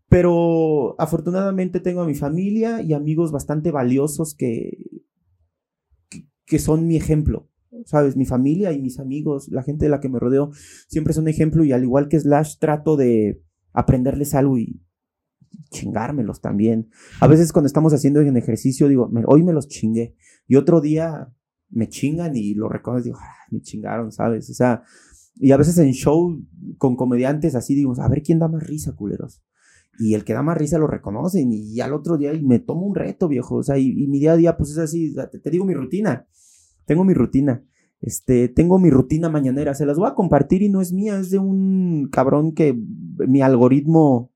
[0.09, 5.03] Pero afortunadamente tengo a mi familia y amigos bastante valiosos que,
[6.47, 7.49] que, son mi ejemplo.
[7.85, 8.17] ¿Sabes?
[8.17, 10.53] Mi familia y mis amigos, la gente de la que me rodeo,
[10.89, 14.83] siempre son ejemplo y al igual que Slash trato de aprenderles algo y
[15.71, 16.91] chingármelos también.
[17.21, 20.15] A veces cuando estamos haciendo en ejercicio, digo, hoy me los chingué.
[20.47, 21.33] Y otro día
[21.71, 24.51] me chingan y lo reconozco, digo, ah, me chingaron, ¿sabes?
[24.51, 24.83] O sea,
[25.37, 26.41] y a veces en show
[26.79, 29.43] con comediantes así, digo, a ver quién da más risa, culeros.
[29.99, 32.87] Y el que da más risa lo reconocen y al otro día y me tomo
[32.87, 33.57] un reto, viejo.
[33.57, 36.27] O sea, y, mi día a día, pues es así, te, te, digo mi rutina.
[36.87, 37.65] Tengo mi rutina.
[38.01, 39.75] Este, tengo mi rutina mañanera.
[39.75, 42.77] Se las voy a compartir y no es mía, es de un cabrón que
[43.29, 44.32] mi algoritmo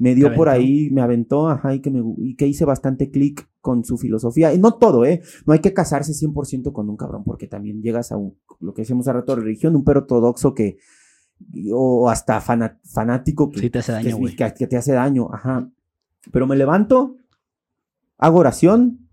[0.00, 3.46] me dio por ahí, me aventó, ajá, y que, me, y que hice bastante clic
[3.60, 4.54] con su filosofía.
[4.54, 5.20] Y no todo, ¿eh?
[5.44, 8.80] No hay que casarse 100% con un cabrón, porque también llegas a un, lo que
[8.80, 10.78] decíamos a rato, religión, un perro ortodoxo que,
[11.70, 14.16] o hasta fanático que, te hace daño,
[14.56, 15.70] que, te hace daño, ajá.
[16.32, 17.18] Pero me levanto,
[18.16, 19.06] hago oración,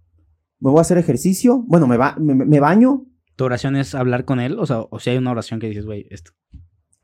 [0.61, 3.07] me voy a hacer ejercicio, bueno, me, va, me, baño.
[3.35, 4.57] ¿Tu oración es hablar con él?
[4.57, 6.31] O sea, o si hay una oración que dices, güey, esto.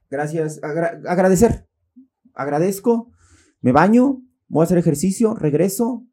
[0.09, 1.67] Gracias, agradecer.
[2.33, 3.09] Agradezco
[3.63, 6.05] me baño, voy a hacer ejercicio, regreso.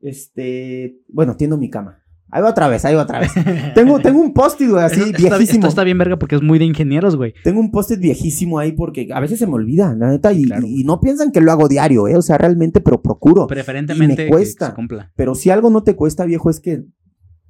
[0.00, 2.02] Este, bueno, tiendo mi cama.
[2.28, 3.32] Ahí va otra vez, ahí va otra vez.
[3.74, 5.40] tengo, tengo un post-it, güey, así viejísimo.
[5.40, 7.34] Esto está bien verga porque es muy de ingenieros, güey.
[7.44, 10.44] Tengo un post-it viejísimo ahí porque a veces se me olvida, la neta, y,
[10.84, 12.16] no piensan que lo hago diario, ¿eh?
[12.16, 13.46] O sea, realmente, pero procuro.
[13.46, 14.74] Preferentemente me cuesta.
[15.14, 16.86] Pero si algo no te cuesta, viejo, es que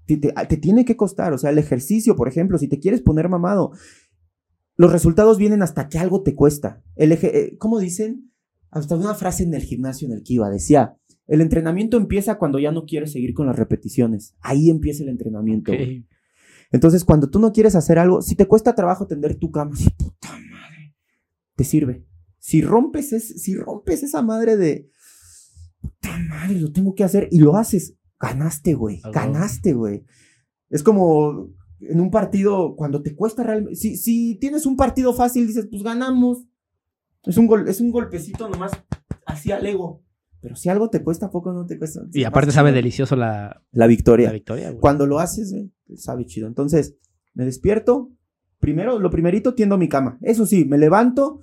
[0.07, 1.33] te, tiene que costar.
[1.33, 3.71] O sea, el ejercicio, por ejemplo, si te quieres poner mamado,
[4.77, 6.83] los resultados vienen hasta que algo te cuesta.
[6.97, 8.31] El eje, eh, ¿Cómo dicen?
[8.79, 10.97] Hasta una frase en el gimnasio en el que iba, decía,
[11.27, 14.35] el entrenamiento empieza cuando ya no quieres seguir con las repeticiones.
[14.41, 15.73] Ahí empieza el entrenamiento.
[16.71, 20.29] Entonces, cuando tú no quieres hacer algo, si te cuesta trabajo tender tu cama, puta
[20.51, 20.95] madre,
[21.57, 22.05] te sirve.
[22.39, 24.89] Si rompes, es, si rompes esa madre de,
[25.81, 30.05] puta madre, lo tengo que hacer y lo haces, ganaste, güey, ganaste, güey.
[30.71, 31.51] Es como
[31.81, 35.83] en un partido, cuando te cuesta realmente, si, si tienes un partido fácil, dices, pues
[35.83, 36.45] ganamos.
[37.27, 38.73] Es un, gol, es un golpecito nomás
[39.27, 40.03] así al ego.
[40.41, 42.03] Pero si algo te cuesta, poco no te cuesta.
[42.13, 42.77] Y aparte sabe chido.
[42.77, 44.29] delicioso la, La victoria.
[44.29, 44.81] la victoria, güey.
[44.81, 45.55] Cuando lo haces,
[45.97, 46.47] sabe chido.
[46.47, 46.97] Entonces,
[47.35, 48.11] me despierto.
[48.61, 50.19] Primero, lo primerito, tiendo mi cama.
[50.23, 51.41] Eso sí, me levanto,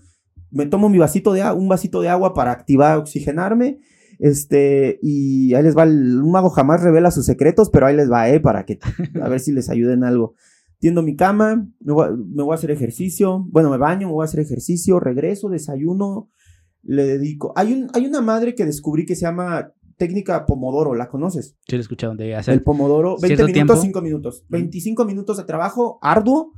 [0.52, 3.80] me tomo mi vasito de un vasito de agua para activar, oxigenarme.
[4.20, 5.84] Este, y ahí les va.
[5.84, 8.80] el- un mago jamás revela sus secretos, pero ahí les va, eh, para que,
[9.22, 10.36] a ver si les ayuda en algo.
[10.84, 13.46] Tiendo mi cama, me voy, a- me voy a hacer ejercicio.
[13.50, 16.30] Bueno, me baño, me voy a hacer ejercicio, regreso, desayuno,
[16.82, 17.54] le dedico.
[17.56, 21.56] Hay, un, hay una madre que descubrí que se llama técnica Pomodoro, ¿la conoces?
[21.66, 22.56] Sí, lo he escuchado de hacer.
[22.56, 23.82] El Pomodoro, 20 cierto minutos, tiempo.
[23.82, 24.46] 5 minutos.
[24.50, 26.52] 25 minutos de trabajo arduo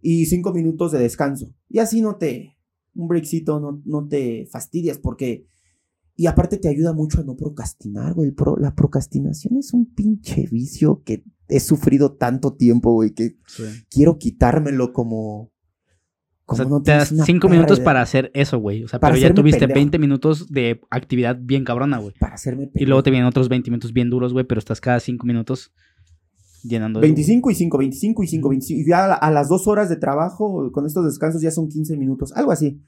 [0.00, 1.52] y 5 minutos de descanso.
[1.68, 2.56] Y así no te,
[2.94, 5.48] un breakcito, no, no te fastidias porque,
[6.14, 8.30] y aparte te ayuda mucho a no procrastinar, güey.
[8.30, 13.64] Pro- la procrastinación es un pinche vicio que he sufrido tanto tiempo, güey, que Sí.
[13.90, 15.52] quiero quitármelo como...
[16.46, 18.84] O sea, no te das cinco perra minutos para hacer eso, güey.
[18.84, 19.76] O sea, Para pero ya tuviste pendejo.
[19.76, 22.12] 20 minutos de actividad bien cabrona, güey.
[22.20, 25.00] Para hacerme Y luego te vienen otros 20 minutos bien duros, güey, pero estás cada
[25.00, 25.72] 5 minutos
[26.62, 27.00] llenando.
[27.00, 28.80] 25 y 5, 25 y 5, 25.
[28.80, 31.96] Y ya a, a las dos horas de trabajo, con estos descansos ya son 15
[31.96, 32.78] minutos, algo así.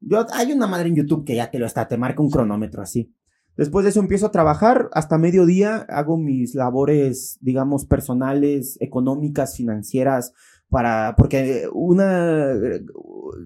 [0.00, 2.80] Yo, hay una madre en YouTube que ya te lo está, te marca un cronómetro
[2.82, 3.12] así.
[3.56, 10.32] Después de eso empiezo a trabajar, hasta mediodía hago mis labores, digamos, personales, económicas, financieras,
[10.68, 12.54] para, porque una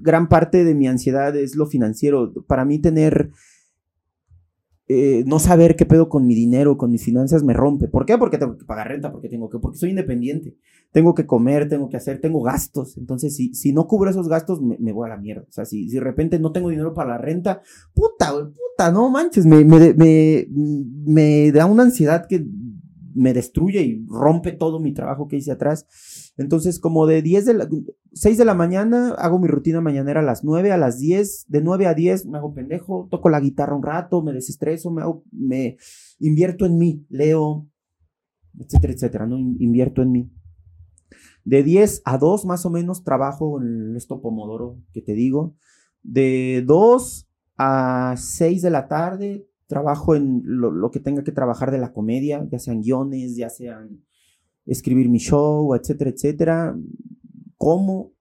[0.00, 2.32] gran parte de mi ansiedad es lo financiero.
[2.46, 3.32] Para mí tener
[4.88, 7.88] eh, no saber qué pedo con mi dinero, con mis finanzas, me rompe.
[7.88, 8.16] ¿Por qué?
[8.16, 10.56] Porque tengo que pagar renta, porque tengo que, porque soy independiente.
[10.90, 12.96] Tengo que comer, tengo que hacer, tengo gastos.
[12.96, 15.42] Entonces, si, si no cubro esos gastos, me, voy a la mierda.
[15.48, 17.60] O sea, si, si de repente no tengo dinero para la renta,
[17.94, 22.46] puta, puta, no manches, me, me, me, da una ansiedad que
[23.14, 25.86] me destruye y rompe todo mi trabajo que hice atrás.
[26.36, 27.68] Entonces, como de 10 de la,
[28.12, 31.60] 6 de la mañana, hago mi rutina mañanera a las 9, a las 10, de
[31.60, 35.24] 9 a 10 me hago pendejo, toco la guitarra un rato, me desestreso, me, hago-
[35.32, 35.76] me
[36.20, 37.66] invierto en mí, leo,
[38.58, 39.38] etcétera, etcétera, ¿no?
[39.38, 40.30] In- Invierto en mí.
[41.48, 45.54] De 10 a 2 más o menos trabajo en esto Pomodoro que te digo.
[46.02, 47.26] De 2
[47.56, 52.46] a 6 de la tarde trabajo en lo, que tenga que trabajar de la comedia,
[52.50, 54.04] ya sean guiones, ya sean
[54.66, 56.76] escribir mi show, etcétera, etcétera.
[57.56, 58.12] Como.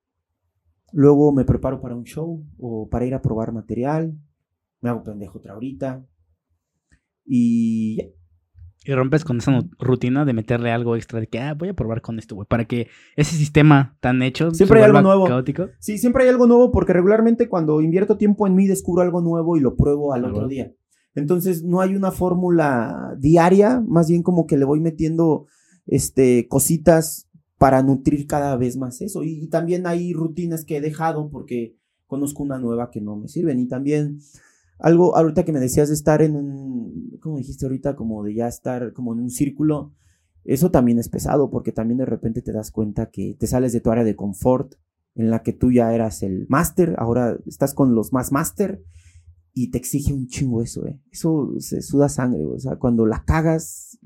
[0.93, 4.17] Luego me preparo para un show o para ir a probar material.
[4.79, 6.05] Me hago pendejo otra horita.
[7.25, 8.13] Y.
[8.87, 12.01] Y rompes con esa rutina de meterle algo extra de que, ah, voy a probar
[12.01, 12.47] con esto, güey.
[12.47, 12.87] Para que
[13.17, 15.25] ese sistema tan hecho Siempre se hay algo nuevo.
[15.25, 15.67] caótico.
[15.79, 19.57] Sí, siempre hay algo nuevo porque regularmente cuando invierto tiempo en mí descubro algo nuevo
[19.57, 20.71] y lo pruebo al otro día.
[21.15, 25.47] Entonces no hay una fórmula diaria, más bien como que le voy metiendo
[25.85, 27.27] este, cositas
[27.57, 29.23] para nutrir cada vez más eso.
[29.23, 33.27] Y, y también hay rutinas que he dejado porque conozco una nueva que no me
[33.27, 33.59] sirven.
[33.59, 34.19] Y también
[34.79, 37.95] algo ahorita que me decías de estar en un, ¿cómo dijiste ahorita?
[37.95, 39.93] Como de ya estar como en un círculo.
[40.43, 43.81] Eso también es pesado porque también de repente te das cuenta que te sales de
[43.81, 44.75] tu área de confort
[45.15, 48.83] en la que tú ya eras el máster, ahora estás con los más máster
[49.51, 51.01] y te exige un chingo eso, eh.
[51.11, 52.57] Eso se suda sangre, güey.
[52.57, 53.97] O sea, cuando la cagas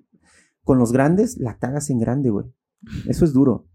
[0.64, 2.46] con los grandes, la cagas en grande, güey.
[3.08, 3.68] Eso es duro.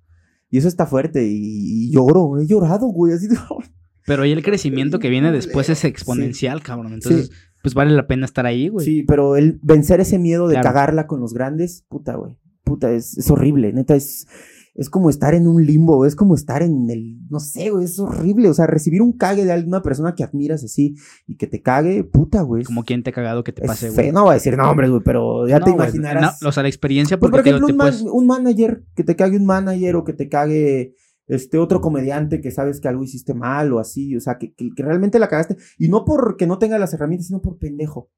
[0.48, 3.36] Y eso está fuerte y, y lloro, he llorado, güey, así de...
[4.06, 5.86] Pero ahí el crecimiento que viene después es Sí.
[5.88, 6.92] exponencial, cabrón.
[6.94, 7.30] Entonces,
[7.62, 8.84] pues vale la pena estar ahí, güey.
[8.86, 10.68] Sí, pero el vencer ese miedo de Claro.
[10.68, 12.38] cagarla con los grandes, puta, güey.
[12.64, 14.26] Puta, es, es horrible, neta, es,
[14.74, 17.98] es como estar en un limbo, es como estar en el, no sé, güey, es
[17.98, 18.48] horrible.
[18.48, 20.94] O sea, recibir un cague de alguna persona que admiras así
[21.26, 22.62] y que te cague, puta, güey.
[22.62, 24.12] es- Como quien te ha cagado que te pase, güey.
[24.12, 26.42] No voy a decir nombres, güey, pero ya No, te imaginarás.
[26.42, 29.02] no, o sea, la experiencia, Pues, porque por ejemplo, te un, man- un manager, que
[29.04, 30.94] te cague un manager o que te cague
[31.26, 34.70] este otro comediante que sabes que algo hiciste mal o así, o sea, que, que-
[34.74, 35.56] que realmente la cagaste.
[35.78, 38.10] Y no porque no tenga las herramientas, sino por pendejo.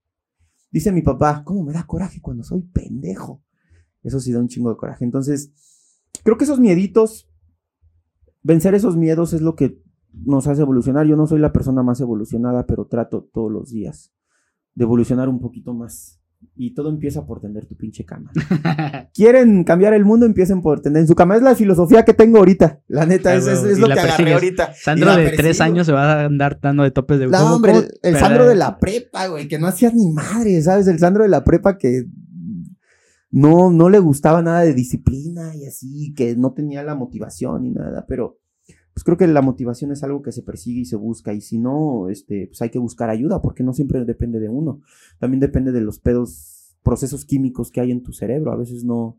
[0.70, 3.42] Dice mi papá, ¿cómo me da coraje cuando soy pendejo?
[4.02, 5.04] Eso sí da un chingo de coraje.
[5.04, 5.52] Entonces,
[6.22, 7.28] creo que esos mieditos,
[8.42, 9.80] vencer esos miedos es lo que
[10.12, 11.06] nos hace evolucionar.
[11.06, 14.12] Yo no soy la persona más evolucionada, pero trato todos los días
[14.74, 16.20] de evolucionar un poquito más.
[16.60, 18.30] Y todo empieza por tender tu pinche cama.
[19.14, 21.36] Quieren cambiar el mundo, empiecen por tender en su cama.
[21.36, 22.80] Es la filosofía que tengo ahorita.
[22.88, 24.72] La neta, Ah, es, lo la que agarré ahorita.
[24.74, 25.42] Sandro la de persigo.
[25.42, 27.90] tres años se va a andar dando de topes de No, ¿cómo- hombre, cómo- el,
[27.90, 30.86] el pero- Sandro de la prepa, güey, que no hacía ni madre, ¿sabes?
[30.88, 32.04] El Sandro de la prepa que
[33.30, 37.70] no, no le gustaba nada de disciplina y así, que no tenía la motivación ni
[37.72, 38.38] nada, pero
[38.98, 41.32] pues creo que la motivación es algo que se persigue y se busca.
[41.32, 44.80] Y si no, este, pues hay que buscar ayuda, porque no siempre depende de uno.
[45.20, 48.50] También depende de los pedos, procesos químicos que hay en tu cerebro.
[48.50, 49.16] A veces no,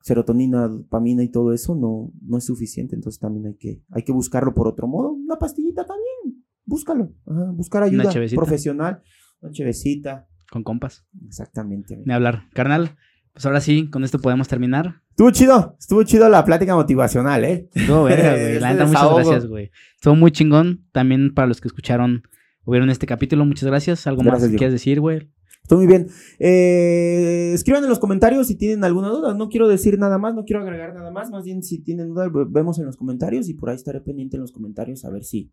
[0.00, 2.94] serotonina, dopamina y todo eso no, no es suficiente.
[2.94, 5.10] Entonces también hay que, hay que buscarlo por otro modo.
[5.10, 6.44] Una pastillita también.
[6.64, 7.12] Búscalo.
[7.26, 9.02] Ajá, buscar ayuda profesional.
[9.40, 10.28] Una chevecita.
[10.52, 11.04] Con compas.
[11.26, 12.00] Exactamente.
[12.04, 12.44] Ni hablar.
[12.54, 12.96] Carnal,
[13.32, 15.01] pues ahora sí, con esto podemos terminar.
[15.12, 15.76] Estuvo chido.
[15.78, 17.68] Estuvo chido la plática motivacional, ¿eh?
[17.74, 18.58] Estuvo verga, güey.
[18.60, 19.70] La neta, muchas gracias, güey.
[19.94, 20.84] Estuvo muy chingón.
[20.92, 22.22] También para los que escucharon
[22.64, 24.06] o vieron este capítulo, muchas gracias.
[24.06, 24.58] ¿Algo Gracias, más que Diego.
[24.58, 25.28] quieres decir, güey?
[25.62, 26.08] Estoy muy bien.
[26.38, 29.32] Eh, escriban en los comentarios si tienen alguna duda.
[29.34, 31.30] No quiero decir nada más, no quiero agregar nada más.
[31.30, 34.36] Más bien, si tienen duda, ve- vemos en los comentarios y por ahí estaré pendiente
[34.36, 35.52] en los comentarios a ver si,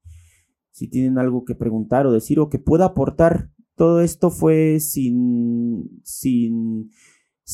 [0.72, 3.50] si tienen algo que preguntar o decir o que pueda aportar.
[3.76, 6.90] Todo esto fue sin, sin,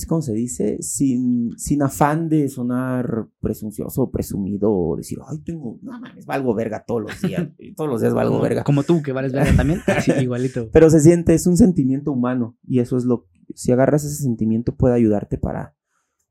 [0.05, 0.77] ¿cómo se dice?
[0.81, 6.53] Sin, sin afán de sonar presuncioso o presumido o decir, ay, tengo, no mames, valgo
[6.53, 7.47] verga todos los días.
[7.77, 8.65] todos los días valgo verga.
[8.65, 9.79] como tú, que vales verga también.
[9.87, 10.69] Así, igualito.
[10.73, 14.75] Pero se siente, es un sentimiento humano y eso es lo, si agarras ese sentimiento
[14.75, 15.75] puede ayudarte para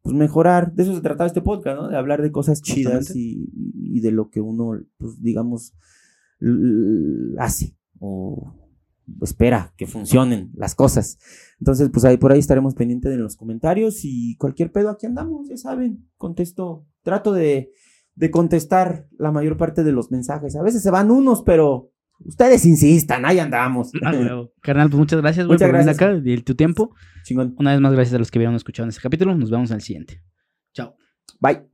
[0.03, 0.75] pues, mejorar.
[0.75, 1.89] De eso se trataba este podcast, ¿no?
[1.89, 5.75] De hablar de cosas chidas y, y de lo que uno, pues digamos,
[7.39, 8.64] hace o
[9.23, 11.19] espera que funcionen las cosas.
[11.59, 15.49] Entonces, pues ahí por ahí estaremos pendientes de los comentarios y cualquier pedo aquí andamos,
[15.49, 17.71] ya saben, contesto, trato de,
[18.15, 20.57] de contestar la mayor parte de los mensajes.
[20.57, 23.91] A veces se van unos, pero ustedes insistan, ahí andamos.
[24.05, 24.13] Ah.
[24.61, 26.95] Carnal, pues muchas gracias, güey, por venir acá y tu tiempo.
[27.25, 27.55] Chingón.
[27.59, 29.35] Una vez más, gracias a los que vieron o escucharon este capítulo.
[29.35, 30.23] Nos vemos en el siguiente.
[30.73, 30.97] Chao.
[31.41, 31.74] Bye.